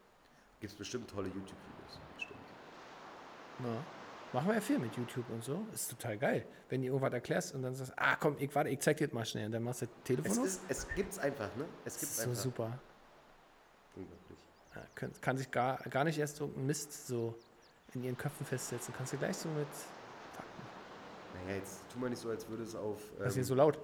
[0.60, 2.00] Gibt es bestimmt tolle YouTube-Videos.
[2.16, 2.40] Bestimmt.
[3.64, 3.84] Ja.
[4.32, 5.66] Machen wir ja viel mit YouTube und so.
[5.74, 6.46] Ist total geil.
[6.70, 9.12] Wenn du irgendwas erklärst und dann sagst, ah komm, ich warte, ich zeig dir das
[9.12, 9.46] mal schnell.
[9.46, 11.66] Und dann machst du das Telefon Es, ist, es gibt's einfach, ne?
[11.84, 12.42] Es gibt's ist so einfach.
[12.42, 12.78] super.
[14.94, 17.34] Kann, kann sich gar, gar nicht erst irgendein Mist so
[17.94, 18.94] in ihren Köpfen festsetzen.
[18.96, 19.66] Kannst du gleich so mit
[20.32, 20.62] Fakten.
[21.46, 23.00] Naja, jetzt tu mal nicht so, als würde es auf.
[23.18, 23.78] Das ist hier Ähm, so laut.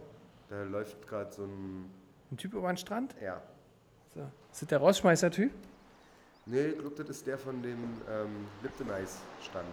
[0.48, 1.90] Da läuft gerade so ein.
[2.30, 3.14] Ein Typ über den Strand?
[3.22, 3.42] Ja.
[4.14, 4.20] So.
[4.52, 5.52] Ist das der Rausschmeißer-Typ?
[6.46, 7.78] Nee, ich glaube, das ist der von dem
[8.08, 9.66] ähm, Lipton Eis Stand.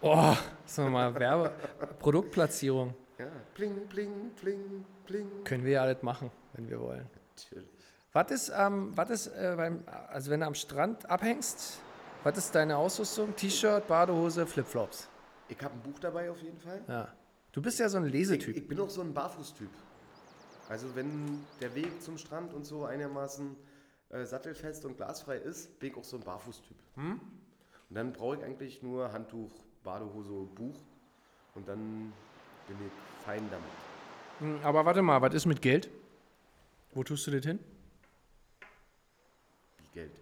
[0.00, 0.34] Oh,
[0.66, 1.52] sagen wir mal, Werbe,
[1.98, 2.94] Produktplatzierung.
[3.18, 3.26] Ja.
[3.54, 5.44] Pling, pling, pling, pling.
[5.44, 7.06] Können wir ja alles machen, wenn wir wollen.
[7.36, 7.68] Natürlich.
[8.14, 11.80] Was ist, ähm, was ist äh, beim, also wenn du am Strand abhängst,
[12.22, 13.34] was ist deine Ausrüstung?
[13.34, 15.08] T-Shirt, Badehose, Flipflops.
[15.48, 16.80] Ich habe ein Buch dabei auf jeden Fall.
[16.86, 17.08] Ja.
[17.50, 18.56] Du bist ja so ein Ich, Lesetyp.
[18.56, 19.68] ich bin auch so ein Barfußtyp.
[20.68, 23.56] Also wenn der Weg zum Strand und so einigermaßen
[24.10, 26.76] äh, sattelfest und glasfrei ist, bin ich auch so ein Barfußtyp.
[26.96, 27.20] Und
[27.90, 29.50] dann brauche ich eigentlich nur Handtuch,
[29.82, 30.78] Badehose, Buch
[31.56, 32.12] und dann
[32.68, 33.66] bin ich fein damit.
[34.60, 35.90] Hm, Aber warte mal, was ist mit Geld?
[36.92, 37.58] Wo tust du das hin?
[39.94, 40.12] Geld.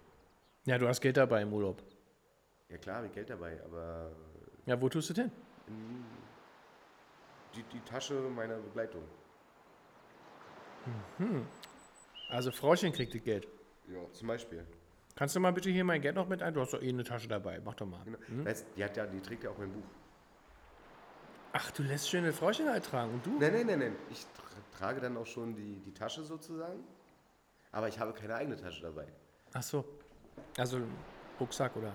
[0.65, 1.81] Ja, du hast Geld dabei im Urlaub.
[2.69, 4.11] Ja klar, habe ich Geld dabei, aber
[4.65, 5.31] Ja, wo tust du hin?
[7.55, 9.03] die, die Tasche meiner Begleitung.
[12.29, 13.47] Also Frauchen kriegt das Geld.
[13.87, 14.65] Ja, zum Beispiel.
[15.15, 16.53] Kannst du mal bitte hier mein Geld noch mit ein?
[16.53, 17.61] Du hast doch eh eine Tasche dabei.
[17.63, 18.03] Mach doch mal.
[18.03, 18.45] Genau.
[18.45, 19.83] Weißt, die, hat ja, die trägt ja auch mein Buch.
[21.51, 23.13] Ach, du lässt schöne Frauchen halt tragen.
[23.13, 23.37] Und du?
[23.39, 23.95] Nein, nein, nein, nein.
[24.09, 26.83] Ich tra- trage dann auch schon die, die Tasche sozusagen,
[27.71, 29.05] aber ich habe keine eigene Tasche dabei.
[29.53, 29.85] Ach so.
[30.57, 30.79] Also
[31.39, 31.91] Rucksack oder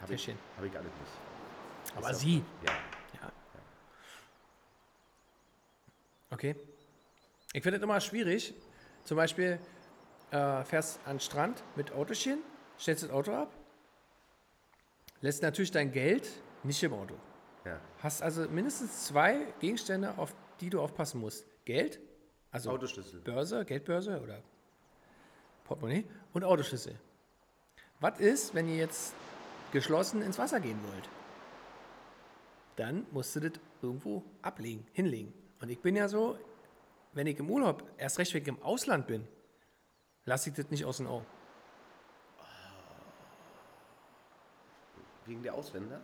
[0.00, 0.38] Habe ich, Täschchen.
[0.56, 1.96] habe ich alles nicht.
[1.96, 2.44] Aber Ist auch- sie.
[2.66, 2.72] Ja.
[3.22, 3.32] Ja.
[6.30, 6.56] Okay.
[7.52, 8.54] Ich finde es immer schwierig.
[9.04, 9.58] Zum Beispiel
[10.30, 12.38] äh, fährst an den Strand mit Autochen,
[12.78, 13.50] stellst das Auto ab,
[15.20, 16.28] lässt natürlich dein Geld
[16.62, 17.14] nicht im Auto.
[17.64, 17.80] ja.
[18.02, 21.44] Hast also mindestens zwei Gegenstände, auf die du aufpassen musst.
[21.64, 21.98] Geld,
[22.52, 23.20] also Autoschlüssel.
[23.20, 24.42] Börse, Geldbörse oder
[25.70, 26.98] Portemonnaie und Autoschlüssel.
[28.00, 29.14] Was ist, wenn ihr jetzt
[29.70, 31.08] geschlossen ins Wasser gehen wollt?
[32.74, 35.32] Dann musst du das irgendwo ablegen, hinlegen.
[35.60, 36.36] Und ich bin ja so,
[37.12, 39.28] wenn ich im Urlaub, erst recht, wenn ich im Ausland bin,
[40.24, 41.26] lasse ich das nicht aus den Augen.
[45.26, 46.00] Wegen der Ausländer?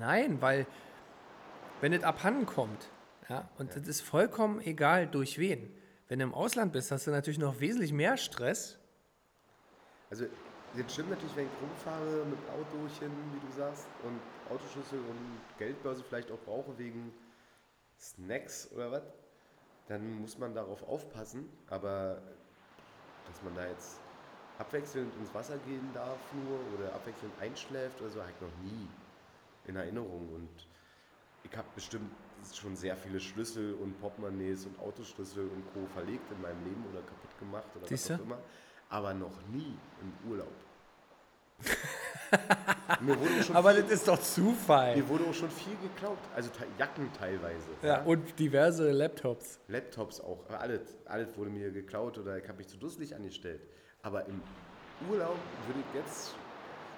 [0.00, 0.66] Nein, weil
[1.80, 2.90] wenn es abhanden kommt,
[3.28, 5.72] ja, und das ist vollkommen egal durch wen.
[6.14, 8.78] Wenn du im Ausland bist, hast du natürlich noch wesentlich mehr Stress.
[10.10, 10.26] Also,
[10.72, 16.04] jetzt stimmt natürlich, wenn ich rumfahre mit Autochen, wie du sagst, und Autoschlüssel und Geldbörse
[16.04, 17.12] vielleicht auch brauche wegen
[17.98, 19.02] Snacks oder was,
[19.88, 21.48] dann muss man darauf aufpassen.
[21.66, 22.22] Aber
[23.24, 24.00] dass man da jetzt
[24.58, 28.88] abwechselnd ins Wasser gehen darf nur oder abwechselnd einschläft oder so, habe ich noch nie
[29.64, 30.28] in Erinnerung.
[30.32, 30.68] Und
[31.42, 32.12] ich habe bestimmt
[32.52, 35.86] schon sehr viele Schlüssel und Portemonnaies und Autoschlüssel und Co.
[35.92, 38.14] verlegt in meinem Leben oder kaputt gemacht oder Siehste?
[38.14, 38.38] was auch immer.
[38.90, 40.52] Aber noch nie im Urlaub.
[43.54, 44.96] Aber viel, das ist doch Zufall.
[44.96, 46.18] mir wurde auch schon viel geklaut.
[46.34, 47.68] Also Jacken teilweise.
[47.82, 49.60] Ja, und diverse Laptops.
[49.68, 50.44] Laptops auch.
[50.48, 53.60] Aber Alles, alles wurde mir geklaut oder ich habe mich zu dusselig angestellt.
[54.02, 54.42] Aber im
[55.10, 55.36] Urlaub
[55.66, 56.34] würde ich jetzt,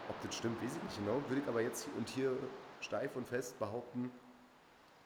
[0.08, 2.32] ob das stimmt, weiß ich nicht genau, würde ich aber jetzt und hier
[2.80, 4.10] steif und fest behaupten,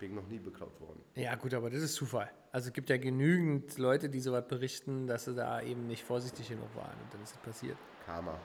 [0.00, 1.00] bin noch nie beklaut worden.
[1.14, 2.28] Ja, gut, aber das ist Zufall.
[2.52, 6.48] Also es gibt ja genügend Leute, die sowas berichten, dass sie da eben nicht vorsichtig
[6.48, 7.76] genug waren und dann ist es passiert.
[8.06, 8.36] Karma.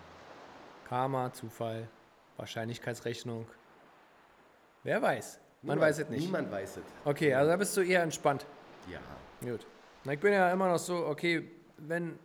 [0.88, 1.88] Karma, Zufall,
[2.38, 3.48] Wahrscheinlichkeitsrechnung.
[4.84, 5.40] Wer weiß?
[5.64, 6.20] Man Niemand- weiß es nicht.
[6.26, 6.84] Niemand weiß es.
[7.06, 8.46] Okay, also da bist du eher entspannt.
[8.92, 9.00] Ja.
[9.42, 9.66] Gut.
[10.04, 12.20] Na, ich bin ja immer noch so, okay, wenn,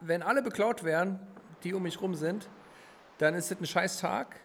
[0.00, 1.20] wenn alle beklaut wären,
[1.62, 2.48] die um mich rum sind,
[3.18, 4.40] dann ist das ein scheiß Tag.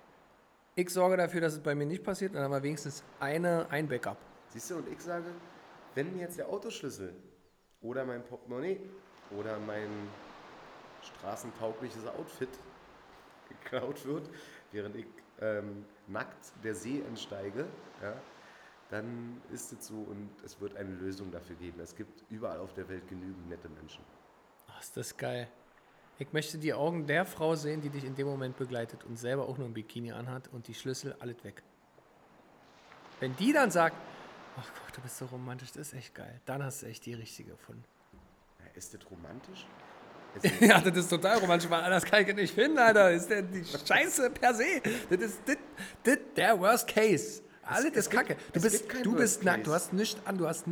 [0.80, 3.86] Ich sorge dafür, dass es bei mir nicht passiert, dann haben wir wenigstens eine, ein
[3.86, 4.15] Backup.
[4.47, 5.25] Siehst du, und ich sage,
[5.93, 7.13] wenn mir jetzt der Autoschlüssel
[7.82, 8.80] oder mein Portemonnaie
[9.38, 9.89] oder mein
[11.01, 12.47] straßentaugliches Outfit
[13.49, 14.30] geklaut wird,
[14.71, 15.07] während ich
[15.41, 17.65] ähm, nackt der See entsteige,
[18.01, 18.13] ja,
[18.89, 21.82] dann ist es so und es wird eine Lösung dafür geben.
[21.82, 24.05] Es gibt überall auf der Welt genügend nette Menschen.
[24.69, 25.49] Ach, ist das geil.
[26.22, 29.47] Ich möchte die Augen der Frau sehen, die dich in dem Moment begleitet und selber
[29.47, 31.63] auch nur ein Bikini anhat und die Schlüssel, alles weg.
[33.22, 33.95] Wenn die dann sagt,
[34.57, 37.13] ach Gott, du bist so romantisch, das ist echt geil, dann hast du echt die
[37.13, 37.86] richtige gefunden.
[38.76, 39.65] Ist das romantisch?
[40.41, 43.11] Es Ja, das ist total romantisch, weil anders kann ich nicht finden, Alter.
[43.11, 44.82] Das ist der, die Scheiße per se.
[45.09, 45.57] Das ist das,
[46.03, 47.41] das, der Worst Case.
[47.70, 48.41] Alles es ist gibt- Kacke.
[48.53, 50.65] Du bist, du bist nackt, du hast nichts an, du hast,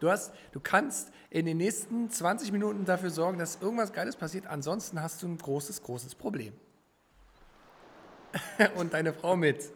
[0.00, 4.46] du hast, du kannst in den nächsten 20 Minuten dafür sorgen, dass irgendwas Geiles passiert.
[4.46, 6.52] Ansonsten hast du ein großes, großes Problem.
[8.76, 9.70] Und deine Frau mit.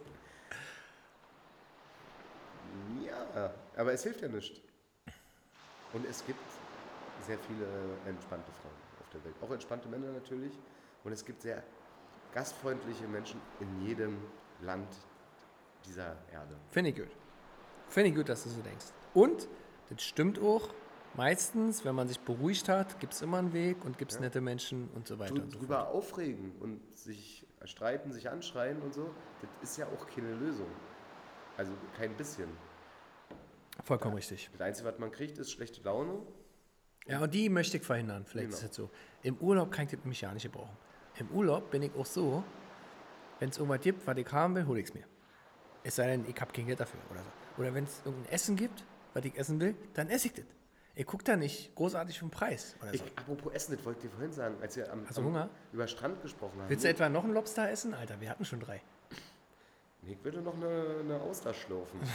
[3.05, 4.63] Ja, aber es hilft ja nicht.
[5.93, 6.39] Und es gibt
[7.27, 7.67] sehr viele
[8.07, 9.35] entspannte Frauen auf der Welt.
[9.43, 10.53] Auch entspannte Männer natürlich.
[11.05, 11.63] Und es gibt sehr
[12.33, 14.17] gastfreundliche Menschen in jedem
[14.63, 14.89] Land
[15.87, 16.57] dieser Erde.
[16.71, 17.09] Finde ich gut.
[17.89, 18.87] Finde ich gut, dass du so denkst.
[19.13, 19.49] Und,
[19.91, 20.69] das stimmt auch,
[21.15, 24.41] meistens, wenn man sich beruhigt hat, gibt es immer einen Weg und gibt es nette
[24.41, 25.63] Menschen und so weiter Du, und so fort.
[25.63, 29.11] drüber aufregen und sich streiten, sich anschreien und so,
[29.41, 30.69] das ist ja auch keine Lösung.
[31.57, 32.49] Also kein bisschen.
[33.85, 34.51] Vollkommen richtig.
[34.53, 36.19] Das Einzige, was man kriegt, ist schlechte Laune.
[37.07, 38.25] Ja, und die möchte ich verhindern.
[38.25, 38.57] Vielleicht Genau.
[38.57, 38.91] ist das so.
[39.23, 40.77] Im Urlaub kann ich das nämlich ja nicht gebrauchen.
[41.19, 42.43] Im Urlaub bin ich auch so,
[43.41, 45.05] wenn es irgendwas gibt, was ich haben will, hole ich es mir.
[45.85, 47.31] Es sei denn, ich habe kein Geld dafür oder so.
[47.63, 50.45] Oder wenn es irgendein Essen gibt, was ich essen will, dann esse ich das.
[50.97, 53.07] Ich gucke da nicht großartig vom Preis oder Ich, so.
[53.17, 55.49] apropos Essen, das wollte ich dir vorhin sagen, als wir am, Hast du am, Hunger?
[55.73, 56.69] über Strand gesprochen haben.
[56.69, 57.95] Willst du etwa noch einen Lobster essen?
[57.95, 58.81] Alter, wir hatten schon drei.
[60.03, 62.01] Nee, ich würde noch eine, eine Auster schlürfen.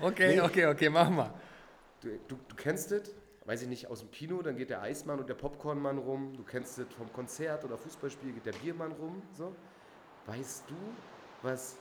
[0.00, 0.40] Okay, Nee.
[0.42, 1.34] okay, okay, machen wir.
[2.00, 3.02] Du, du, du kennst das,
[3.46, 6.34] weiß ich nicht, aus dem Kino, dann geht der Eismann und der Popcornmann rum.
[6.36, 9.22] Du kennst das vom Konzert oder Fußballspiel, geht der Biermann rum.
[9.32, 9.56] So.
[10.26, 10.74] Weißt du,
[11.42, 11.76] was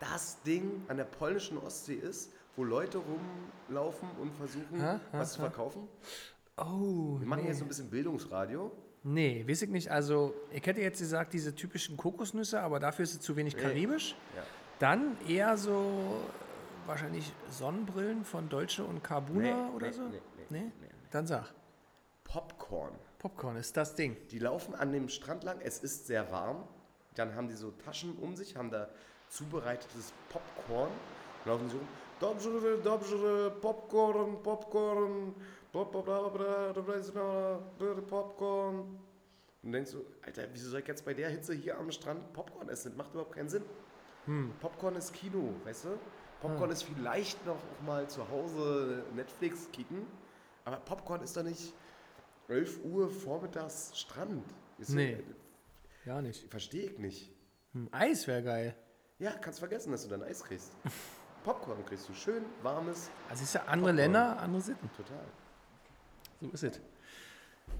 [0.00, 5.34] das Ding an der polnischen Ostsee ist, wo Leute rumlaufen und versuchen, Ha, ha, was
[5.34, 5.86] zu verkaufen?
[6.56, 7.48] Oh, Wir machen nee.
[7.48, 8.72] jetzt so ein bisschen Bildungsradio.
[9.02, 9.90] Nee, weiß ich nicht.
[9.90, 13.62] Also, ich hätte jetzt gesagt, diese typischen Kokosnüsse, aber dafür ist es zu wenig Nee.
[13.62, 14.14] karibisch.
[14.36, 14.42] Ja.
[14.78, 20.02] Dann eher so äh, wahrscheinlich Sonnenbrillen von Deutsche und Carbuna Nee, oder nee, so?
[20.08, 20.20] nee,
[20.50, 20.88] nee, nee.
[21.10, 21.54] Dann sag.
[22.24, 22.92] Popcorn.
[23.18, 24.16] Popcorn ist das Ding.
[24.30, 26.64] Die laufen an dem Strand lang, es ist sehr warm.
[27.14, 28.88] Dann haben die so Taschen um sich, haben da
[29.30, 30.90] zubereitetes Popcorn.
[31.46, 31.88] Laufen sie rum.
[32.20, 35.34] Dobrze, dobrze, Popcorn, Popcorn,
[35.72, 38.98] Pop- Pop- Pop- Pop- Pop- Popcorn.
[39.62, 42.68] Und denkst du, Alter, wieso soll ich jetzt bei der Hitze hier am Strand Popcorn
[42.68, 42.90] essen?
[42.90, 43.62] Das macht überhaupt keinen Sinn.
[44.60, 45.98] Popcorn ist Kino, weißt du?
[46.40, 50.06] Popcorn ist vielleicht noch mal zu Hause Netflix kicken.
[50.64, 51.72] Aber Popcorn ist doch nicht
[52.48, 54.44] 11 Uhr vormittags Strand.
[54.78, 55.22] Ist Nee.
[56.06, 56.50] Ja, nicht.
[56.50, 57.30] Verstehe ich nicht.
[57.72, 58.74] Hm, Eis wäre geil.
[59.20, 60.72] Ja, kannst vergessen, dass du dann Eis kriegst.
[61.44, 63.96] Popcorn kriegst du schön, warmes, Also, es ist ja andere Popcorn.
[63.96, 64.90] Länder, andere Sitten.
[64.96, 65.24] total.
[66.40, 66.80] So ist es.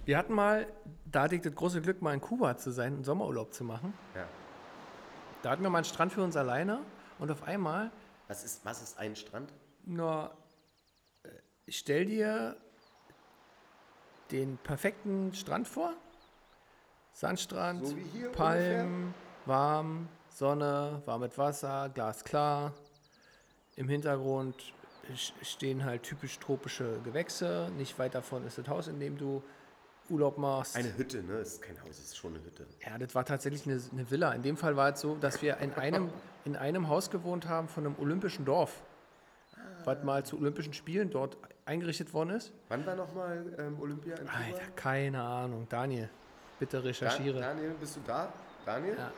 [0.04, 0.66] Wir hatten mal,
[1.04, 3.92] da hatte ich das große Glück, mal in Kuba zu sein, einen Sommerurlaub zu machen.
[4.14, 4.26] Ja.
[5.42, 6.80] Da hatten wir mal einen Strand für uns alleine
[7.18, 7.90] und auf einmal
[8.28, 9.52] Was ist, was ist ein Strand?
[9.84, 10.30] Nur
[11.22, 11.28] äh,
[11.68, 12.56] stell dir
[14.30, 15.94] den perfekten Strand vor.
[17.12, 17.96] Sandstrand, So
[18.32, 19.12] Palmen,
[19.46, 22.72] warm, Sonne, warmes Wasser, glasklar.
[23.76, 24.56] Im Hintergrund
[25.42, 27.70] stehen halt typisch tropische Gewächse.
[27.76, 29.42] Nicht weit davon ist das Haus, in dem du
[30.08, 30.76] Urlaub machst.
[30.76, 31.34] Eine Hütte, ne?
[31.34, 32.66] Es ist kein Haus, es ist schon eine Hütte.
[32.84, 34.32] Ja, das war tatsächlich eine, eine Villa.
[34.32, 36.10] In dem Fall war es so, dass wir in einem,
[36.44, 38.82] in einem Haus gewohnt haben von einem olympischen Dorf,
[39.84, 42.52] was mal zu Olympischen Spielen dort eingerichtet worden ist.
[42.68, 44.38] Wann war nochmal ähm, Olympia in Kuba?
[44.38, 45.66] Alter, keine Ahnung.
[45.68, 46.10] Daniel,
[46.58, 47.40] bitte recherchiere.
[47.40, 48.32] Daniel, bist du da?
[48.66, 48.96] Daniel?
[48.98, 49.12] Ja.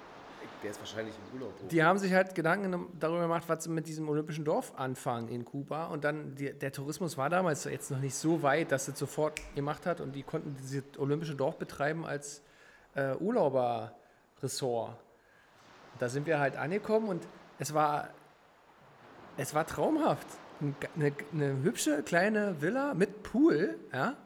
[0.63, 1.53] Der ist wahrscheinlich im Urlaub.
[1.61, 1.69] hoch.
[1.69, 5.45] Die haben sich halt Gedanken darüber gemacht, was sie mit diesem olympischen Dorf anfangen in
[5.45, 5.87] Kuba.
[5.87, 9.41] Und dann, die, der Tourismus war damals jetzt noch nicht so weit, dass es sofort
[9.55, 10.01] gemacht hat.
[10.01, 12.43] Und die konnten dieses olympische Dorf betreiben als
[12.95, 14.97] äh, Urlauberressort.
[15.99, 17.27] Da sind wir halt angekommen und
[17.59, 18.11] es war,
[19.37, 20.27] es war traumhaft.
[20.95, 24.17] Eine, eine hübsche kleine Villa mit Pool, ja.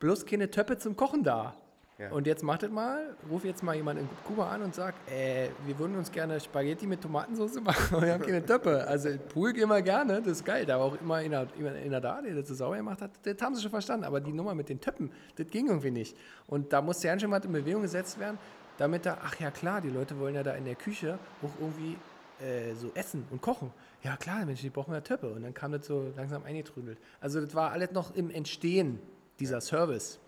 [0.00, 1.56] Bloß keine Töpfe zum Kochen da.
[1.98, 2.10] Ja.
[2.10, 5.48] Und jetzt macht es mal, ruf jetzt mal jemanden in Kuba an und sagt, äh,
[5.64, 8.86] wir würden uns gerne Spaghetti mit Tomatensauce machen, aber wir haben keine Töpfe.
[8.86, 10.66] Also Pool gehen wir gerne, das ist geil.
[10.66, 13.12] Da war auch immer einer, einer da, der das so sauber gemacht hat.
[13.22, 16.14] Das haben sie schon verstanden, aber die Nummer mit den Töpfen, das ging irgendwie nicht.
[16.46, 18.38] Und da musste ja schon mal in Bewegung gesetzt werden,
[18.76, 21.96] damit da, ach ja klar, die Leute wollen ja da in der Küche auch irgendwie
[22.44, 23.72] äh, so essen und kochen.
[24.02, 25.28] Ja klar, Mensch, die brauchen ja Töpfe.
[25.30, 26.98] Und dann kam das so langsam eingetrudelt.
[27.22, 28.98] Also das war alles noch im Entstehen,
[29.40, 30.20] dieser Service.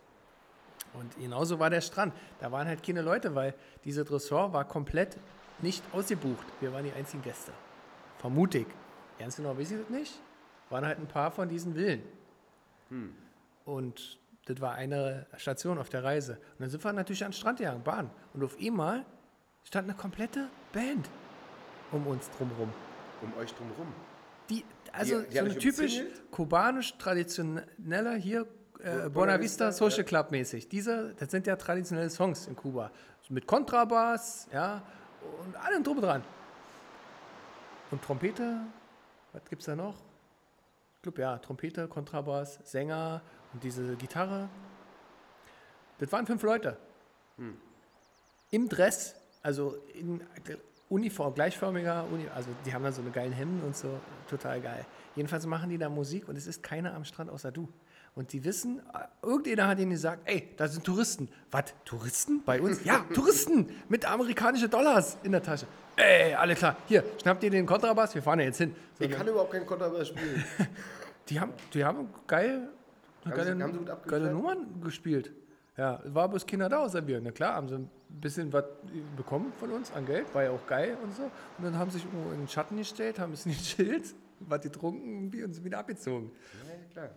[0.99, 2.13] Und genauso war der Strand.
[2.41, 3.55] Da waren halt keine Leute, weil
[3.85, 5.17] dieses Ressort war komplett
[5.61, 6.47] nicht ausgebucht.
[6.61, 7.53] Wir waren die einzigen Gäste.
[8.19, 8.67] Vermute ich.
[9.19, 10.21] Ganz genau weiß ich das nicht.
[10.71, 12.03] Waren halt ein paar von diesen Villen.
[13.65, 16.33] Und das war eine Station auf der Reise.
[16.53, 18.11] Und dann sind wir natürlich an den Strand gegangen, Bahn.
[18.35, 19.05] Und auf einmal
[19.65, 21.09] stand eine komplette Band
[21.93, 22.71] um uns drumherum.
[23.23, 23.93] Um euch drumherum.
[24.49, 26.31] Die, also Die- die so ein typisch umzingelt?
[26.31, 28.47] kubanisch traditioneller hier
[28.79, 30.69] äh, Buena Buena Vista, Vista Social Club mäßig.
[30.69, 32.91] Diese, das sind ja traditionelle Songs in Kuba.
[33.29, 34.83] Mit Kontrabass, ja,
[35.45, 36.23] und allem drum dran.
[37.91, 38.61] Und Trompete,
[39.33, 39.95] was gibt's da noch?
[40.97, 43.21] Ich glaube, ja, Trompete, Kontrabass, Sänger
[43.53, 44.49] und diese Gitarre.
[45.99, 46.77] Das waren fünf Leute.
[48.51, 50.23] Im Dress, also in
[50.89, 54.87] Uniform, gleichförmiger, Uni, also die haben dann so eine geilen Hemden und so, total geil.
[55.15, 57.69] Jedenfalls machen die da Musik und es ist keiner am Strand außer du.
[58.19, 58.83] Und die wissen,
[59.23, 61.29] irgendjemand hat ihnen gesagt, ey, da sind Touristen.
[61.53, 62.83] Was, Touristen bei uns?
[62.83, 65.67] Ja, Touristen mit amerikanischen Dollars in der Tasche.
[65.95, 68.75] Ey, alle klar, hier, schnappt ihr den Kontrabass, wir fahren ja jetzt hin.
[68.99, 70.45] So, Ich kann überhaupt keinen Konterbass spielen.
[71.29, 72.69] die haben, die haben geil
[73.25, 75.31] Haben geile, sie- haben sie geile Nummern gespielt.
[75.77, 77.21] Ja, war bloß Kinder da außer wir.
[77.21, 78.65] Na klar, haben sie ein bisschen was
[79.17, 81.23] bekommen von uns an Geld, war ja auch geil und so.
[81.23, 84.61] Und dann haben sie sich irgendwo in den Schatten gestellt, haben ein bisschen gechillt, was
[84.61, 86.33] getrunken und sind wieder abgezogen.
[86.67, 87.11] Ja, klar.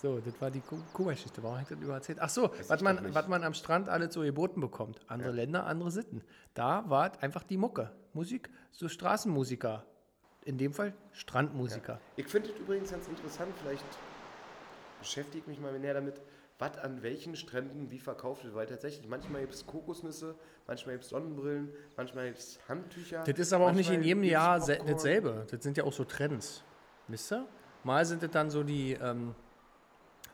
[0.00, 1.42] So, das war die Ku- Kuba-Geschichte.
[1.42, 2.18] Warum habe ich das über erzählt?
[2.20, 5.00] Ach so, was man, was man am Strand alles so geboten bekommt.
[5.08, 6.22] Andere Länder, andere Sitten.
[6.54, 7.90] Da war einfach die Mucke.
[8.12, 9.84] Musik, so Straßenmusiker.
[10.44, 12.00] In dem Fall Strandmusiker.
[12.16, 13.84] Ich finde es übrigens ganz interessant, vielleicht
[15.00, 16.22] beschäftige ich mich mal näher damit,
[16.58, 21.04] was an welchen Stränden wie verkauft wird, weil tatsächlich manchmal gibt es Kokosnüsse, manchmal gibt
[21.04, 23.24] es Sonnenbrillen, manchmal gibt es Handtücher.
[23.24, 25.44] Das ist aber auch nicht in jedem Jahr dasselbe.
[25.50, 26.62] Das sind ja auch so Trends.
[27.08, 27.46] Wisst ihr?
[27.84, 29.34] Mal sind es dann so die ähm,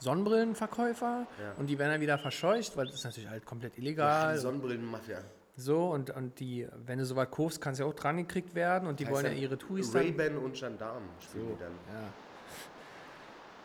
[0.01, 1.53] Sonnenbrillenverkäufer Ja.
[1.59, 4.35] und die werden dann wieder verscheucht, weil das ist natürlich halt komplett Ja, illegal.
[4.35, 5.19] die Sonnenbrillenmafia.
[5.57, 8.89] so, und, und die, wenn du sowas kaufst, kannst du ja auch dran gekriegt werden
[8.89, 9.95] und die wollen ja Heißt ihre Touris.
[9.95, 11.73] Ray-Ban und Gendarm spielen die dann.
[11.93, 12.09] Ja.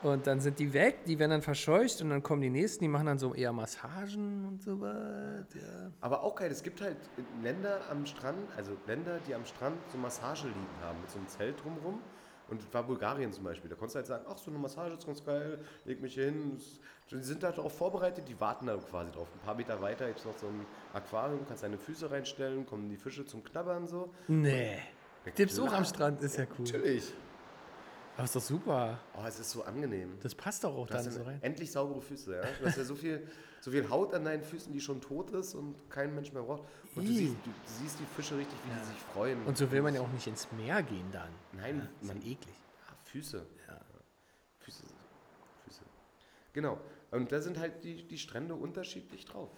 [0.02, 2.88] Und dann sind die weg, die werden dann verscheucht und dann kommen die nächsten, die
[2.88, 5.54] machen dann so eher Massagen und so was.
[5.54, 5.92] Ja.
[6.00, 6.96] Aber auch geil, es gibt halt
[7.44, 11.62] Länder am Strand, also Länder, die am Strand so Massageliegen haben, mit so einem Zelt
[11.62, 12.00] drumrum.
[12.50, 13.70] Und das war Bulgarien zum Beispiel.
[13.70, 16.26] Da konntest du halt sagen, ach, so eine Massage ist ganz geil, leg mich hier
[16.26, 16.60] hin.
[17.12, 19.28] Die sind da darauf vorbereitet, die warten da quasi drauf.
[19.34, 22.90] Ein paar Meter weiter gibt es noch so ein Aquarium, kannst deine Füße reinstellen, kommen
[22.90, 24.14] die Fische zum Knabbern so.
[24.28, 24.80] Nee.
[25.36, 26.66] Gibt's auch am Strand, ist ja cool.
[26.66, 27.14] Natürlich.
[28.20, 29.00] Aber ist doch super.
[29.16, 30.18] Oh, es ist so angenehm.
[30.22, 31.42] Das passt doch auch Du dann so rein.
[31.42, 32.42] endlich saubere Füße, ja.
[32.60, 33.26] Du hast ja so viel,
[33.62, 36.64] so viel Haut an deinen Füßen, die schon tot ist und kein Mensch mehr braucht.
[36.96, 39.46] Und du siehst, du, siehst die Fische richtig, wie die sich freuen.
[39.46, 41.30] Und so will man ja auch nicht ins Meer gehen dann.
[41.54, 42.56] Nein, ist ja man, eklig.
[42.56, 43.46] Ja, Füße.
[44.60, 44.84] Füße.
[45.64, 45.82] Füße.
[46.52, 46.78] Genau.
[47.12, 49.50] Und da sind halt die, die Strände unterschiedlich drauf.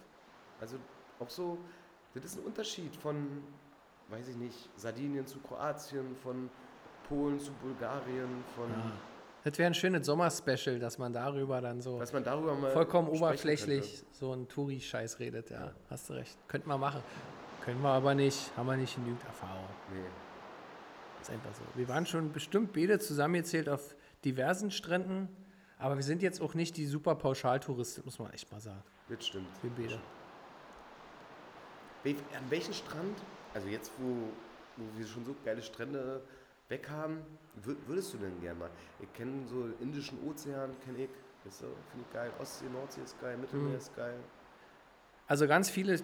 [0.59, 0.77] Also
[1.19, 1.57] auch so,
[2.13, 3.43] das ist ein Unterschied von,
[4.09, 6.51] weiß ich nicht, Sardinien zu Kroatien, von
[7.07, 8.69] Polen zu Bulgarien, von,
[9.43, 13.09] Das wäre ein schönes Sommerspecial, dass man darüber dann so dass man darüber mal vollkommen
[13.09, 15.49] oberflächlich so einen Touri-Scheiß redet.
[15.49, 16.37] Ja, hast du recht.
[16.47, 17.01] Könnten wir machen.
[17.63, 18.51] Können wir aber nicht.
[18.57, 19.65] Haben wir nicht genügend Erfahrung.
[19.87, 20.01] könnte.
[20.03, 20.09] Nee.
[21.21, 21.61] Ist einfach so.
[21.75, 23.95] Wir waren schon bestimmt beide zusammengezählt auf
[24.25, 25.27] diversen Stränden,
[25.77, 28.81] aber wir sind jetzt auch nicht die super Pauschaltouristen, muss man echt mal sagen.
[29.09, 29.47] Das stimmt.
[29.61, 29.99] Wir beide.
[32.03, 33.17] Wel- An welchen Strand,
[33.53, 34.29] also jetzt, wo,
[34.77, 36.21] wo wir schon so geile Strände
[36.89, 37.21] haben,
[37.65, 38.69] wür- würdest du denn gerne mal?
[38.99, 41.09] Ich kenne so den Indischen Ozean, kenne ich.
[41.43, 42.31] Weißt du, finde ich geil.
[42.39, 43.75] Ostsee, Nordsee ist geil, Mittelmeer Mhm.
[43.77, 44.19] ist geil.
[45.27, 45.99] Also ganz viele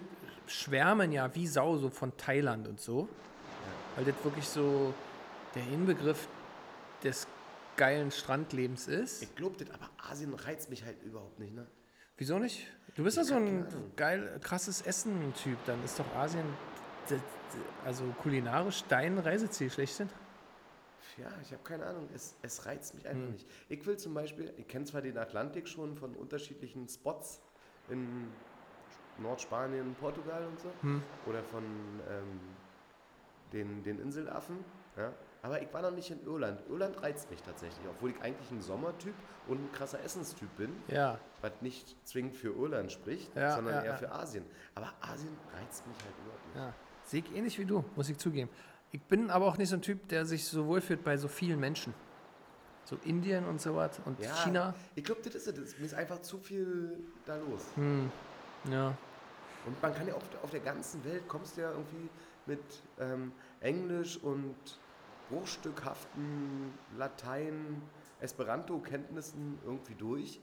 [0.46, 3.08] schwärmen ja wie Sau so von Thailand und so,
[3.96, 4.92] weil das wirklich so
[5.54, 6.26] der Inbegriff
[7.04, 7.26] des
[7.76, 9.22] geilen Strandlebens ist.
[9.22, 11.66] Ich glaube das, aber Asien reizt mich halt überhaupt nicht, ne?
[12.16, 12.66] Wieso nicht?
[12.96, 13.64] Du bist doch so ein
[13.94, 15.56] geil, krasses Essen-Typ.
[15.66, 16.44] Dann ist doch Asien,
[17.84, 20.08] also kulinarisch dein Reiseziel schlechthin.
[21.20, 22.08] Ja, ich habe keine Ahnung.
[22.14, 23.32] Es, es reizt mich einfach Hm.
[23.32, 23.46] nicht.
[23.68, 27.40] Ich will zum Beispiel, ich kenne zwar den Atlantik schon von unterschiedlichen Spots
[27.88, 28.28] in
[29.18, 30.70] Nordspanien, Portugal und so.
[30.82, 31.02] Hm.
[31.26, 32.40] Oder von ähm,
[33.52, 34.64] den, den Inselaffen.
[34.96, 35.12] Ja.
[35.42, 36.62] Aber ich war noch nicht in Irland.
[36.68, 39.14] Irland reizt mich tatsächlich, obwohl ich eigentlich ein Sommertyp
[39.46, 43.82] und ein krasser Essenstyp bin, Ja, was nicht zwingend für Irland spricht, Ja, sondern ja,
[43.82, 44.44] eher für Asien.
[44.74, 46.56] Aber Asien reizt mich halt überhaupt nicht.
[46.56, 46.74] ja.
[47.04, 48.50] Sehe ich ähnlich wie du, muss ich zugeben.
[48.90, 51.60] Ich bin aber auch nicht so ein Typ, der sich so wohlfühlt bei so vielen
[51.60, 51.92] Menschen.
[52.84, 54.74] So Indien und so was und Ja, China.
[54.94, 55.78] Ich glaube, das ist es.
[55.78, 57.62] Mir ist einfach zu viel da los.
[57.74, 58.10] Hm.
[58.70, 58.96] Ja.
[59.66, 62.08] Und man kann ja auf, auf der ganzen Welt kommst du ja irgendwie
[62.46, 62.62] mit
[62.98, 64.56] ähm, Englisch und
[65.28, 67.82] bruchstückhaften Latein,
[68.20, 70.40] Esperanto-Kenntnissen irgendwie durch.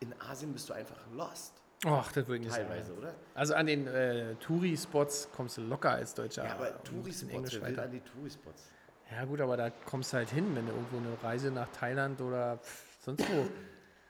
[0.00, 1.60] In Asien bist du einfach lost.
[1.86, 2.98] Ach, das würde ich nicht Teilweise, sagen.
[2.98, 3.14] oder?
[3.34, 6.44] Also an den äh, Touri-Spots kommst du locker als Deutscher.
[6.44, 8.68] Ja, aber Tourispots, wer will an die Tourispots?
[9.10, 12.20] Ja gut, aber da kommst du halt hin, wenn du irgendwo eine Reise nach Thailand
[12.20, 12.58] oder
[13.00, 13.46] sonst wo.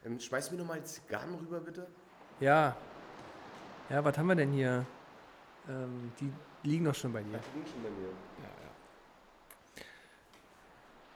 [0.02, 1.86] Ähm, schmeiß mir nochmal Zigarren rüber, bitte.
[2.40, 2.74] ja.
[3.90, 4.86] Ja, was haben wir denn hier?
[5.68, 6.32] Ähm, die
[6.66, 7.38] liegen doch schon bei dir.
[7.38, 8.08] Die liegen schon bei mir.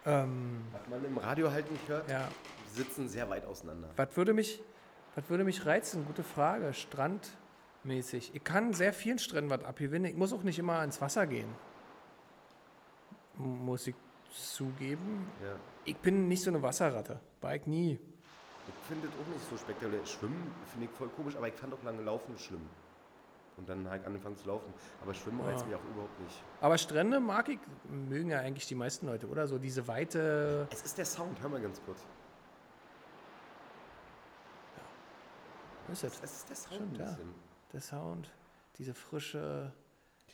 [0.06, 2.28] Ähm, Was man im Radio halt nicht hört, ja.
[2.72, 3.88] sitzen sehr weit auseinander.
[3.96, 4.62] Was würde mich,
[5.14, 6.04] was würde mich reizen?
[6.06, 6.72] Gute Frage.
[6.72, 8.34] Strandmäßig.
[8.34, 10.10] Ich kann sehr vielen Stränden was abgewinnen.
[10.10, 11.48] Ich muss auch nicht immer ins Wasser gehen.
[13.36, 13.94] Muss ich
[14.32, 15.28] zugeben.
[15.42, 15.56] Ja.
[15.84, 17.20] Ich bin nicht so eine Wasserratte.
[17.54, 18.00] Ich nie.
[18.66, 20.04] Ich finde das auch nicht so spektakulär.
[20.06, 22.66] Schwimmen finde ich voll komisch, aber ich fand auch lange Laufen schlimm.
[23.56, 24.72] Und dann halt angefangen zu laufen.
[25.02, 25.66] Aber Schwimmen reizt Ja.
[25.66, 26.42] mich auch überhaupt nicht.
[26.60, 29.46] Aber Strände mag ich, mögen ja eigentlich die meisten Leute, oder?
[29.46, 30.66] So diese weite.
[30.72, 32.00] Es ist der Sound, hör mal ganz kurz.
[35.88, 36.32] Was ist das?
[36.32, 37.18] Ist der Sound Stimmt, ja.
[37.72, 38.30] Der Sound,
[38.78, 39.72] diese frische.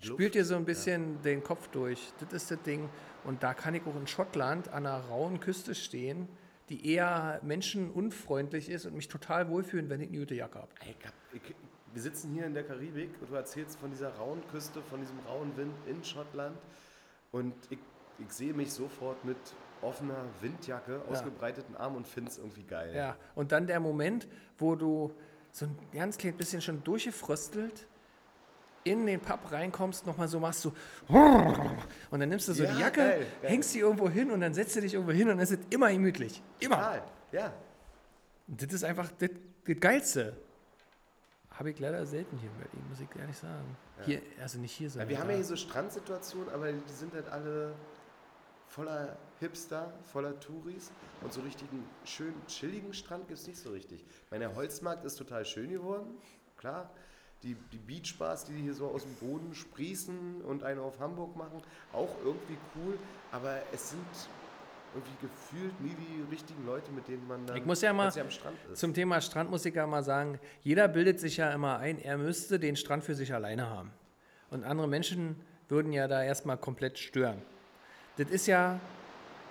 [0.01, 2.13] Die Spült dir so ein bisschen den Kopf durch.
[2.21, 2.89] Das ist das Ding.
[3.25, 6.27] Und da kann ich auch in Schottland an einer rauen Küste stehen,
[6.71, 10.69] die eher menschenunfreundlich ist und mich total wohlfühlen, wenn ich eine gute Jacke habe.
[10.81, 11.55] Ey, ich hab- ich-
[11.93, 15.19] wir sitzen hier in der Karibik und du erzählst von dieser rauen Küste, von diesem
[15.29, 16.57] rauen Wind in Schottland.
[17.33, 17.79] Und ich,
[18.21, 19.37] ich sehe mich sofort mit
[19.83, 22.95] offener Windjacke, ausgebreiteten Armen und finde es irgendwie geil.
[22.95, 25.13] Ja, und dann der Moment, wo du
[25.53, 27.87] so ein ganz klein bisschen schon durchgefröstelt
[28.85, 30.73] in den Pub reinkommst, nochmal so machst du
[31.09, 33.51] und dann nimmst du so Ja, die Jacke, geil, geil.
[33.51, 35.59] hängst sie irgendwo hin und dann setzt du dich irgendwo hin und dann ist es
[35.69, 36.43] immer gemütlich.
[36.61, 36.77] Immer.
[36.77, 37.03] Total,
[37.33, 37.53] ja.
[38.49, 39.29] Und das ist einfach das,
[39.67, 40.37] das Geilste.
[41.51, 43.77] Habe ich leider selten hier in Berlin, muss ich ehrlich sagen.
[44.07, 47.13] Hier, also nicht hier, Ja, sondern wir haben ja hier so Strandsituationen, aber die sind
[47.13, 47.75] halt alle
[48.67, 50.93] voller Hipster, voller Touris.
[51.23, 54.05] Und so richtigen schönen, chilligen Strand gibt es nicht so richtig.
[54.07, 56.19] Ich meine, der Holzmarkt ist total schön geworden,
[56.57, 56.91] klar.
[57.43, 61.63] Die, die Beachbars, die hier so aus dem Boden sprießen und eine auf Hamburg machen,
[61.91, 62.99] auch irgendwie cool.
[63.33, 64.05] Aber es sind
[64.95, 68.31] irgendwie gefühlt nie die richtigen Leute, mit denen man dann Ich muss ja mal am
[68.31, 68.79] Strand ist.
[68.79, 73.05] Zum Thema Strandmusiker mal sagen, jeder bildet sich ja immer ein, er müsste den Strand
[73.05, 73.91] für sich alleine haben.
[74.51, 75.37] Und andere Menschen
[75.69, 77.41] würden ja da erstmal komplett stören.
[78.17, 78.81] Das ist ja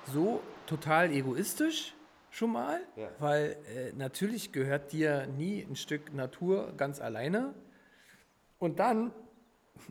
[0.06, 1.94] so total egoistisch
[2.32, 3.10] schon mal, Ja.
[3.20, 7.54] weil äh, natürlich gehört dir nie ein Stück Natur ganz alleine.
[8.60, 9.12] Und dann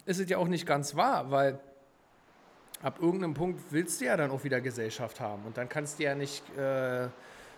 [0.05, 1.59] ist es ja auch nicht ganz wahr, weil
[2.82, 5.44] ab irgendeinem Punkt willst du ja dann auch wieder Gesellschaft haben.
[5.47, 7.09] Und dann kannst du ja nicht, äh,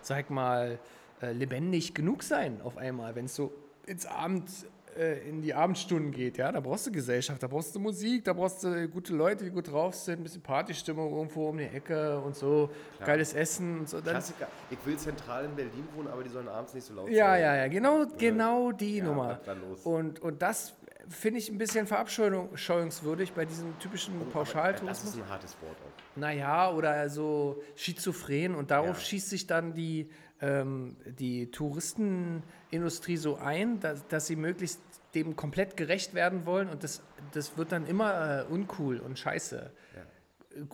[0.01, 0.79] sag mal,
[1.21, 3.53] äh, lebendig genug sein auf einmal, wenn es so
[3.87, 4.49] ins Abend,
[4.97, 6.37] äh, in die Abendstunden geht.
[6.39, 9.51] Ja, da brauchst du Gesellschaft, da brauchst du Musik, da brauchst du gute Leute, die
[9.51, 12.71] gut drauf sind, ein bisschen Partystimmung irgendwo um die Ecke und so,
[13.05, 14.01] geiles Essen und so.
[14.01, 14.49] Dann, Klassiker.
[14.71, 17.41] Ich will zentral in Berlin wohnen, aber die sollen abends nicht so laut ja, sein.
[17.43, 19.41] ja, ja, genau, genau die Ja, Nummer.
[19.85, 20.75] Und, und das
[21.09, 25.15] finde ich ein bisschen verabscheuungswürdig bei diesem typischen Das Pauschaltourismus.
[25.15, 26.17] ist ein hartes Wort auch.
[26.17, 29.05] Naja, oder so schizophren und darauf Ja.
[29.05, 30.11] schießt sich dann die,
[30.41, 34.81] ähm, die Touristenindustrie so ein, dass, dass sie möglichst
[35.15, 37.03] dem komplett gerecht werden wollen und das,
[37.33, 39.71] das wird dann immer äh, uncool und scheiße.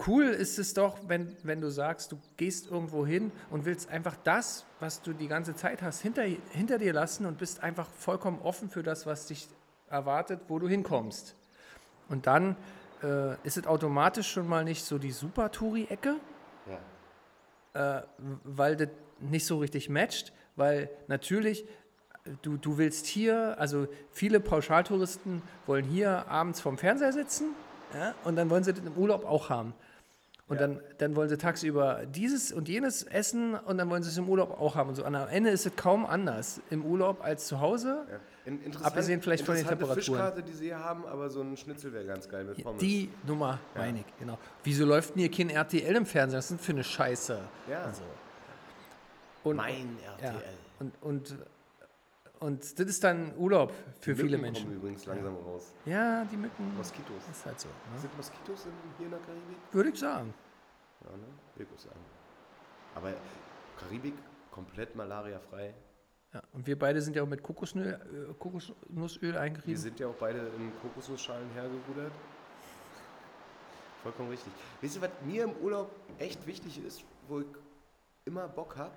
[0.07, 4.17] Cool ist es doch, wenn, wenn du sagst, du gehst irgendwo hin und willst einfach
[4.25, 8.41] das, was du die ganze Zeit hast, hinter, hinter dir lassen und bist einfach vollkommen
[8.41, 9.49] offen für das, was dich
[9.91, 11.37] erwartet, wo du hinkommst.
[12.09, 12.57] Und dann
[13.03, 16.17] äh, ist es automatisch schon mal nicht so die Super-Touri-Ecke,
[17.75, 17.99] Ja.
[17.99, 18.03] äh,
[18.45, 18.89] weil das
[19.21, 21.65] nicht so richtig matcht, weil natürlich
[22.25, 27.55] äh, du, du willst hier, also viele Pauschaltouristen wollen hier abends vorm Fernseher sitzen
[27.95, 29.75] ja, und dann wollen sie das im Urlaub auch haben.
[30.49, 30.69] Und Ja.
[30.69, 34.29] dann, dann wollen sie tagsüber dieses und jenes essen und dann wollen sie es im
[34.29, 34.91] Urlaub auch haben.
[34.91, 35.05] Und so.
[35.05, 38.07] Und am Ende ist es kaum anders im Urlaub als zu Hause.
[38.09, 38.21] Ja.
[38.45, 39.97] In, interessant, Abgesehen vielleicht von den Temperaturen.
[39.97, 42.81] Fischkarte, die sie hier haben, aber so ein Schnitzel wäre ganz geil mit Pommes.
[42.81, 44.39] Die Nummer meine ich, genau.
[44.63, 46.39] Wieso läuft denn hier kein RTL im Fernsehen?
[46.39, 47.41] Was ist für eine Scheiße?
[47.69, 47.83] Ja.
[47.83, 48.03] Also.
[49.47, 50.43] Und, mein ja, RTL.
[50.81, 51.37] und, und,
[52.41, 54.65] und das ist dann Urlaub für Die viele Mücken Menschen.
[54.67, 55.73] kommen übrigens langsam raus.
[55.87, 56.77] Ja, die Mücken.
[56.77, 57.23] Moskitos.
[57.31, 57.69] Ist halt so.
[57.69, 57.99] Ne?
[58.01, 59.57] Sind Moskitos in, hier in der Karibik?
[59.73, 60.35] Würde ich sagen.
[61.05, 61.25] Ja, ne?
[61.57, 62.01] Ich muss sagen.
[62.95, 63.13] Aber
[63.79, 64.15] Karibik
[64.51, 65.75] komplett malariafrei.
[66.35, 66.43] Ja.
[66.53, 67.99] Und wir beide sind ja auch mit Kokosnuss, äh,
[68.39, 69.77] Kokosnussöl Wir eingerieben.
[69.81, 72.13] sind ja auch beide in Kokosnussschalen hergerudert.
[74.03, 74.53] Vollkommen richtig.
[74.81, 77.47] Wisst ihr, was mir im Urlaub echt wichtig ist, wo ich
[78.25, 78.93] immer Bock habe,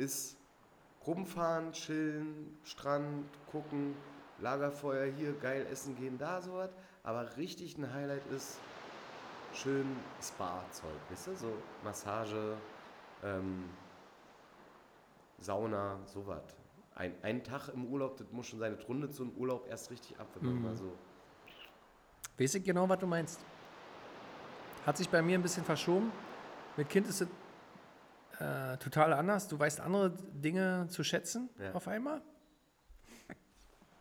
[0.00, 0.36] ist
[1.06, 3.94] rumfahren, chillen, Strand, gucken,
[4.40, 6.70] Lagerfeuer hier, geil essen gehen, da sowas.
[7.02, 8.58] Aber richtig ein Highlight ist
[9.52, 9.86] schön
[10.22, 11.36] Spa-Zeug, wisst ihr?
[11.36, 11.52] So
[11.84, 12.56] Massage,
[13.22, 13.64] ähm,
[15.38, 16.42] Sauna, sowas.
[16.94, 20.28] Ein, ein Tag im Urlaub, das muss schon seine Runde zum Urlaub erst richtig ab,
[20.34, 20.92] wenn man mal so.
[22.38, 23.40] Weiß ich genau, was du meinst.
[24.86, 26.10] Hat sich bei mir ein bisschen verschoben.
[26.76, 27.28] Mit Kind ist es
[28.40, 29.48] äh, total anders.
[29.48, 31.72] Du weißt andere Dinge zu schätzen Ja.
[31.72, 32.22] auf einmal.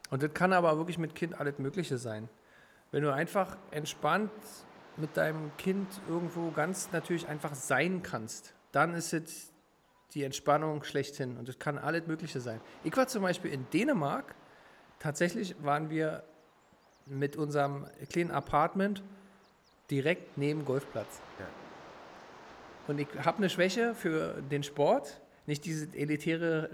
[0.10, 2.30] Und das kann aber wirklich mit Kind alles Mögliche sein.
[2.92, 4.32] Wenn du einfach entspannt
[4.98, 9.52] mit deinem Kind irgendwo ganz natürlich einfach sein kannst, dann ist es
[10.16, 11.38] die Entspannung schlechthin.
[11.38, 12.60] Und das kann alles Mögliche sein.
[12.84, 14.34] Ich war zum Beispiel in Dänemark.
[14.98, 16.24] Tatsächlich waren wir
[17.06, 19.04] mit unserem kleinen Apartment
[19.92, 21.22] direkt neben Golfplatz.
[21.40, 21.46] Ja.
[22.90, 25.22] Und ich habe eine Schwäche für den Sport.
[25.46, 26.72] Nicht diese elitäre,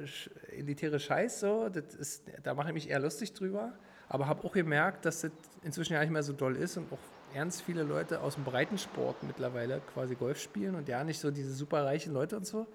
[0.49, 3.73] elitäre Scheiß so, das ist, da mache ich mich eher lustig drüber.
[4.07, 5.31] Aber habe auch gemerkt, dass das
[5.61, 6.99] inzwischen ja nicht mehr so doll ist und auch
[7.33, 11.53] ernst viele Leute aus dem Breitensport mittlerweile quasi Golf spielen und ja nicht so diese
[11.53, 12.65] super reichen Leute und so.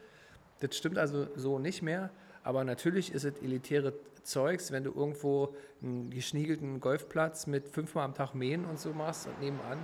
[0.58, 2.10] Das stimmt also so nicht mehr.
[2.42, 8.12] Aber natürlich ist es elitäre Zeugs, wenn du irgendwo einen geschniegelten Golfplatz mit fünfmal am
[8.12, 9.78] Tag mähen und so machst und nebenan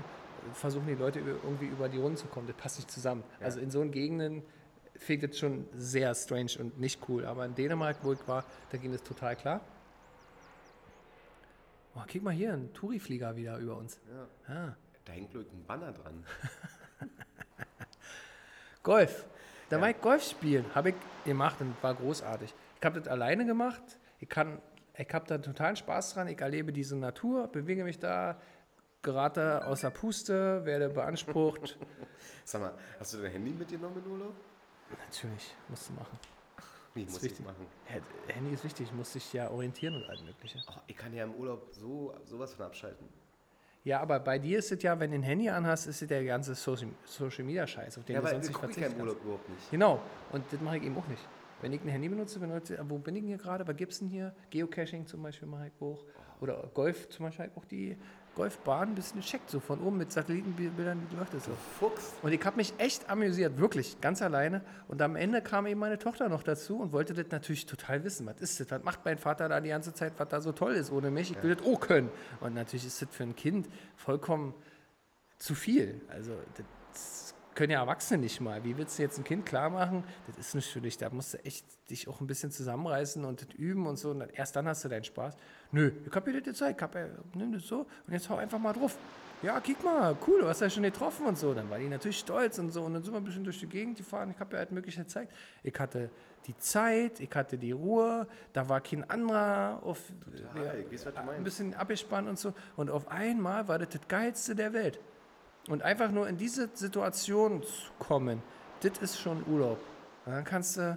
[0.54, 2.46] versuchen die Leute irgendwie über die Runden zu kommen.
[2.46, 3.24] Das passt nicht zusammen.
[3.40, 4.42] Also in so Gegenden
[4.94, 7.24] finde ich das schon sehr strange und nicht cool.
[7.24, 9.60] Aber in Dänemark, wo ich war, da ging es total klar.
[11.94, 13.98] Oh, guck mal hier, ein Touri-Flieger wieder über uns.
[14.48, 14.54] Ja.
[14.54, 14.76] Ah.
[15.06, 16.24] Da hängt, ich, ein Banner dran.
[18.82, 19.24] Golf.
[19.70, 20.94] Da war ich Golf spielen, habe ich
[21.24, 22.54] gemacht und war großartig.
[22.78, 23.82] Ich habe das alleine gemacht.
[24.20, 24.60] Ich kann,
[24.96, 26.28] ich habe da totalen Spaß dran.
[26.28, 28.40] Ich erlebe diese Natur, bewege mich da,
[29.06, 31.78] gerate außer Puste, werde beansprucht.
[32.44, 34.34] Sag mal, hast du dein Handy mitgenommen in Urlaub?
[34.90, 36.18] Natürlich, musst du machen.
[36.94, 37.46] Wie muss ich wichtig.
[37.46, 37.66] machen?
[37.88, 40.58] Ja, Handy ist wichtig, muss dich ja orientieren und alles Mögliche.
[40.68, 43.08] Oh, ich kann ja im Urlaub so sowas von abschalten.
[43.84, 46.24] Ja, aber bei dir ist es ja, wenn du ein Handy anhast, ist es der
[46.24, 49.00] ganze Social, Social Media Scheiß, auf den Ja, du sonst ich nicht verzichten im kannst.
[49.06, 49.70] Urlaub überhaupt nicht.
[49.70, 50.00] Genau,
[50.32, 51.22] und das mache ich eben auch nicht.
[51.60, 53.66] Wenn ich ein Handy benutze, benutze wo bin ich denn hier gerade?
[53.66, 54.34] Was gibt es denn hier?
[54.50, 56.04] Geocaching zum Beispiel mache ich auch.
[56.40, 57.96] Oder Golf zum Beispiel auch die
[58.36, 61.52] Golfbahn ein bisschen checkt, so von oben mit Satellitenbildern, wie läuft das so.
[61.80, 62.12] Fuchs.
[62.22, 64.60] Und ich habe mich echt amüsiert, wirklich, ganz alleine.
[64.88, 68.26] Und am Ende kam eben meine Tochter noch dazu und wollte das natürlich total wissen.
[68.26, 68.70] Was ist das?
[68.70, 71.32] Was macht mein Vater da die ganze Zeit, was da so toll ist ohne mich?
[71.32, 72.10] Ich will das auch können.
[72.40, 74.54] Und natürlich ist das für ein Kind vollkommen
[75.38, 76.00] zu viel.
[76.08, 76.32] Also
[76.92, 78.62] das können ja Erwachsene nicht mal.
[78.64, 80.04] Wie willst du jetzt ein Kind klar machen?
[80.26, 80.98] Das ist nicht für dich.
[80.98, 84.10] Da musst du echt dich auch ein bisschen zusammenreißen und das üben und so.
[84.10, 85.34] Und erst dann hast du deinen Spaß.
[85.72, 86.78] Nö, ich hab dir das gezeigt.
[86.78, 88.96] Ich hab ja, nimm das so und jetzt hau einfach mal drauf.
[89.42, 91.52] Ja, guck mal, cool, du hast ja schon getroffen und so.
[91.52, 92.82] Dann war die natürlich stolz und so.
[92.82, 94.30] Und dann sind wir ein bisschen durch die Gegend gefahren.
[94.30, 95.32] Ich habe ja halt möglich gezeigt.
[95.62, 96.10] Ich hatte
[96.46, 98.26] die Zeit, ich hatte die Ruhe.
[98.54, 100.00] Da war kein anderer auf,
[100.54, 102.54] Total, ich weiß, ein bisschen abgespannt und so.
[102.76, 104.98] Und auf einmal war das das Geilste der Welt.
[105.68, 108.42] Und einfach nur in diese Situation zu kommen,
[108.80, 109.78] das ist schon Urlaub.
[110.24, 110.96] Und dann kannst du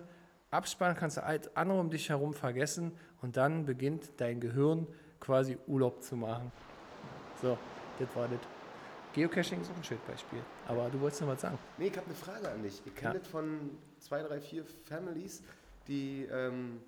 [0.52, 4.88] abspannen, kannst du alles andere um dich herum vergessen und dann beginnt dein Gehirn
[5.20, 6.52] quasi Urlaub zu machen.
[7.42, 7.58] So,
[8.00, 8.40] das war das.
[9.14, 10.40] Geocaching ist auch ein schönes Beispiel.
[10.68, 11.58] Aber du wolltest noch was sagen.
[11.78, 12.82] Nee, ich habe eine Frage an dich.
[12.86, 13.20] Ich kenne Ja.
[13.20, 15.42] das von zwei, drei, vier Families,
[15.88, 16.80] die ähm,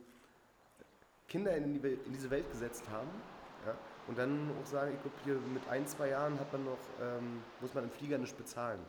[1.27, 3.09] Kinder in, die in diese Welt gesetzt haben.
[3.65, 3.73] Ja?
[4.07, 7.41] Und dann auch sagen, ich glaube, hier mit ein, zwei Jahren hat man noch, ähm,
[7.59, 8.79] muss man im Flieger nicht bezahlen.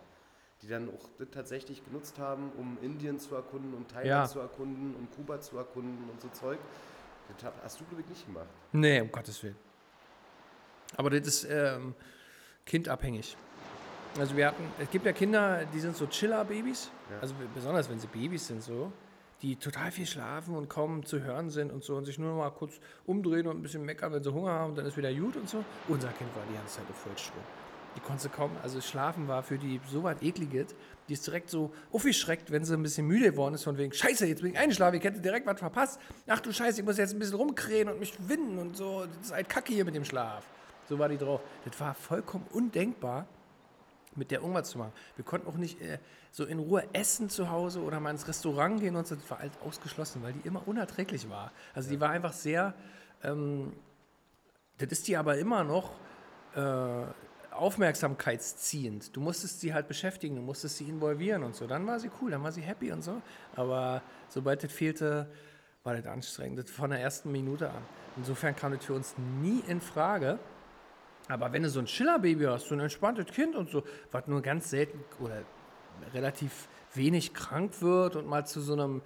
[0.61, 4.25] Die dann auch das tatsächlich genutzt haben, um Indien zu erkunden, um Thailand Ja.
[4.27, 6.59] zu erkunden, um Kuba zu erkunden und so Zeug.
[7.41, 8.47] Das hast du, glaube ich, nicht gemacht.
[8.73, 9.57] Nee, um Gottes Willen.
[10.97, 11.95] Aber das ist ähm,
[12.67, 13.37] kindabhängig.
[14.19, 17.19] Also wir hatten, es gibt ja Kinder, die sind so Chiller-Babys, Ja.
[17.21, 18.93] also besonders wenn sie Babys sind so,
[19.41, 22.39] die total viel schlafen und kaum zu hören sind und so und sich nur noch
[22.39, 25.37] mal kurz umdrehen und ein bisschen meckern, wenn sie Hunger haben, dann ist wieder gut
[25.37, 25.65] und so.
[25.89, 27.41] Unser Kind war die ganze Zeit auf Vollstrom.
[27.97, 30.75] Die konnte kaum, also Schlafen war für die so was ekliges,
[31.09, 34.27] die ist direkt so aufgeschreckt, wenn sie ein bisschen müde geworden ist, von wegen, scheiße,
[34.27, 36.01] jetzt bin ich eingeschlafen, ich hätte direkt was verpasst.
[36.27, 39.27] Ach du Scheiße, ich muss jetzt ein bisschen rumkrähen und mich winden und so, das
[39.27, 40.45] ist halt Kacke hier mit dem Schlaf.
[40.89, 41.41] So war die drauf.
[41.65, 43.27] Das war vollkommen undenkbar,
[44.15, 44.93] mit der irgendwas zu machen.
[45.17, 45.99] Wir konnten auch nicht äh,
[46.31, 49.15] so in Ruhe essen zu Hause oder mal ins Restaurant gehen und so.
[49.15, 51.53] Das war halt ausgeschlossen, weil die immer unerträglich war.
[51.75, 52.75] Also die war einfach sehr,
[53.23, 53.73] ähm,
[54.79, 55.93] das ist die aber immer noch
[56.55, 57.05] äh,
[57.53, 59.15] aufmerksamkeitsziehend.
[59.15, 61.67] Du musstest sie halt beschäftigen, du musstest sie involvieren und so.
[61.67, 63.21] Dann war sie cool, dann war sie happy und so.
[63.55, 65.31] Aber sobald das fehlte,
[65.85, 66.59] war das anstrengend.
[66.59, 67.83] Das von der ersten Minute an.
[68.17, 70.39] Insofern kam das für uns nie in Frage.
[71.29, 74.43] Aber wenn du so ein Schillerbaby hast, so ein entspanntes Kind und so, was nur
[74.43, 75.43] ganz selten oder
[76.13, 79.03] relativ wenig krank wird und mal zu so einem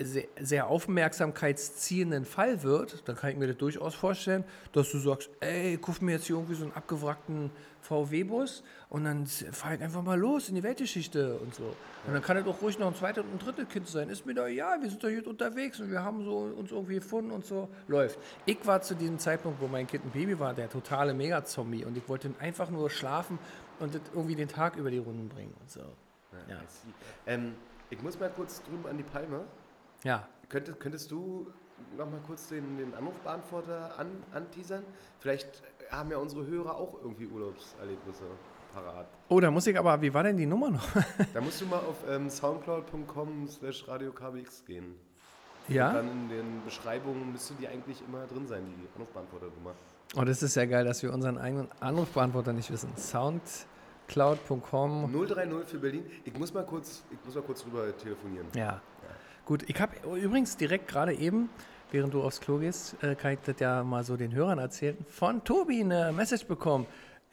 [0.00, 5.30] sehr, sehr aufmerksamkeitsziehenden Fall wird, dann kann ich mir das durchaus vorstellen, dass du sagst,
[5.40, 7.50] ey, kauf mir jetzt hier irgendwie so einen abgewrackten
[7.82, 11.74] VW-Bus und dann fahr ich einfach mal los in die Weltgeschichte und so.
[12.06, 14.08] Und dann kann es auch ruhig noch ein zweites und ein drittes Kind sein.
[14.08, 16.96] Ist mir doch egal, wir sind doch hier unterwegs und wir haben so uns irgendwie
[16.96, 17.68] gefunden und so.
[17.88, 18.18] Läuft.
[18.46, 21.96] Ich war zu diesem Zeitpunkt, wo mein Kind ein Baby war, der totale Mega-Zombie und
[21.96, 23.38] ich wollte einfach nur schlafen
[23.78, 25.80] und das irgendwie den Tag über die Runden bringen und so.
[26.48, 26.58] Ja.
[26.66, 26.92] See.
[27.26, 27.54] Ähm,
[27.90, 29.44] ich muss mal kurz drüben an die Palme.
[30.04, 31.46] Ja, Könntest, könntest du
[31.96, 34.82] noch mal kurz den, den Anrufbeantworter an, anteasern?
[35.20, 35.62] Vielleicht
[35.92, 38.24] haben ja unsere Hörer auch irgendwie Urlaubserlebnisse
[38.74, 39.06] parat.
[39.28, 40.88] Oh, da muss ich aber, wie war denn die Nummer noch?
[41.32, 44.96] Da musst du mal auf ähm, soundcloud.com slash radiokbx gehen.
[45.68, 45.92] Und ja?
[45.92, 49.74] dann in den Beschreibungen müsste die eigentlich immer drin sein, die Anrufbeantworternummer.
[50.16, 52.90] Oh, das ist ja geil, dass wir unseren eigenen Anrufbeantworter nicht wissen.
[52.96, 55.12] Soundcloud.com.
[55.12, 56.10] 030 für Berlin.
[56.24, 58.48] Ich muss mal kurz, ich muss mal kurz rüber telefonieren.
[58.56, 58.82] Ja.
[59.44, 61.48] Gut, ich habe übrigens direkt gerade eben,
[61.90, 64.96] während du aufs Klo gehst, äh, kann ich das ja mal so den Hörern erzählen,
[65.08, 66.86] von Tobi eine Message bekommen.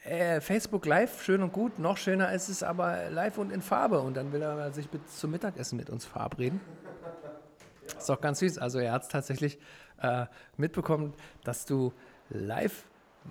[0.03, 3.99] Äh, Facebook Live, schön und gut, noch schöner ist es aber live und in Farbe.
[3.99, 6.61] Und dann will er sich mit, zum Mittagessen mit uns verabreden.
[7.97, 8.57] Ist doch ganz süß.
[8.57, 9.59] Also er hat es tatsächlich
[10.01, 10.25] äh,
[10.57, 11.13] mitbekommen,
[11.43, 11.93] dass du
[12.29, 12.85] live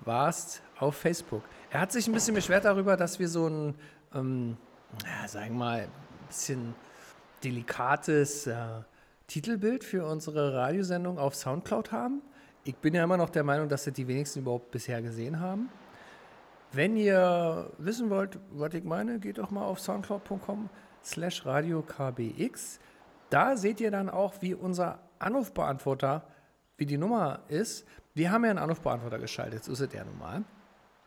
[0.05, 1.43] warst auf Facebook.
[1.71, 3.75] Er hat sich ein bisschen beschwert darüber, dass wir so ein,
[4.13, 4.57] ähm,
[5.03, 6.75] ja, sagen wir mal, ein bisschen
[7.43, 8.55] delikates äh,
[9.27, 12.21] Titelbild für unsere Radiosendung auf Soundcloud haben.
[12.63, 15.69] Ich bin ja immer noch der Meinung, dass das die wenigsten überhaupt bisher gesehen haben.
[16.71, 20.69] Wenn ihr wissen wollt, was ich meine, geht doch mal auf soundcloud.com
[21.03, 22.79] slash radiokbx.
[23.29, 26.23] Da seht ihr dann auch, wie unser Anrufbeantworter,
[26.77, 27.85] wie die Nummer ist.
[28.13, 30.43] Wir haben ja einen Anrufbeantworter geschaltet, so ist es ja normal.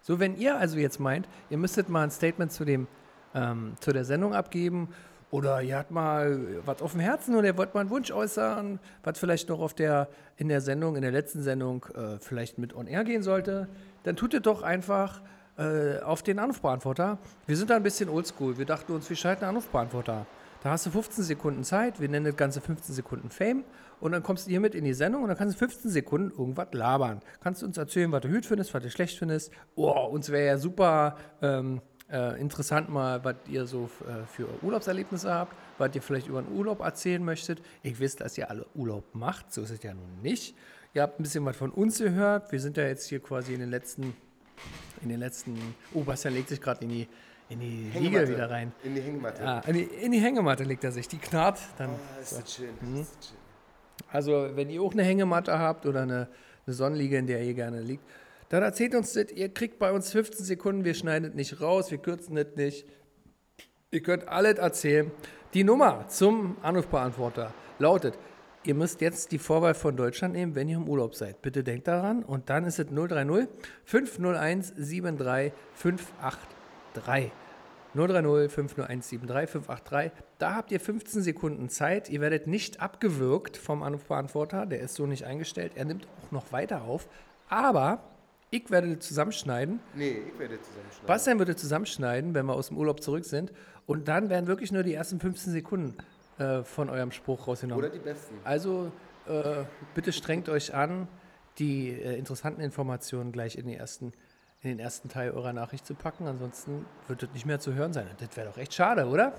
[0.03, 2.87] So, wenn ihr also jetzt meint, ihr müsstet mal ein Statement zu, dem,
[3.35, 4.89] ähm, zu der Sendung abgeben
[5.31, 8.81] oder ihr habt mal was auf dem Herzen oder ihr wollt mal einen Wunsch äußern,
[9.03, 12.75] was vielleicht noch auf der, in der Sendung, in der letzten Sendung äh, vielleicht mit
[12.75, 13.69] on air gehen sollte,
[14.03, 15.21] dann tut ihr doch einfach
[15.57, 17.19] äh, auf den Anrufbeantworter.
[17.47, 18.59] Wir sind da ein bisschen oldschool.
[18.59, 20.27] Wir dachten uns, wir schalten einen Anrufbeantworter.
[20.63, 23.65] Da hast du 15 Sekunden Zeit, wir nennen das Ganze 15 Sekunden Fame
[23.99, 26.31] und dann kommst du hier mit in die Sendung und dann kannst du 15 Sekunden
[26.31, 27.21] irgendwas labern.
[27.43, 29.53] Kannst du uns erzählen, was du gut findest, was du schlecht findest.
[29.75, 31.81] Oh, uns wäre ja super ähm,
[32.13, 36.57] äh, interessant mal, was ihr so äh, für Urlaubserlebnisse habt, was ihr vielleicht über den
[36.57, 37.63] Urlaub erzählen möchtet.
[37.83, 40.55] Ich weiß, dass ihr alle Urlaub macht, so ist es ja nun nicht.
[40.93, 42.51] Ihr habt ein bisschen was von uns gehört.
[42.51, 44.15] Wir sind ja jetzt hier quasi in den letzten
[45.03, 45.57] in den letzten.
[45.95, 47.09] Oh, Bastian legt sich gerade in die,
[47.49, 48.73] in die Liege wieder rein.
[48.83, 49.47] In die Hängematte.
[49.47, 51.09] Ah, in, die, in die Hängematte legt er sich.
[51.09, 51.91] Die knarrt dann.
[51.91, 52.71] Oh, ist das schön.
[52.81, 53.01] Mhm.
[53.01, 53.37] Ist das schön.
[54.13, 56.29] Also, wenn ihr auch eine Hängematte habt oder eine,
[56.67, 58.05] eine Sonnenliege, in der ihr gerne liegt,
[58.51, 59.33] dann erzählt uns das.
[59.33, 60.85] Ihr kriegt bei uns 15 Sekunden.
[60.85, 62.87] Wir schneiden es nicht raus, wir kürzen es nicht.
[63.91, 65.11] Ihr könnt alles erzählen.
[65.55, 68.19] Die Nummer zum Anrufbeantworter lautet
[68.63, 71.41] Ihr müsst jetzt die Vorwahl von Deutschland nehmen, wenn ihr im Urlaub seid.
[71.41, 72.23] Bitte denkt daran.
[72.23, 73.49] Und dann ist es 030
[73.85, 77.33] 501 73 583.
[77.95, 80.13] 030 501 73 583.
[80.37, 82.11] Da habt ihr 15 Sekunden Zeit.
[82.11, 84.67] Ihr werdet nicht abgewürgt vom Anrufbeantworter.
[84.67, 85.73] Der ist so nicht eingestellt.
[85.77, 87.09] Er nimmt auch noch weiter auf.
[87.49, 88.10] Aber
[88.51, 89.81] ich werde zusammenschneiden.
[89.95, 91.07] Nee, ich werde zusammenschneiden.
[91.07, 93.53] Bastian würde zusammenschneiden, wenn wir aus dem Urlaub zurück sind.
[93.87, 95.97] Und dann werden wirklich nur die ersten 15 Sekunden
[96.39, 97.85] äh, von eurem Spruch rausgenommen.
[97.85, 98.35] Oder die besten.
[98.45, 98.93] Also
[99.29, 99.65] äh,
[99.95, 101.07] bitte strengt euch an,
[101.59, 104.13] die äh, interessanten Informationen gleich in, ersten,
[104.63, 106.27] in den ersten Teil eurer Nachricht zu packen.
[106.27, 108.09] Ansonsten wird das nicht mehr zu hören sein.
[108.09, 109.35] Und Das wäre doch echt schade, oder?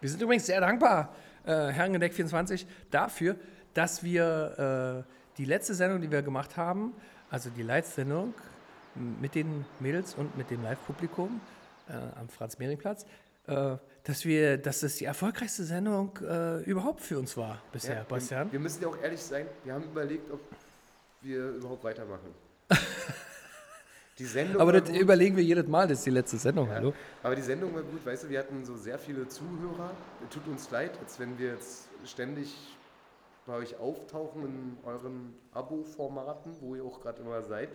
[0.00, 1.14] Wir sind übrigens sehr dankbar,
[1.44, 3.36] äh, Herrengedeck24, dafür,
[3.72, 6.94] dass wir äh, die letzte Sendung, die wir gemacht haben,
[7.34, 8.32] also die Live-Sendung
[9.20, 11.40] mit den Mädels und mit dem Live-Publikum
[11.88, 13.06] äh, am Franz-Mehring-Platz,
[13.48, 18.04] äh, dass wir, dass das die erfolgreichste Sendung äh, überhaupt für uns war bisher, Ja,
[18.04, 18.46] Bastian.
[18.46, 20.40] wir, wir müssen ja auch ehrlich sein, wir haben überlegt, ob
[21.22, 22.32] wir überhaupt weitermachen.
[24.18, 26.74] die Sendung Aber das gut, überlegen wir jedes Mal, das ist die letzte Sendung, ja,
[26.76, 26.94] hallo?
[27.24, 29.90] aber die Sendung war gut, weißt du, wir hatten so sehr viele Zuhörer.
[30.30, 32.54] Tut uns leid, als wenn wir jetzt ständig
[33.46, 37.68] bei euch auftauchen in euren Abo-Formaten, wo ihr auch gerade immer seid.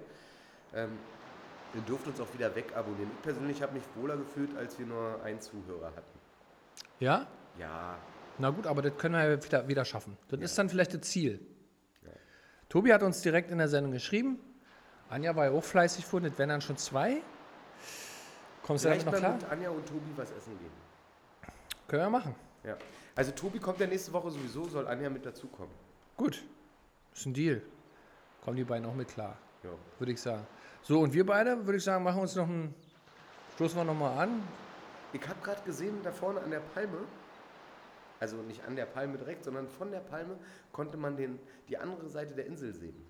[0.74, 0.98] Ähm,
[1.76, 3.12] ihr dürft uns auch wieder wegabonnieren.
[3.18, 6.20] Ich persönlich habe mich wohler gefühlt, als wir nur einen Zuhörer hatten.
[7.00, 7.28] Ja?
[7.58, 7.98] Ja,
[8.38, 10.18] Na gut, aber das können wir ja wieder, wieder schaffen.
[10.30, 10.46] Das Ja.
[10.46, 11.40] ist dann vielleicht das Ziel.
[12.04, 12.10] Ja.
[12.70, 14.40] Tobi hat uns direkt in der Sendung geschrieben.
[15.10, 17.22] Anja war ja auch fleißig von, das wären dann schon zwei.
[18.64, 19.34] Kommst du damit noch klar?
[19.34, 20.72] mit Anja und Tobi was essen gehen.
[21.88, 22.36] Können wir machen.
[22.64, 22.78] Ja.
[23.20, 25.74] Also Tobi kommt ja nächste Woche sowieso, soll Anja mit dazukommen.
[26.16, 26.42] Gut.
[27.14, 27.62] Ist ein Deal.
[28.42, 29.72] Kommen die beiden auch mit klar, Ja.
[30.00, 30.48] würde ich sagen.
[30.84, 32.74] So, und wir beide, würde ich sagen, machen uns noch ein.
[33.56, 34.42] Stoßen wir nochmal an.
[35.12, 37.00] Ich habe gerade gesehen, da vorne an der Palme,
[38.22, 40.38] also nicht an der Palme direkt, sondern von der Palme
[40.72, 43.06] konnte man den, die andere Seite der Insel sehen.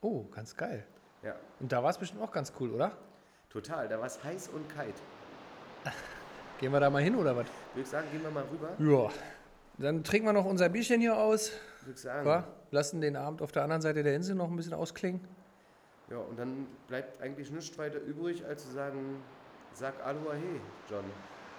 [0.00, 0.84] Oh, ganz geil.
[1.22, 2.90] Ja, Und da war es bestimmt auch ganz cool, oder?
[3.50, 3.86] total.
[3.88, 4.96] Da war es heiß und kalt.
[6.60, 7.46] Gehen wir da mal hin, oder was?
[7.72, 8.70] Würde ich sagen, gehen wir mal rüber.
[8.78, 9.10] Ja.
[9.78, 11.52] Dann trinken wir noch unser Bierchen hier aus.
[11.82, 12.26] Würde ich sagen.
[12.26, 12.44] Wa?
[12.70, 15.20] Lassen den Abend auf der anderen Seite der Insel noch ein bisschen ausklingen.
[16.10, 19.22] Ja, und dann bleibt eigentlich nichts weiter übrig, als zu sagen,
[19.72, 20.60] sag Aloha hey,
[20.90, 21.04] John.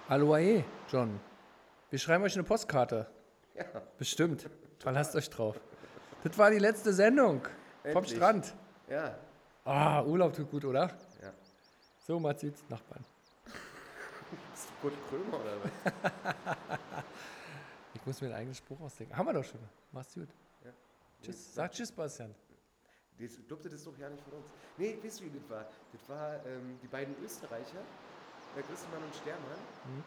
[0.08, 1.20] Aloha, John.
[1.90, 3.08] Wir schreiben euch eine Postkarte.
[3.56, 3.64] Ja,
[3.98, 4.50] Bestimmt.
[4.80, 5.60] Verlasst euch drauf.
[6.24, 7.42] Das war die letzte Sendung
[7.84, 8.16] vom Endlich.
[8.18, 8.54] Strand.
[8.90, 9.16] ja,
[9.66, 10.88] Ah, Urlaub tut gut, oder?
[11.22, 11.32] ja.
[12.06, 13.04] So, Matziz, Nachbarn.
[14.82, 16.80] Kurt Krömer oder was?
[17.94, 19.16] Ich muss mir einen eigenen Spruch ausdenken.
[19.18, 19.60] Haben wir doch schon.
[19.92, 20.30] Mach's gut.
[20.64, 20.72] Ja.
[21.22, 21.54] Tschüss.
[21.54, 22.34] Sag Tschüss, Bastian.
[23.18, 24.46] Das, glaubte, das doch ja nicht von uns.
[24.78, 25.70] Nee, weißt du, wie das war?
[25.92, 27.82] Das war ähm, die beiden Österreicher,
[28.56, 29.60] der Grissemann und Stermann.
[29.86, 30.04] Mhm.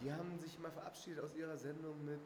[0.00, 2.20] Die haben sich mal verabschiedet aus ihrer Sendung mit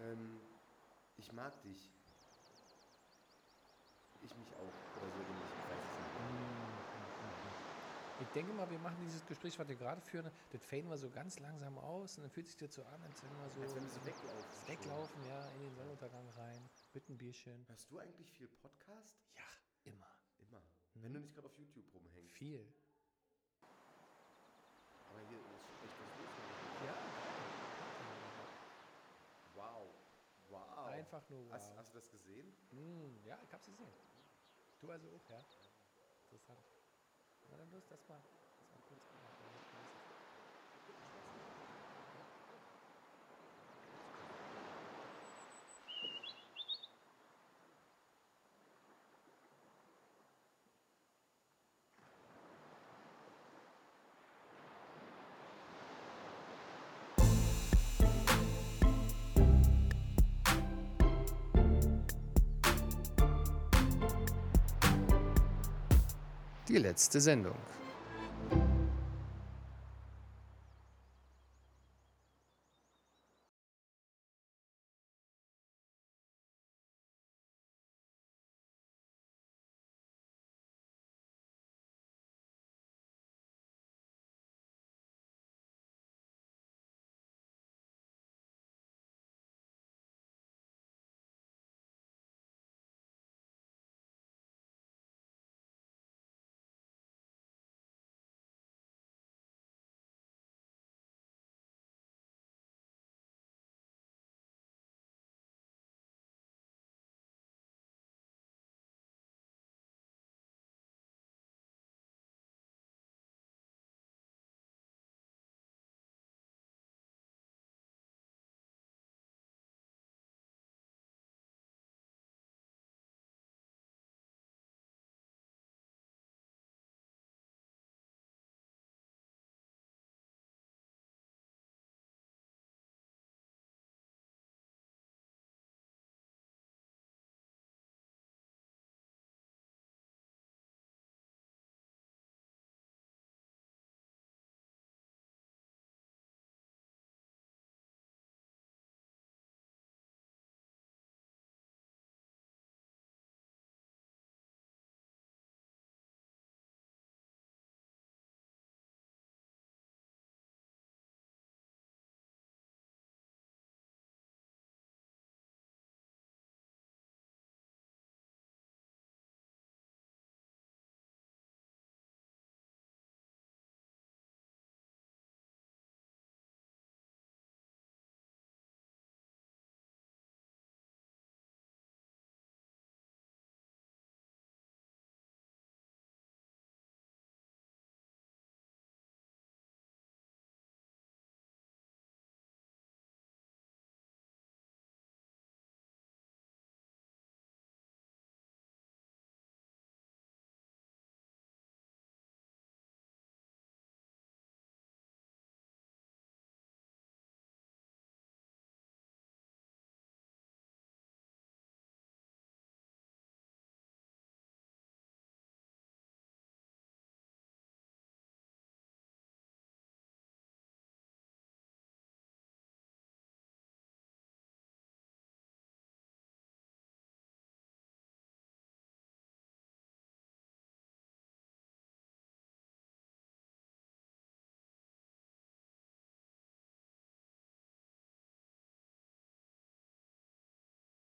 [0.00, 0.40] ähm,
[1.16, 1.90] Ich mag dich.
[4.22, 4.87] Ich mich auch.
[8.20, 11.08] Ich denke mal, wir machen dieses Gespräch, was wir gerade führen, das faden wir so
[11.08, 13.84] ganz langsam aus und dann fühlt sich das so an, als wenn wir so, wenn
[13.84, 14.66] wir so weglaufen.
[14.66, 17.64] Weglaufen, ja, in den Sonnenuntergang rein, mit ein Bierchen.
[17.68, 19.16] Hörst du eigentlich viel Podcast?
[19.36, 19.42] Ja,
[19.84, 20.08] immer.
[20.40, 20.58] Immer.
[20.94, 21.02] Hm.
[21.04, 22.34] Wenn du nicht gerade auf YouTube rumhängst.
[22.34, 22.66] Viel.
[25.10, 25.46] Aber hier ist
[25.84, 26.30] echt was los.
[26.86, 26.94] Ja.
[29.54, 29.94] Wow.
[30.50, 30.86] Wow.
[30.88, 31.52] Einfach nur wow.
[31.52, 32.52] Hast, hast du das gesehen?
[32.70, 33.92] Hm, ja, ich hab's gesehen.
[34.80, 35.38] Du also auch, ja.
[36.30, 36.67] Interessant.
[37.56, 38.22] Labas tas man.
[66.68, 67.54] Die letzte Sendung.